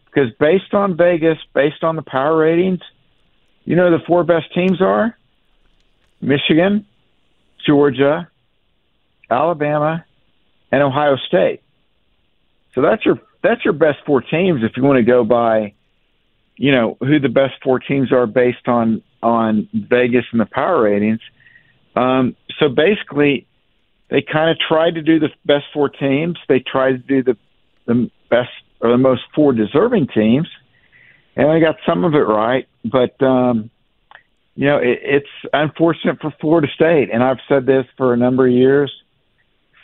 because 0.05 0.29
based 0.39 0.73
on 0.73 0.95
Vegas, 0.95 1.37
based 1.53 1.83
on 1.83 1.97
the 1.97 2.01
power 2.01 2.37
ratings, 2.37 2.79
you 3.65 3.75
know 3.75 3.91
the 3.91 4.03
four 4.07 4.23
best 4.23 4.53
teams 4.55 4.81
are 4.81 5.17
Michigan, 6.21 6.85
Georgia, 7.67 8.29
Alabama, 9.29 10.05
and 10.71 10.83
Ohio 10.83 11.17
State. 11.27 11.61
So 12.75 12.81
that's 12.81 13.05
your 13.05 13.19
that's 13.43 13.65
your 13.65 13.73
best 13.73 13.97
four 14.05 14.21
teams 14.21 14.63
if 14.63 14.77
you 14.77 14.83
want 14.83 14.99
to 14.99 15.03
go 15.03 15.25
by, 15.25 15.73
you 16.55 16.71
know, 16.71 16.97
who 17.01 17.19
the 17.19 17.27
best 17.27 17.55
four 17.61 17.79
teams 17.79 18.13
are 18.13 18.25
based 18.25 18.69
on 18.69 19.03
on 19.21 19.67
Vegas 19.73 20.23
and 20.31 20.39
the 20.39 20.45
power 20.45 20.83
ratings. 20.83 21.19
Um, 21.97 22.37
so 22.57 22.69
basically, 22.69 23.48
they 24.09 24.21
kind 24.21 24.49
of 24.49 24.57
tried 24.59 24.95
to 24.95 25.01
do 25.01 25.19
the 25.19 25.29
best 25.45 25.65
four 25.73 25.89
teams. 25.89 26.37
They 26.47 26.59
tried 26.59 26.91
to 26.91 26.97
do 26.97 27.23
the 27.23 27.37
the 27.85 28.11
best 28.29 28.49
or 28.81 28.91
the 28.91 28.97
most 28.97 29.21
four 29.35 29.53
deserving 29.53 30.07
teams, 30.07 30.47
and 31.35 31.49
they 31.49 31.59
got 31.59 31.77
some 31.85 32.03
of 32.03 32.13
it 32.13 32.19
right. 32.19 32.67
But 32.83 33.21
um, 33.21 33.69
you 34.55 34.65
know, 34.65 34.77
it, 34.77 34.99
it's 35.03 35.51
unfortunate 35.53 36.19
for 36.21 36.33
Florida 36.41 36.67
State, 36.73 37.09
and 37.11 37.23
I've 37.23 37.39
said 37.47 37.65
this 37.65 37.85
for 37.97 38.13
a 38.13 38.17
number 38.17 38.47
of 38.47 38.53
years. 38.53 38.91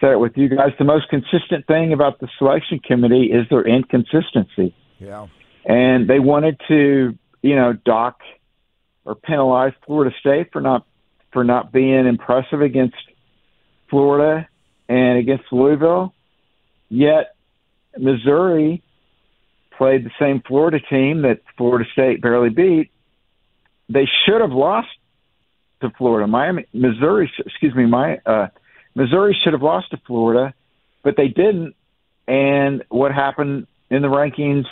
Said 0.02 0.12
it 0.12 0.20
with 0.20 0.36
you 0.36 0.50
guys. 0.50 0.72
The 0.78 0.84
most 0.84 1.08
consistent 1.10 1.66
thing 1.68 1.94
about 1.94 2.20
the 2.20 2.28
selection 2.38 2.80
committee 2.80 3.32
is 3.32 3.48
their 3.50 3.66
inconsistency. 3.66 4.76
Yeah. 5.00 5.28
And 5.64 6.10
they 6.10 6.20
wanted 6.20 6.60
to, 6.68 7.18
you 7.42 7.56
know, 7.56 7.74
dock 7.74 8.20
or 9.06 9.16
penalize 9.16 9.72
Florida 9.86 10.14
State 10.20 10.52
for 10.52 10.60
not 10.60 10.86
for 11.32 11.44
not 11.44 11.72
being 11.72 12.08
impressive 12.08 12.62
against 12.62 12.96
Florida 13.96 14.46
and 14.90 15.18
against 15.18 15.46
Louisville. 15.54 16.14
Yet 16.90 17.34
Missouri 17.98 18.84
played 19.78 20.04
the 20.04 20.12
same 20.20 20.42
Florida 20.46 20.80
team 20.90 21.22
that 21.22 21.40
Florida 21.58 21.90
State 21.94 22.22
barely 22.22 22.50
beat. 22.50 22.92
They 23.88 24.06
should 24.26 24.42
have 24.42 24.52
lost 24.52 24.90
to 25.82 25.92
Florida. 25.98 26.28
Miami, 26.28 26.66
Missouri, 26.74 27.32
excuse 27.46 27.74
me, 27.74 27.86
my 27.86 28.18
uh, 28.26 28.48
Missouri 28.96 29.38
should 29.42 29.54
have 29.54 29.62
lost 29.62 29.92
to 29.92 29.98
Florida, 30.06 30.54
but 31.02 31.16
they 31.16 31.30
didn't. 31.30 31.74
And 32.28 32.84
what 32.90 33.14
happened 33.14 33.66
in 33.90 34.02
the 34.02 34.10
rankings 34.10 34.66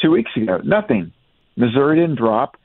two 0.00 0.12
weeks 0.12 0.30
ago? 0.34 0.60
Nothing. 0.64 1.12
Missouri 1.56 2.00
didn't 2.00 2.16
drop. 2.16 2.56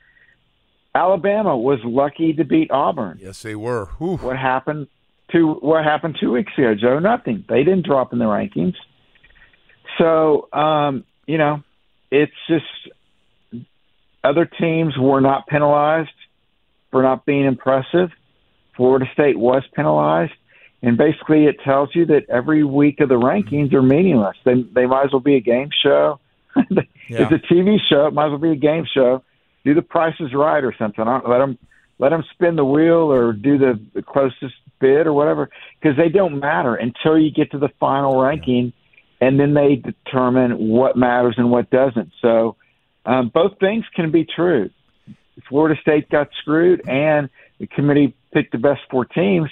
Alabama 0.94 1.54
was 1.54 1.80
lucky 1.84 2.32
to 2.32 2.44
beat 2.44 2.70
Auburn. 2.70 3.18
Yes, 3.20 3.42
they 3.42 3.54
were. 3.54 3.90
Whew. 3.98 4.16
What 4.16 4.38
happened 4.38 4.86
to 5.32 5.54
what 5.54 5.84
happened 5.84 6.16
two 6.20 6.32
weeks 6.32 6.52
ago, 6.56 6.74
Joe? 6.74 6.98
Nothing. 6.98 7.44
They 7.48 7.64
didn't 7.64 7.86
drop 7.86 8.12
in 8.12 8.18
the 8.18 8.26
rankings. 8.26 8.74
So, 9.98 10.48
um, 10.52 11.04
you 11.26 11.38
know, 11.38 11.62
it's 12.10 12.32
just 12.48 12.64
other 14.24 14.44
teams 14.44 14.96
were 14.98 15.20
not 15.20 15.46
penalized 15.46 16.10
for 16.90 17.02
not 17.02 17.26
being 17.26 17.44
impressive. 17.44 18.10
Florida 18.76 19.06
State 19.12 19.38
was 19.38 19.62
penalized, 19.74 20.32
and 20.82 20.96
basically 20.96 21.46
it 21.46 21.56
tells 21.64 21.90
you 21.94 22.06
that 22.06 22.28
every 22.30 22.64
week 22.64 23.00
of 23.00 23.08
the 23.08 23.16
rankings 23.16 23.72
are 23.74 23.82
meaningless. 23.82 24.36
They 24.44 24.62
they 24.74 24.86
might 24.86 25.04
as 25.04 25.12
well 25.12 25.20
be 25.20 25.36
a 25.36 25.40
game 25.40 25.70
show. 25.82 26.20
Yeah. 27.08 27.28
It's 27.30 27.44
a 27.44 27.52
TV 27.52 27.78
show. 27.90 28.06
It 28.06 28.14
might 28.14 28.26
as 28.26 28.30
well 28.30 28.38
be 28.38 28.52
a 28.52 28.56
game 28.56 28.86
show. 28.90 29.22
Do 29.64 29.74
the 29.74 29.82
prices 29.82 30.32
right 30.32 30.62
or 30.62 30.74
something. 30.78 31.06
I 31.06 31.18
don't, 31.18 31.28
let 31.28 31.38
them 31.38 31.58
let 31.98 32.10
them 32.10 32.24
spin 32.32 32.56
the 32.56 32.64
wheel 32.64 33.12
or 33.12 33.32
do 33.32 33.58
the, 33.58 33.80
the 33.94 34.02
closest 34.02 34.54
bid 34.80 35.06
or 35.06 35.12
whatever 35.12 35.50
because 35.80 35.96
they 35.96 36.08
don't 36.08 36.40
matter 36.40 36.74
until 36.74 37.18
you 37.18 37.30
get 37.30 37.50
to 37.52 37.58
the 37.58 37.70
final 37.78 38.20
ranking, 38.20 38.72
and 39.20 39.38
then 39.38 39.54
they 39.54 39.76
determine 39.76 40.68
what 40.68 40.96
matters 40.96 41.34
and 41.38 41.50
what 41.50 41.70
doesn't. 41.70 42.10
So 42.20 42.56
um, 43.06 43.30
both 43.32 43.58
things 43.58 43.84
can 43.94 44.10
be 44.10 44.24
true. 44.24 44.70
Florida 45.48 45.80
State 45.80 46.10
got 46.10 46.28
screwed, 46.40 46.86
and 46.88 47.28
the 47.58 47.66
committee 47.66 48.14
picked 48.32 48.52
the 48.52 48.58
best 48.58 48.80
four 48.90 49.04
teams, 49.04 49.50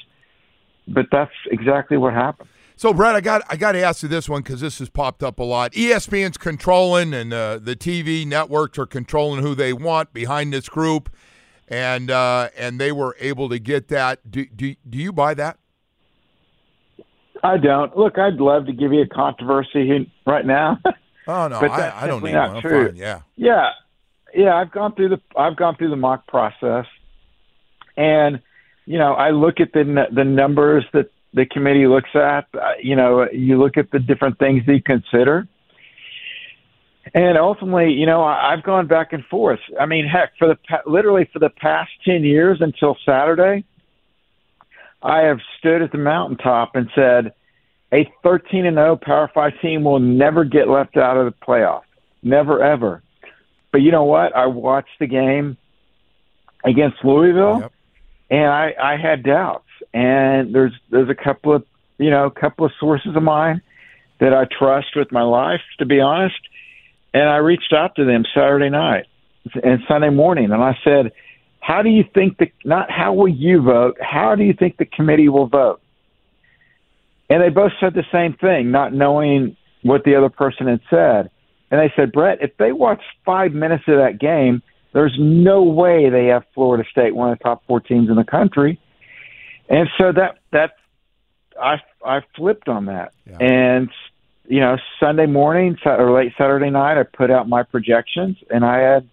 but 0.87 1.07
that's 1.11 1.33
exactly 1.51 1.97
what 1.97 2.13
happened. 2.13 2.49
So, 2.77 2.95
Brett, 2.95 3.15
I 3.15 3.21
got 3.21 3.43
I 3.51 3.57
got 3.57 3.73
to 3.73 3.83
ask 3.83 4.03
you 4.03 4.09
this 4.09 4.27
one 4.27 4.43
because 4.43 4.63
this 4.63 4.79
has 4.79 4.89
popped 4.89 5.23
up 5.23 5.39
a 5.39 5.43
lot. 5.43 5.73
ESPN's 5.73 6.39
controlling, 6.39 7.13
and 7.13 7.31
uh, 7.31 7.59
the 7.59 7.77
TV 7.77 8.27
networks 8.27 8.79
are 8.79 8.87
controlling 8.87 9.43
who 9.43 9.55
they 9.55 9.75
want 9.75 10.15
behind 10.15 10.53
this 10.53 10.67
group, 10.69 11.11
and 11.71 12.11
uh, 12.11 12.49
and 12.59 12.79
they 12.81 12.93
were 12.93 13.17
able 13.21 13.49
to 13.49 13.59
get 13.59 13.89
that. 13.89 14.31
Do, 14.31 14.45
do 14.45 14.75
do 14.89 14.99
you 14.99 15.13
buy 15.13 15.35
that? 15.35 15.59
I 17.43 17.57
don't. 17.57 17.97
Look, 17.97 18.19
I'd 18.19 18.35
love 18.35 18.67
to 18.67 18.73
give 18.73 18.93
you 18.93 19.01
a 19.03 19.07
controversy 19.07 20.11
right 20.27 20.45
now. 20.45 20.79
Oh 21.27 21.47
no, 21.47 21.61
But 21.61 21.71
I, 21.71 21.77
that's 21.77 21.97
I 22.03 22.07
don't 22.07 22.17
simply 22.17 22.31
need 22.31 22.37
not 22.39 22.49
one. 22.49 22.57
I'm 22.57 22.63
true. 22.63 22.87
fine, 22.89 22.97
Yeah. 22.97 23.21
Yeah, 23.37 23.69
yeah. 24.35 24.57
I've 24.57 24.73
gone 24.73 24.95
through 24.95 25.11
the 25.11 25.21
I've 25.37 25.55
gone 25.55 25.77
through 25.77 25.91
the 25.91 25.97
mock 25.97 26.27
process, 26.27 26.87
and 27.97 28.41
you 28.87 28.99
know 28.99 29.13
I 29.13 29.31
look 29.31 29.61
at 29.61 29.73
the 29.73 30.07
the 30.13 30.25
numbers 30.25 30.85
that 30.93 31.11
the 31.35 31.45
committee 31.47 31.87
looks 31.87 32.09
at. 32.15 32.47
Uh, 32.55 32.73
you 32.83 32.97
know, 32.97 33.29
you 33.31 33.59
look 33.61 33.77
at 33.77 33.91
the 33.93 33.99
different 34.01 34.39
things 34.39 34.63
they 34.67 34.81
consider, 34.81 35.47
and 37.15 37.39
ultimately, 37.39 37.93
you 37.93 38.07
know, 38.07 38.23
I, 38.23 38.53
I've 38.53 38.63
gone 38.63 38.87
back 38.87 39.13
and 39.13 39.25
forth. 39.25 39.61
I 39.79 39.87
mean, 39.87 40.07
heck, 40.07 40.33
for 40.39 40.49
the 40.49 40.57
pa- 40.69 40.83
literally 40.87 41.29
for 41.33 41.39
the 41.39 41.51
past 41.51 41.91
ten 42.05 42.25
years 42.25 42.59
until 42.61 42.97
Saturday, 43.05 43.65
I 45.03 45.23
have 45.23 45.39
stood 45.59 45.83
at 45.83 45.93
the 45.93 45.99
mountaintop 45.99 46.77
and 46.77 46.89
said 46.95 47.33
a 47.93 48.11
13 48.23 48.67
and 48.67 48.77
0 48.77 48.97
Power 49.03 49.31
5 49.33 49.53
team 49.61 49.83
will 49.85 49.99
never 49.99 50.45
get 50.45 50.69
left 50.69 50.97
out 50.97 51.17
of 51.17 51.25
the 51.27 51.35
playoff. 51.45 51.83
Never 52.23 52.63
ever. 52.63 53.03
But 53.73 53.79
you 53.81 53.91
know 53.91 54.05
what? 54.05 54.35
I 54.37 54.47
watched 54.47 54.99
the 54.99 55.07
game 55.07 55.57
against 56.65 57.05
Louisville 57.05 57.73
and 58.31 58.47
I 58.47 58.75
I 58.81 58.97
had 58.97 59.23
doubts. 59.23 59.65
And 59.95 60.55
there's 60.55 60.73
there's 60.91 61.09
a 61.09 61.15
couple 61.15 61.55
of, 61.55 61.65
you 61.99 62.11
know, 62.11 62.27
a 62.27 62.31
couple 62.31 62.65
of 62.67 62.73
sources 62.79 63.17
of 63.17 63.23
mine 63.23 63.63
that 64.21 64.35
I 64.35 64.45
trust 64.45 64.89
with 64.95 65.11
my 65.11 65.23
life 65.23 65.63
to 65.79 65.87
be 65.87 66.01
honest. 66.01 66.39
And 67.13 67.29
I 67.29 67.37
reached 67.37 67.73
out 67.73 67.97
to 67.97 68.05
them 68.05 68.25
Saturday 68.35 68.71
night 68.71 69.07
and 69.63 69.81
Sunday 69.89 70.11
morning 70.11 70.53
and 70.53 70.63
I 70.63 70.79
said, 70.85 71.13
"How 71.61 71.83
do 71.83 71.89
you 71.89 72.05
think 72.15 72.39
the 72.39 72.51
not 72.65 72.91
how 72.91 73.13
will 73.15 73.29
you 73.29 73.63
vote? 73.63 73.97
How 74.01 74.35
do 74.35 74.45
you 74.45 74.53
think 74.53 74.77
the 74.77 74.85
committee 74.85 75.29
will 75.29 75.47
vote?" 75.47 75.81
And 77.29 77.43
they 77.43 77.49
both 77.49 77.73
said 77.81 77.95
the 77.95 78.05
same 78.11 78.35
thing, 78.35 78.71
not 78.71 78.93
knowing 78.93 79.57
what 79.83 80.05
the 80.05 80.17
other 80.17 80.29
person 80.29 80.67
had 80.67 80.81
said. 80.91 81.31
And 81.71 81.81
they 81.81 81.93
said, 81.95 82.11
Brett, 82.11 82.39
if 82.43 82.57
they 82.57 82.73
watch 82.73 83.01
five 83.25 83.53
minutes 83.53 83.85
of 83.87 83.97
that 83.99 84.19
game, 84.19 84.63
there's 84.93 85.15
no 85.19 85.63
way 85.63 86.11
they 86.11 86.27
have 86.27 86.43
Florida 86.53 86.85
State, 86.91 87.15
one 87.15 87.31
of 87.31 87.39
the 87.39 87.45
top 87.45 87.63
four 87.67 87.79
teams 87.81 88.11
in 88.11 88.17
the 88.17 88.25
country. 88.25 88.81
And 89.69 89.89
so 89.97 90.11
that 90.13 90.39
that 90.51 90.73
I 91.61 91.81
I 92.05 92.23
flipped 92.35 92.69
on 92.69 92.87
that. 92.87 93.13
And 93.41 93.89
you 94.47 94.61
know, 94.61 94.77
Sunday 94.99 95.27
morning 95.27 95.77
or 95.85 96.13
late 96.13 96.33
Saturday 96.37 96.71
night, 96.71 96.99
I 96.99 97.05
put 97.05 97.31
out 97.31 97.49
my 97.49 97.63
projections, 97.63 98.37
and 98.51 98.65
I 98.65 98.79
had, 98.79 99.09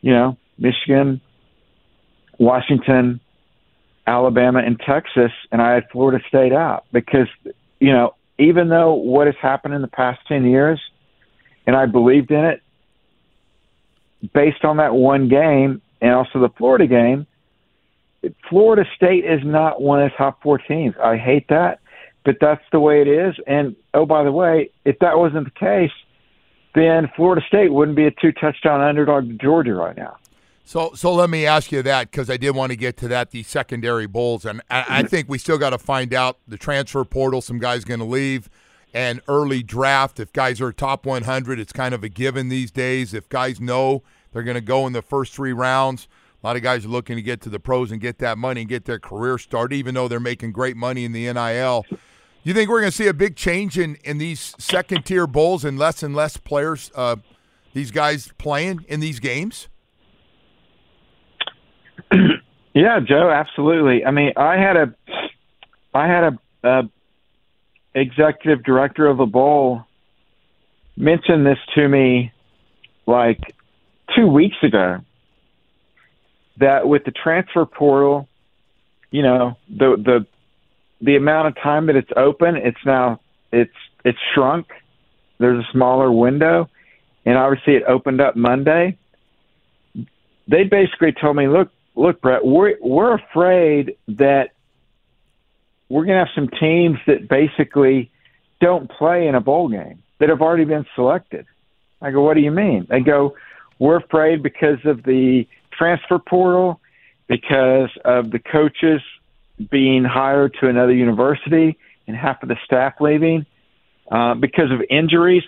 you 0.00 0.12
know, 0.12 0.36
Michigan, 0.58 1.20
Washington, 2.38 3.20
Alabama 4.06 4.60
and 4.60 4.78
Texas, 4.80 5.32
and 5.50 5.62
I 5.62 5.72
had 5.72 5.88
Florida 5.90 6.22
State 6.28 6.52
out 6.52 6.84
because, 6.92 7.28
you 7.80 7.92
know, 7.92 8.14
even 8.38 8.68
though 8.68 8.94
what 8.94 9.26
has 9.26 9.36
happened 9.40 9.74
in 9.74 9.82
the 9.82 9.88
past 9.88 10.20
10 10.28 10.44
years, 10.44 10.80
and 11.66 11.76
I 11.76 11.86
believed 11.86 12.30
in 12.30 12.44
it, 12.44 12.62
based 14.32 14.64
on 14.64 14.78
that 14.78 14.94
one 14.94 15.28
game 15.28 15.80
and 16.00 16.12
also 16.12 16.40
the 16.40 16.50
Florida 16.50 16.86
game, 16.86 17.26
Florida 18.48 18.84
State 18.96 19.24
is 19.24 19.40
not 19.44 19.80
one 19.80 20.02
of 20.02 20.10
the 20.10 20.16
top 20.16 20.42
four 20.42 20.58
teams. 20.58 20.94
I 21.02 21.16
hate 21.16 21.48
that, 21.48 21.80
but 22.24 22.36
that's 22.40 22.62
the 22.72 22.80
way 22.80 23.00
it 23.00 23.08
is. 23.08 23.34
And, 23.46 23.76
oh, 23.92 24.06
by 24.06 24.24
the 24.24 24.32
way, 24.32 24.70
if 24.84 24.98
that 25.00 25.18
wasn't 25.18 25.44
the 25.44 25.50
case, 25.50 25.92
then 26.74 27.10
Florida 27.14 27.42
State 27.46 27.72
wouldn't 27.72 27.96
be 27.96 28.06
a 28.06 28.10
two 28.10 28.32
touchdown 28.32 28.80
underdog 28.80 29.28
to 29.28 29.34
Georgia 29.34 29.74
right 29.74 29.96
now. 29.96 30.16
So, 30.66 30.92
so 30.94 31.12
let 31.12 31.28
me 31.28 31.44
ask 31.44 31.70
you 31.70 31.82
that 31.82 32.10
because 32.10 32.30
I 32.30 32.38
did 32.38 32.52
want 32.52 32.70
to 32.70 32.76
get 32.76 32.96
to 32.98 33.08
that 33.08 33.30
the 33.30 33.42
secondary 33.42 34.06
bowls, 34.06 34.46
and 34.46 34.62
I, 34.70 34.84
I 34.88 35.02
think 35.02 35.28
we 35.28 35.36
still 35.36 35.58
got 35.58 35.70
to 35.70 35.78
find 35.78 36.14
out 36.14 36.38
the 36.48 36.56
transfer 36.56 37.04
portal. 37.04 37.42
Some 37.42 37.58
guys 37.58 37.84
going 37.84 38.00
to 38.00 38.06
leave, 38.06 38.48
and 38.94 39.20
early 39.28 39.62
draft. 39.62 40.18
If 40.18 40.32
guys 40.32 40.62
are 40.62 40.72
top 40.72 41.04
100, 41.04 41.58
it's 41.58 41.72
kind 41.72 41.94
of 41.94 42.02
a 42.02 42.08
given 42.08 42.48
these 42.48 42.70
days. 42.70 43.12
If 43.12 43.28
guys 43.28 43.60
know 43.60 44.02
they're 44.32 44.42
going 44.42 44.54
to 44.54 44.62
go 44.62 44.86
in 44.86 44.94
the 44.94 45.02
first 45.02 45.34
three 45.34 45.52
rounds, 45.52 46.08
a 46.42 46.46
lot 46.46 46.56
of 46.56 46.62
guys 46.62 46.86
are 46.86 46.88
looking 46.88 47.16
to 47.16 47.22
get 47.22 47.42
to 47.42 47.50
the 47.50 47.60
pros 47.60 47.92
and 47.92 48.00
get 48.00 48.18
that 48.18 48.38
money 48.38 48.62
and 48.62 48.70
get 48.70 48.86
their 48.86 48.98
career 48.98 49.36
started, 49.36 49.76
even 49.76 49.94
though 49.94 50.08
they're 50.08 50.20
making 50.20 50.52
great 50.52 50.76
money 50.76 51.04
in 51.04 51.12
the 51.12 51.30
NIL. 51.32 51.84
You 52.44 52.54
think 52.54 52.70
we're 52.70 52.80
going 52.80 52.92
to 52.92 52.96
see 52.96 53.08
a 53.08 53.14
big 53.14 53.36
change 53.36 53.78
in 53.78 53.96
in 54.04 54.18
these 54.18 54.54
second 54.58 55.04
tier 55.04 55.26
bowls 55.26 55.64
and 55.64 55.78
less 55.78 56.02
and 56.02 56.14
less 56.14 56.36
players, 56.36 56.90
uh, 56.94 57.16
these 57.72 57.90
guys 57.90 58.30
playing 58.38 58.84
in 58.88 59.00
these 59.00 59.18
games? 59.18 59.68
Yeah, 62.74 62.98
Joe, 62.98 63.30
absolutely. 63.30 64.04
I 64.04 64.10
mean, 64.10 64.32
I 64.36 64.56
had 64.56 64.76
a, 64.76 64.94
I 65.94 66.08
had 66.08 66.24
a, 66.24 66.38
a 66.64 66.82
executive 67.94 68.64
director 68.64 69.06
of 69.06 69.20
a 69.20 69.26
bowl 69.26 69.84
mention 70.96 71.44
this 71.44 71.58
to 71.76 71.88
me 71.88 72.32
like 73.06 73.54
two 74.16 74.26
weeks 74.26 74.56
ago. 74.62 74.98
That 76.58 76.86
with 76.86 77.04
the 77.04 77.12
transfer 77.12 77.64
portal, 77.64 78.28
you 79.10 79.22
know, 79.22 79.56
the 79.68 79.96
the 79.96 80.26
the 81.04 81.16
amount 81.16 81.48
of 81.48 81.54
time 81.62 81.86
that 81.86 81.96
it's 81.96 82.10
open, 82.16 82.56
it's 82.56 82.78
now 82.86 83.20
it's 83.52 83.74
it's 84.04 84.18
shrunk. 84.34 84.66
There's 85.38 85.62
a 85.62 85.72
smaller 85.72 86.10
window, 86.10 86.68
and 87.26 87.36
obviously 87.36 87.74
it 87.74 87.82
opened 87.86 88.20
up 88.20 88.36
Monday. 88.36 88.96
They 90.46 90.64
basically 90.64 91.12
told 91.12 91.36
me, 91.36 91.48
look, 91.48 91.70
look, 91.94 92.20
Brett, 92.20 92.44
we're 92.44 92.76
we're 92.80 93.14
afraid 93.14 93.96
that 94.08 94.50
we're 95.88 96.04
going 96.04 96.18
to 96.18 96.24
have 96.24 96.34
some 96.34 96.48
teams 96.48 96.98
that 97.06 97.28
basically 97.28 98.10
don't 98.60 98.90
play 98.90 99.26
in 99.26 99.34
a 99.34 99.40
bowl 99.40 99.68
game 99.68 100.02
that 100.18 100.30
have 100.30 100.40
already 100.40 100.64
been 100.64 100.86
selected. 100.94 101.46
I 102.00 102.10
go, 102.10 102.22
what 102.22 102.34
do 102.34 102.40
you 102.40 102.50
mean? 102.50 102.86
They 102.88 103.00
go, 103.00 103.36
we're 103.78 103.98
afraid 103.98 104.42
because 104.42 104.78
of 104.84 105.02
the 105.02 105.46
transfer 105.76 106.18
portal, 106.18 106.80
because 107.28 107.90
of 108.04 108.30
the 108.30 108.38
coaches 108.38 109.02
being 109.70 110.04
hired 110.04 110.56
to 110.60 110.68
another 110.68 110.92
university 110.92 111.78
and 112.06 112.16
half 112.16 112.42
of 112.42 112.48
the 112.48 112.56
staff 112.64 112.94
leaving, 113.00 113.46
uh, 114.10 114.34
because 114.34 114.70
of 114.70 114.80
injuries. 114.90 115.42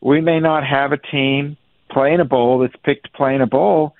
We 0.00 0.20
may 0.20 0.40
not 0.40 0.66
have 0.66 0.92
a 0.92 0.96
team 0.96 1.56
playing 1.90 2.20
a 2.20 2.24
bowl 2.24 2.60
that's 2.60 2.74
picked 2.82 3.04
to 3.04 3.10
play 3.12 3.34
in 3.34 3.40
a 3.40 3.46
bowl. 3.46 3.94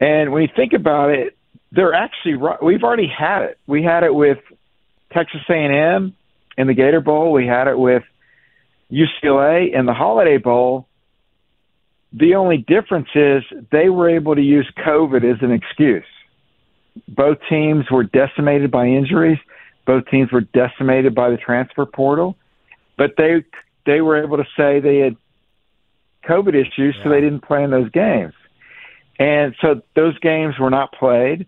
And 0.00 0.32
when 0.32 0.42
you 0.42 0.48
think 0.54 0.72
about 0.72 1.10
it, 1.10 1.36
they're 1.70 1.94
actually 1.94 2.34
right. 2.34 2.62
we've 2.62 2.82
already 2.82 3.06
had 3.06 3.42
it. 3.42 3.58
We 3.66 3.82
had 3.82 4.02
it 4.02 4.14
with 4.14 4.38
Texas 5.12 5.40
A&M 5.48 6.14
in 6.58 6.66
the 6.66 6.74
Gator 6.74 7.00
Bowl. 7.00 7.32
We 7.32 7.46
had 7.46 7.68
it 7.68 7.78
with 7.78 8.02
UCLA 8.90 9.72
in 9.72 9.86
the 9.86 9.94
Holiday 9.94 10.38
Bowl. 10.38 10.86
The 12.12 12.34
only 12.34 12.58
difference 12.58 13.08
is 13.14 13.42
they 13.70 13.88
were 13.88 14.10
able 14.10 14.34
to 14.34 14.42
use 14.42 14.70
COVID 14.84 15.24
as 15.24 15.40
an 15.40 15.50
excuse. 15.50 16.04
Both 17.08 17.38
teams 17.48 17.90
were 17.90 18.04
decimated 18.04 18.70
by 18.70 18.86
injuries. 18.86 19.38
Both 19.86 20.06
teams 20.06 20.30
were 20.30 20.42
decimated 20.42 21.14
by 21.14 21.30
the 21.30 21.36
transfer 21.36 21.86
portal, 21.86 22.36
but 22.96 23.14
they 23.16 23.44
they 23.84 24.00
were 24.00 24.22
able 24.22 24.36
to 24.36 24.46
say 24.56 24.80
they 24.80 24.98
had 24.98 25.16
COVID 26.24 26.54
issues, 26.54 26.94
yeah. 26.96 27.04
so 27.04 27.10
they 27.10 27.20
didn't 27.20 27.40
play 27.40 27.64
in 27.64 27.70
those 27.70 27.90
games. 27.90 28.34
And 29.18 29.54
so 29.60 29.82
those 29.96 30.18
games 30.20 30.58
were 30.58 30.70
not 30.70 30.92
played, 30.92 31.46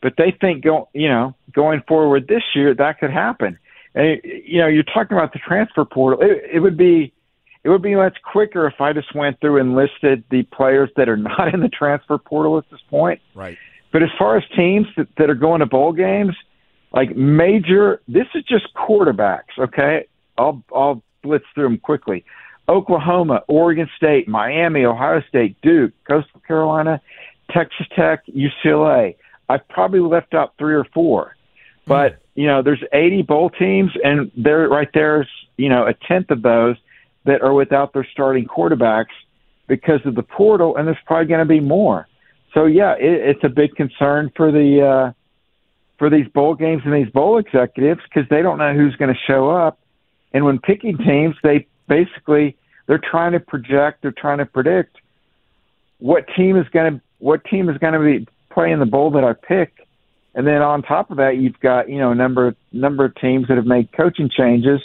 but 0.00 0.14
they 0.18 0.36
think 0.40 0.64
go 0.64 0.88
you 0.92 1.08
know 1.08 1.34
going 1.52 1.82
forward 1.86 2.26
this 2.28 2.42
year 2.54 2.74
that 2.74 2.98
could 2.98 3.10
happen. 3.10 3.58
And 3.94 4.20
you 4.24 4.58
know 4.58 4.66
you're 4.66 4.82
talking 4.82 5.16
about 5.16 5.32
the 5.32 5.38
transfer 5.38 5.84
portal. 5.84 6.20
It, 6.20 6.42
it 6.54 6.60
would 6.60 6.76
be 6.76 7.12
it 7.64 7.68
would 7.68 7.82
be 7.82 7.94
much 7.94 8.18
quicker 8.22 8.66
if 8.66 8.80
I 8.80 8.92
just 8.92 9.14
went 9.14 9.40
through 9.40 9.60
and 9.60 9.76
listed 9.76 10.24
the 10.30 10.42
players 10.44 10.90
that 10.96 11.08
are 11.08 11.16
not 11.16 11.54
in 11.54 11.60
the 11.60 11.68
transfer 11.68 12.18
portal 12.18 12.58
at 12.58 12.68
this 12.70 12.80
point. 12.90 13.20
Right. 13.34 13.58
But 13.92 14.02
as 14.02 14.08
far 14.18 14.36
as 14.36 14.42
teams 14.56 14.86
that, 14.96 15.08
that 15.18 15.30
are 15.30 15.34
going 15.34 15.60
to 15.60 15.66
bowl 15.66 15.92
games, 15.92 16.34
like 16.92 17.14
major, 17.14 18.00
this 18.08 18.26
is 18.34 18.42
just 18.44 18.74
quarterbacks. 18.74 19.58
Okay, 19.58 20.06
I'll 20.36 20.62
I'll 20.74 21.02
blitz 21.22 21.44
through 21.54 21.64
them 21.64 21.78
quickly. 21.78 22.24
Oklahoma, 22.68 23.42
Oregon 23.48 23.88
State, 23.96 24.28
Miami, 24.28 24.84
Ohio 24.84 25.22
State, 25.28 25.56
Duke, 25.62 25.92
Coastal 26.06 26.40
Carolina, 26.46 27.00
Texas 27.50 27.86
Tech, 27.94 28.24
UCLA. 28.26 29.16
I 29.48 29.58
probably 29.58 30.00
left 30.00 30.32
out 30.34 30.54
three 30.58 30.74
or 30.74 30.84
four, 30.84 31.36
but 31.86 32.12
hmm. 32.12 32.40
you 32.40 32.46
know, 32.46 32.62
there's 32.62 32.82
80 32.92 33.22
bowl 33.22 33.50
teams, 33.50 33.92
and 34.02 34.30
there 34.36 34.68
right 34.68 34.88
there's 34.94 35.28
you 35.56 35.68
know 35.68 35.86
a 35.86 35.94
tenth 35.94 36.30
of 36.30 36.42
those 36.42 36.76
that 37.24 37.42
are 37.42 37.52
without 37.52 37.92
their 37.92 38.06
starting 38.10 38.46
quarterbacks 38.46 39.14
because 39.68 40.00
of 40.04 40.14
the 40.14 40.22
portal, 40.22 40.76
and 40.76 40.86
there's 40.86 40.98
probably 41.06 41.26
going 41.26 41.40
to 41.40 41.46
be 41.46 41.60
more. 41.60 42.08
So 42.54 42.66
yeah, 42.66 42.94
it, 42.94 43.36
it's 43.36 43.44
a 43.44 43.48
big 43.48 43.74
concern 43.74 44.30
for 44.36 44.52
the 44.52 44.82
uh, 44.82 45.12
for 45.98 46.10
these 46.10 46.28
bowl 46.28 46.54
games 46.54 46.82
and 46.84 46.92
these 46.92 47.10
bowl 47.12 47.38
executives 47.38 48.00
because 48.08 48.28
they 48.28 48.42
don't 48.42 48.58
know 48.58 48.74
who's 48.74 48.94
going 48.96 49.12
to 49.12 49.20
show 49.26 49.50
up, 49.50 49.78
and 50.32 50.44
when 50.44 50.58
picking 50.58 50.98
teams, 50.98 51.36
they 51.42 51.66
basically 51.88 52.56
they're 52.86 52.98
trying 52.98 53.32
to 53.32 53.40
project, 53.40 54.02
they're 54.02 54.12
trying 54.12 54.38
to 54.38 54.46
predict 54.46 54.96
what 55.98 56.26
team 56.36 56.56
is 56.56 56.68
going 56.68 56.94
to 56.94 57.00
what 57.18 57.44
team 57.44 57.68
is 57.68 57.78
going 57.78 57.94
to 57.94 58.00
be 58.00 58.26
playing 58.50 58.80
the 58.80 58.86
bowl 58.86 59.10
that 59.12 59.24
I 59.24 59.32
pick, 59.32 59.86
and 60.34 60.46
then 60.46 60.60
on 60.60 60.82
top 60.82 61.10
of 61.10 61.16
that, 61.18 61.36
you've 61.36 61.60
got 61.60 61.88
you 61.88 61.98
know 61.98 62.10
a 62.10 62.14
number 62.14 62.54
number 62.72 63.04
of 63.04 63.14
teams 63.14 63.48
that 63.48 63.56
have 63.56 63.66
made 63.66 63.92
coaching 63.92 64.28
changes 64.28 64.80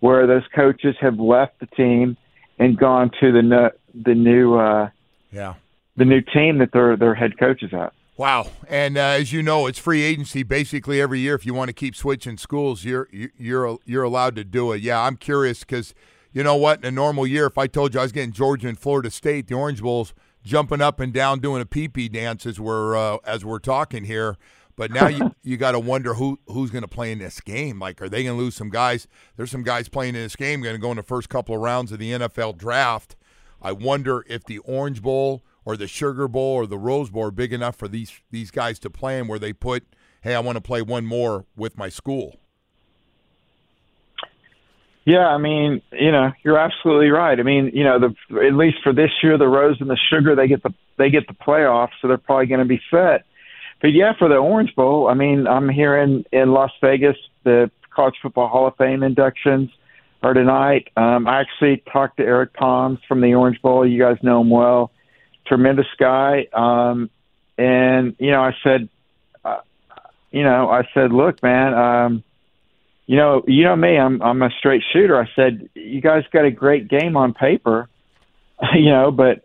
where 0.00 0.26
those 0.26 0.42
coaches 0.54 0.96
have 1.00 1.18
left 1.18 1.60
the 1.60 1.66
team 1.66 2.16
and 2.58 2.78
gone 2.78 3.10
to 3.20 3.32
the 3.32 3.72
the 3.94 4.14
new 4.14 4.54
uh, 4.54 4.88
yeah 5.30 5.54
the 5.96 6.04
new 6.04 6.20
team 6.20 6.58
that 6.58 6.72
their 6.72 6.96
their 6.96 7.14
head 7.14 7.38
coach 7.38 7.62
is 7.62 7.72
at. 7.72 7.92
Wow! 8.16 8.48
And 8.68 8.96
uh, 8.96 9.00
as 9.00 9.32
you 9.32 9.42
know, 9.42 9.66
it's 9.66 9.78
free 9.78 10.02
agency 10.02 10.42
basically 10.42 11.00
every 11.00 11.20
year. 11.20 11.34
If 11.34 11.44
you 11.44 11.54
want 11.54 11.68
to 11.68 11.72
keep 11.72 11.96
switching 11.96 12.36
schools, 12.36 12.84
you're 12.84 13.08
you're 13.12 13.78
you're 13.84 14.04
allowed 14.04 14.36
to 14.36 14.44
do 14.44 14.72
it. 14.72 14.82
Yeah, 14.82 15.00
I'm 15.00 15.16
curious 15.16 15.60
because 15.60 15.94
you 16.32 16.42
know 16.42 16.56
what? 16.56 16.80
In 16.80 16.86
a 16.86 16.90
normal 16.90 17.26
year, 17.26 17.46
if 17.46 17.58
I 17.58 17.66
told 17.66 17.94
you 17.94 18.00
I 18.00 18.04
was 18.04 18.12
getting 18.12 18.32
Georgia 18.32 18.68
and 18.68 18.78
Florida 18.78 19.10
State, 19.10 19.48
the 19.48 19.54
Orange 19.54 19.82
Bowls 19.82 20.14
jumping 20.44 20.80
up 20.80 21.00
and 21.00 21.12
down 21.12 21.40
doing 21.40 21.62
a 21.62 21.66
pee 21.66 21.88
pee 21.88 22.08
dance 22.08 22.46
as 22.46 22.60
we're 22.60 22.96
uh, 22.96 23.18
as 23.24 23.44
we're 23.44 23.58
talking 23.58 24.04
here. 24.04 24.36
But 24.76 24.90
now 24.90 25.08
you 25.08 25.34
you 25.42 25.56
got 25.56 25.72
to 25.72 25.80
wonder 25.80 26.14
who 26.14 26.38
who's 26.46 26.70
going 26.70 26.82
to 26.82 26.88
play 26.88 27.10
in 27.10 27.18
this 27.18 27.40
game. 27.40 27.78
Like, 27.78 28.00
are 28.00 28.08
they 28.08 28.22
going 28.22 28.36
to 28.36 28.42
lose 28.42 28.54
some 28.54 28.70
guys? 28.70 29.08
There's 29.36 29.50
some 29.50 29.64
guys 29.64 29.88
playing 29.88 30.14
in 30.14 30.22
this 30.22 30.36
game 30.36 30.62
going 30.62 30.76
to 30.76 30.80
go 30.80 30.90
in 30.90 30.96
the 30.96 31.02
first 31.02 31.28
couple 31.28 31.54
of 31.54 31.60
rounds 31.60 31.90
of 31.90 31.98
the 31.98 32.12
NFL 32.12 32.58
draft. 32.58 33.16
I 33.60 33.72
wonder 33.72 34.24
if 34.28 34.44
the 34.44 34.58
Orange 34.58 35.02
Bowl 35.02 35.42
or 35.64 35.76
the 35.76 35.86
Sugar 35.86 36.28
Bowl 36.28 36.54
or 36.54 36.66
the 36.66 36.78
Rose 36.78 37.10
Bowl 37.10 37.24
are 37.24 37.30
big 37.30 37.52
enough 37.52 37.76
for 37.76 37.88
these 37.88 38.20
these 38.30 38.50
guys 38.50 38.78
to 38.80 38.90
play 38.90 39.18
in, 39.18 39.28
where 39.28 39.38
they 39.38 39.52
put, 39.52 39.84
hey, 40.22 40.34
I 40.34 40.40
want 40.40 40.56
to 40.56 40.62
play 40.62 40.82
one 40.82 41.06
more 41.06 41.46
with 41.56 41.78
my 41.78 41.88
school. 41.88 42.36
Yeah, 45.06 45.26
I 45.26 45.36
mean, 45.36 45.82
you 45.92 46.10
know, 46.10 46.32
you're 46.42 46.58
absolutely 46.58 47.10
right. 47.10 47.38
I 47.38 47.42
mean, 47.42 47.70
you 47.74 47.84
know, 47.84 47.98
the 47.98 48.46
at 48.46 48.54
least 48.54 48.78
for 48.82 48.92
this 48.92 49.10
year, 49.22 49.36
the 49.36 49.48
Rose 49.48 49.76
and 49.80 49.90
the 49.90 49.98
Sugar 50.10 50.34
they 50.34 50.48
get 50.48 50.62
the 50.62 50.72
they 50.96 51.10
get 51.10 51.26
the 51.26 51.34
playoffs, 51.34 51.90
so 52.00 52.08
they're 52.08 52.18
probably 52.18 52.46
going 52.46 52.60
to 52.60 52.66
be 52.66 52.80
set. 52.90 53.24
But 53.82 53.92
yeah, 53.92 54.12
for 54.18 54.28
the 54.28 54.36
Orange 54.36 54.74
Bowl, 54.74 55.08
I 55.08 55.14
mean, 55.14 55.46
I'm 55.46 55.68
here 55.68 55.96
in 55.96 56.24
in 56.32 56.52
Las 56.52 56.70
Vegas. 56.80 57.16
The 57.44 57.70
College 57.94 58.14
Football 58.22 58.48
Hall 58.48 58.66
of 58.66 58.76
Fame 58.76 59.02
inductions 59.02 59.70
are 60.22 60.32
tonight. 60.32 60.88
Um, 60.96 61.28
I 61.28 61.40
actually 61.40 61.82
talked 61.92 62.16
to 62.16 62.22
Eric 62.22 62.54
Poms 62.54 62.98
from 63.06 63.20
the 63.20 63.34
Orange 63.34 63.60
Bowl. 63.60 63.86
You 63.86 64.02
guys 64.02 64.16
know 64.22 64.40
him 64.40 64.48
well 64.48 64.90
tremendous 65.46 65.86
guy. 65.98 66.46
Um, 66.52 67.10
and 67.56 68.16
you 68.18 68.30
know, 68.30 68.42
I 68.42 68.52
said, 68.62 68.88
uh, 69.44 69.60
you 70.30 70.42
know, 70.42 70.68
I 70.68 70.88
said, 70.94 71.12
look, 71.12 71.42
man, 71.42 71.74
um, 71.74 72.24
you 73.06 73.16
know, 73.16 73.42
you 73.46 73.64
know 73.64 73.76
me, 73.76 73.98
I'm 73.98 74.22
I'm 74.22 74.42
a 74.42 74.50
straight 74.58 74.82
shooter. 74.92 75.20
I 75.20 75.28
said, 75.36 75.68
you 75.74 76.00
guys 76.00 76.24
got 76.32 76.44
a 76.44 76.50
great 76.50 76.88
game 76.88 77.16
on 77.16 77.34
paper, 77.34 77.88
you 78.74 78.90
know, 78.90 79.10
but 79.10 79.44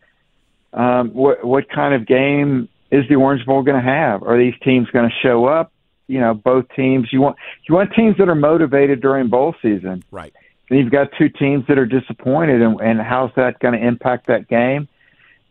um, 0.73 1.09
what 1.09 1.43
what 1.43 1.69
kind 1.69 1.93
of 1.93 2.07
game 2.07 2.69
is 2.91 3.07
the 3.07 3.15
Orange 3.15 3.45
Bowl 3.45 3.63
going 3.63 3.77
to 3.77 3.87
have? 3.87 4.23
Are 4.23 4.37
these 4.37 4.55
teams 4.63 4.89
going 4.89 5.09
to 5.09 5.15
show 5.21 5.45
up? 5.45 5.71
You 6.07 6.19
know, 6.19 6.33
both 6.33 6.65
teams. 6.75 7.09
You 7.11 7.21
want 7.21 7.37
you 7.67 7.75
want 7.75 7.93
teams 7.93 8.17
that 8.17 8.29
are 8.29 8.35
motivated 8.35 9.01
during 9.01 9.27
bowl 9.27 9.55
season, 9.61 10.03
right? 10.11 10.33
And 10.69 10.79
you've 10.79 10.91
got 10.91 11.09
two 11.17 11.29
teams 11.29 11.65
that 11.67 11.77
are 11.77 11.85
disappointed, 11.85 12.61
and, 12.61 12.79
and 12.79 13.01
how's 13.01 13.31
that 13.35 13.59
going 13.59 13.79
to 13.79 13.85
impact 13.85 14.27
that 14.27 14.47
game? 14.47 14.87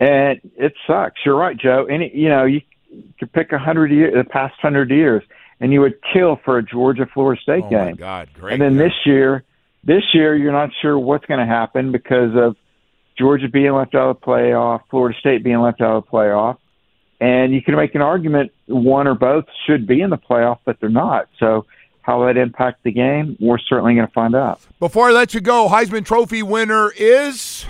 And 0.00 0.40
it 0.56 0.74
sucks. 0.86 1.20
You're 1.24 1.36
right, 1.36 1.56
Joe. 1.56 1.86
Any 1.86 2.10
you 2.14 2.28
know 2.28 2.44
you 2.44 2.62
could 3.18 3.32
pick 3.32 3.52
a 3.52 3.58
hundred 3.58 3.90
years, 3.90 4.14
the 4.14 4.24
past 4.24 4.54
hundred 4.60 4.90
years, 4.90 5.22
and 5.60 5.72
you 5.72 5.80
would 5.80 5.98
kill 6.12 6.40
for 6.44 6.58
a 6.58 6.62
Georgia 6.62 7.06
Florida 7.12 7.40
State 7.40 7.64
oh 7.66 7.70
game. 7.70 7.96
God, 7.96 8.28
great! 8.34 8.54
And 8.54 8.62
then 8.62 8.76
God. 8.76 8.86
this 8.86 8.94
year, 9.04 9.44
this 9.84 10.02
year 10.14 10.36
you're 10.36 10.52
not 10.52 10.70
sure 10.80 10.98
what's 10.98 11.26
going 11.26 11.40
to 11.40 11.46
happen 11.46 11.92
because 11.92 12.34
of 12.34 12.56
Georgia 13.18 13.48
being 13.48 13.72
left 13.72 13.94
out 13.94 14.10
of 14.10 14.20
the 14.20 14.26
playoff, 14.26 14.82
Florida 14.90 15.18
State 15.18 15.42
being 15.42 15.60
left 15.60 15.80
out 15.80 15.96
of 15.96 16.04
the 16.04 16.10
playoff, 16.10 16.58
and 17.20 17.52
you 17.52 17.62
can 17.62 17.74
make 17.74 17.94
an 17.94 18.02
argument 18.02 18.52
one 18.66 19.08
or 19.08 19.14
both 19.14 19.46
should 19.66 19.86
be 19.86 20.00
in 20.00 20.10
the 20.10 20.18
playoff, 20.18 20.58
but 20.64 20.78
they're 20.80 20.88
not. 20.88 21.28
So 21.38 21.66
how 22.02 22.24
that 22.24 22.38
impacts 22.38 22.80
the 22.84 22.92
game, 22.92 23.36
we're 23.38 23.58
certainly 23.58 23.94
going 23.94 24.06
to 24.06 24.12
find 24.12 24.34
out. 24.34 24.60
Before 24.78 25.08
I 25.08 25.12
let 25.12 25.34
you 25.34 25.42
go, 25.42 25.68
Heisman 25.68 26.06
Trophy 26.06 26.42
winner 26.42 26.90
is 26.96 27.66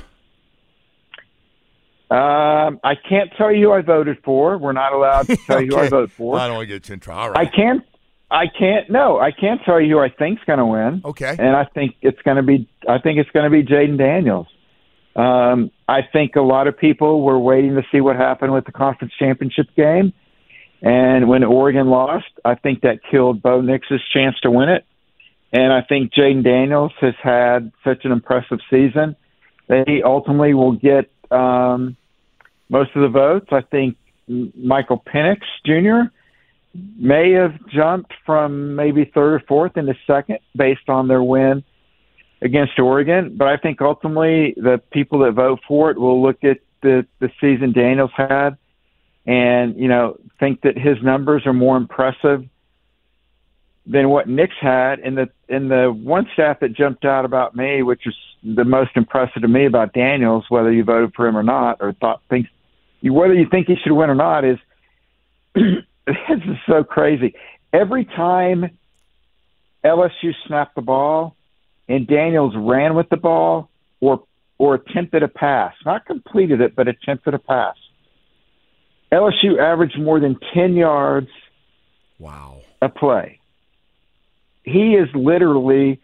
um, 2.11 2.81
I 2.83 2.95
can't 2.95 3.31
tell 3.37 3.53
you 3.53 3.67
who 3.67 3.73
I 3.73 3.83
voted 3.83 4.19
for. 4.25 4.57
We're 4.57 4.73
not 4.73 4.93
allowed 4.93 5.27
to 5.27 5.37
tell 5.47 5.57
okay. 5.57 5.67
you 5.67 5.71
who 5.73 5.77
I 5.77 5.89
voted 5.89 6.13
for. 6.13 6.39
I 6.39 6.47
don't 6.47 6.57
want 6.57 6.69
to 6.69 6.75
get 6.75 6.89
you 6.89 6.95
in 6.95 7.01
trouble. 7.01 7.21
All 7.21 7.31
right. 7.31 7.47
I 7.47 7.51
can't. 7.51 7.85
I 8.31 8.45
can't. 8.47 8.91
No, 8.91 9.19
I 9.19 9.31
can't 9.31 9.61
tell 9.65 9.81
you 9.81 9.97
who 9.97 10.01
I 10.01 10.11
think's 10.11 10.43
going 10.45 10.59
to 10.59 10.67
win. 10.67 11.03
Okay. 11.05 11.37
And 11.39 11.57
I 11.57 11.65
think 11.65 11.97
it's 12.01 12.21
going 12.23 12.37
to 12.37 12.43
be. 12.43 12.69
I 12.89 12.99
think 12.99 13.19
it's 13.19 13.31
going 13.31 13.45
to 13.45 13.51
be 13.51 13.63
Jayden 13.63 13.99
Daniels. 13.99 14.47
Um, 15.17 15.71
I 15.89 16.01
think 16.13 16.37
a 16.37 16.41
lot 16.41 16.67
of 16.67 16.79
people 16.79 17.23
were 17.23 17.39
waiting 17.39 17.75
to 17.75 17.83
see 17.91 18.01
what 18.01 18.17
happened 18.17 18.53
with 18.53 18.65
the 18.65 18.73
conference 18.73 19.13
championship 19.19 19.67
game, 19.77 20.13
and 20.81 21.29
when 21.29 21.43
Oregon 21.45 21.89
lost, 21.89 22.27
I 22.45 22.55
think 22.55 22.83
that 22.83 23.01
killed 23.11 23.43
Bo 23.43 23.61
Nix's 23.61 24.01
chance 24.13 24.39
to 24.43 24.51
win 24.51 24.69
it. 24.69 24.85
And 25.53 25.73
I 25.73 25.83
think 25.83 26.13
Jayden 26.13 26.45
Daniels 26.45 26.93
has 27.01 27.15
had 27.23 27.73
such 27.83 28.05
an 28.05 28.13
impressive 28.13 28.59
season 28.71 29.17
that 29.67 29.89
he 29.89 30.03
ultimately 30.03 30.55
will 30.55 30.73
get 30.73 31.11
um, 31.31 31.97
most 32.69 32.91
of 32.95 33.03
the 33.03 33.09
votes. 33.09 33.47
I 33.51 33.62
think 33.62 33.97
Michael 34.29 35.03
Penix 35.07 35.41
Jr. 35.64 36.11
may 36.99 37.33
have 37.33 37.55
jumped 37.69 38.12
from 38.27 38.77
maybe 38.77 39.05
third 39.05 39.35
or 39.35 39.43
fourth 39.49 39.77
into 39.77 39.95
second 40.07 40.39
based 40.57 40.89
on 40.89 41.09
their 41.09 41.23
win 41.23 41.64
against 42.43 42.79
Oregon. 42.79 43.37
But 43.37 43.49
I 43.49 43.57
think 43.57 43.81
ultimately 43.81 44.55
the 44.57 44.81
people 44.93 45.21
that 45.21 45.33
vote 45.33 45.61
for 45.66 45.91
it 45.91 45.99
will 45.99 46.23
look 46.23 46.45
at 46.45 46.59
the, 46.83 47.07
the 47.21 47.31
season 47.41 47.73
Daniels 47.73 48.12
had 48.16 48.57
and, 49.27 49.77
you 49.77 49.89
know, 49.89 50.19
think 50.39 50.62
that 50.62 50.79
his 50.79 50.97
numbers 51.03 51.43
are 51.47 51.53
more 51.53 51.77
impressive 51.77 52.45
than 53.87 54.09
what 54.09 54.29
Nix 54.29 54.55
had. 54.61 55.01
And 55.01 55.19
the 55.19 55.29
and 55.49 55.71
the 55.71 55.91
one 55.91 56.27
stat 56.33 56.61
that 56.61 56.73
jumped 56.73 57.05
out 57.05 57.25
about 57.25 57.57
me, 57.57 57.83
which 57.83 58.07
is 58.07 58.14
the 58.43 58.64
most 58.64 58.91
impressive 58.95 59.43
to 59.43 59.49
me 59.49 59.66
about 59.66 59.93
Daniels, 59.93 60.45
whether 60.49 60.73
you 60.73 60.85
voted 60.85 61.12
for 61.14 61.27
him 61.27 61.37
or 61.37 61.43
not, 61.43 61.79
or 61.81 61.93
thought 61.95 62.23
thinks 62.31 62.51
whether 63.03 63.34
you 63.34 63.46
think 63.49 63.66
he 63.66 63.76
should 63.76 63.92
win 63.92 64.11
or 64.11 64.14
not, 64.14 64.44
is 64.44 64.59
this 65.55 65.84
is 66.07 66.57
so 66.66 66.84
crazy. 66.84 67.34
Every 67.72 68.05
time 68.05 68.78
LSU 69.84 70.32
snapped 70.46 70.74
the 70.74 70.82
ball 70.82 71.36
and 71.88 72.07
Daniels 72.07 72.55
ran 72.57 72.94
with 72.94 73.09
the 73.09 73.16
ball 73.16 73.70
or 74.01 74.24
or 74.59 74.74
attempted 74.74 75.22
a 75.22 75.28
pass, 75.28 75.72
not 75.84 76.05
completed 76.05 76.61
it, 76.61 76.74
but 76.74 76.88
attempted 76.88 77.32
a 77.32 77.38
pass. 77.38 77.76
LSU 79.12 79.59
averaged 79.59 79.99
more 79.99 80.18
than 80.18 80.36
10 80.53 80.74
yards 80.74 81.28
wow. 82.18 82.61
a 82.82 82.88
play. 82.88 83.38
He 84.64 84.94
is 84.94 85.09
literally 85.14 86.01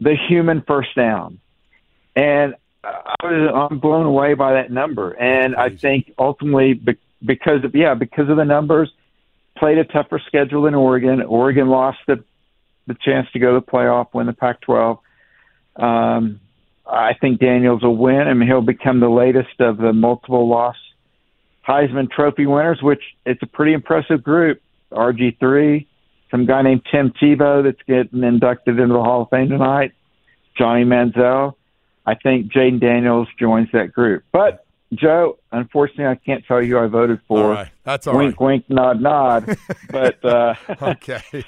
the 0.00 0.16
human 0.28 0.62
first 0.66 0.96
down. 0.96 1.40
And 2.16 2.54
I 2.84 3.14
was, 3.22 3.68
I'm 3.70 3.78
blown 3.78 4.06
away 4.06 4.34
by 4.34 4.54
that 4.54 4.70
number. 4.70 5.12
And 5.12 5.54
I 5.54 5.70
think 5.70 6.12
ultimately, 6.18 6.74
because 7.24 7.64
of, 7.64 7.74
yeah, 7.74 7.94
because 7.94 8.28
of 8.28 8.36
the 8.36 8.44
numbers, 8.44 8.90
played 9.56 9.78
a 9.78 9.84
tougher 9.84 10.20
schedule 10.26 10.62
than 10.62 10.74
Oregon. 10.74 11.22
Oregon 11.22 11.68
lost 11.68 11.98
the, 12.06 12.24
the 12.86 12.94
chance 12.94 13.28
to 13.32 13.38
go 13.38 13.54
to 13.54 13.64
the 13.64 13.66
playoff, 13.66 14.08
win 14.12 14.26
the 14.26 14.32
Pac 14.32 14.60
12. 14.62 14.98
Um, 15.76 16.40
I 16.86 17.14
think 17.14 17.40
Daniels 17.40 17.82
will 17.82 17.96
win. 17.96 18.26
Mean, 18.38 18.48
he'll 18.48 18.60
become 18.60 19.00
the 19.00 19.08
latest 19.08 19.60
of 19.60 19.78
the 19.78 19.92
multiple 19.92 20.48
loss 20.48 20.76
Heisman 21.66 22.10
Trophy 22.10 22.46
winners, 22.46 22.82
which 22.82 23.02
it's 23.24 23.42
a 23.42 23.46
pretty 23.46 23.72
impressive 23.72 24.22
group. 24.22 24.60
RG3, 24.90 25.86
some 26.30 26.44
guy 26.44 26.62
named 26.62 26.82
Tim 26.90 27.12
Tebow 27.12 27.62
that's 27.62 27.80
getting 27.86 28.24
inducted 28.24 28.78
into 28.78 28.92
the 28.92 29.02
Hall 29.02 29.22
of 29.22 29.30
Fame 29.30 29.48
tonight, 29.48 29.92
Johnny 30.58 30.84
Manziel. 30.84 31.54
I 32.06 32.14
think 32.14 32.52
Jayden 32.52 32.80
Daniels 32.80 33.28
joins 33.38 33.68
that 33.72 33.92
group. 33.92 34.24
But 34.32 34.64
Joe, 34.94 35.38
unfortunately, 35.52 36.06
I 36.06 36.16
can't 36.16 36.44
tell 36.46 36.62
you 36.62 36.76
who 36.76 36.84
I 36.84 36.86
voted 36.86 37.20
for. 37.26 37.44
All 37.44 37.50
right. 37.50 37.70
That's 37.84 38.06
all 38.06 38.16
wink, 38.16 38.38
right. 38.40 38.46
wink, 38.46 38.64
nod, 38.68 39.00
nod. 39.00 39.56
but 39.90 40.24
uh, 40.24 40.54
okay. 40.82 41.22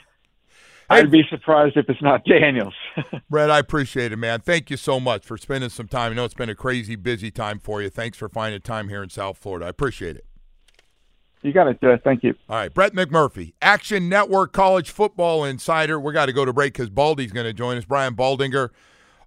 I'd 0.91 1.11
be 1.11 1.25
surprised 1.29 1.77
if 1.77 1.89
it's 1.89 2.03
not 2.03 2.25
Daniels. 2.25 2.75
Brett, 3.31 3.51
I 3.51 3.59
appreciate 3.59 4.13
it, 4.13 4.17
man. 4.17 4.41
Thank 4.41 4.71
you 4.71 4.77
so 4.77 5.01
much 5.01 5.25
for 5.25 5.37
spending 5.39 5.71
some 5.71 5.89
time. 5.89 6.13
I 6.13 6.15
know 6.15 6.25
it's 6.25 6.35
been 6.35 6.51
a 6.51 6.55
crazy 6.55 6.95
busy 6.95 7.31
time 7.31 7.59
for 7.59 7.83
you. 7.83 7.89
Thanks 7.89 8.19
for 8.19 8.29
finding 8.29 8.61
time 8.61 8.89
here 8.89 9.03
in 9.03 9.09
South 9.09 9.39
Florida. 9.39 9.67
I 9.67 9.71
appreciate 9.71 10.17
it. 10.17 10.27
You 11.43 11.53
got 11.53 11.69
it, 11.69 11.81
Joe. 11.81 11.99
Thank 12.03 12.23
you. 12.23 12.35
All 12.49 12.57
right, 12.57 12.73
Brett 12.73 12.95
McMurphy, 12.95 13.53
Action 13.61 14.09
Network 14.09 14.53
College 14.53 14.91
Football 14.91 15.45
Insider. 15.45 16.01
We 16.01 16.13
got 16.15 16.27
to 16.27 16.33
go 16.33 16.47
to 16.47 16.55
break 16.55 16.73
because 16.73 16.89
Baldy's 16.89 17.33
going 17.33 17.45
to 17.45 17.53
join 17.53 17.77
us. 17.77 17.85
Brian 17.85 18.15
Baldinger, 18.15 18.71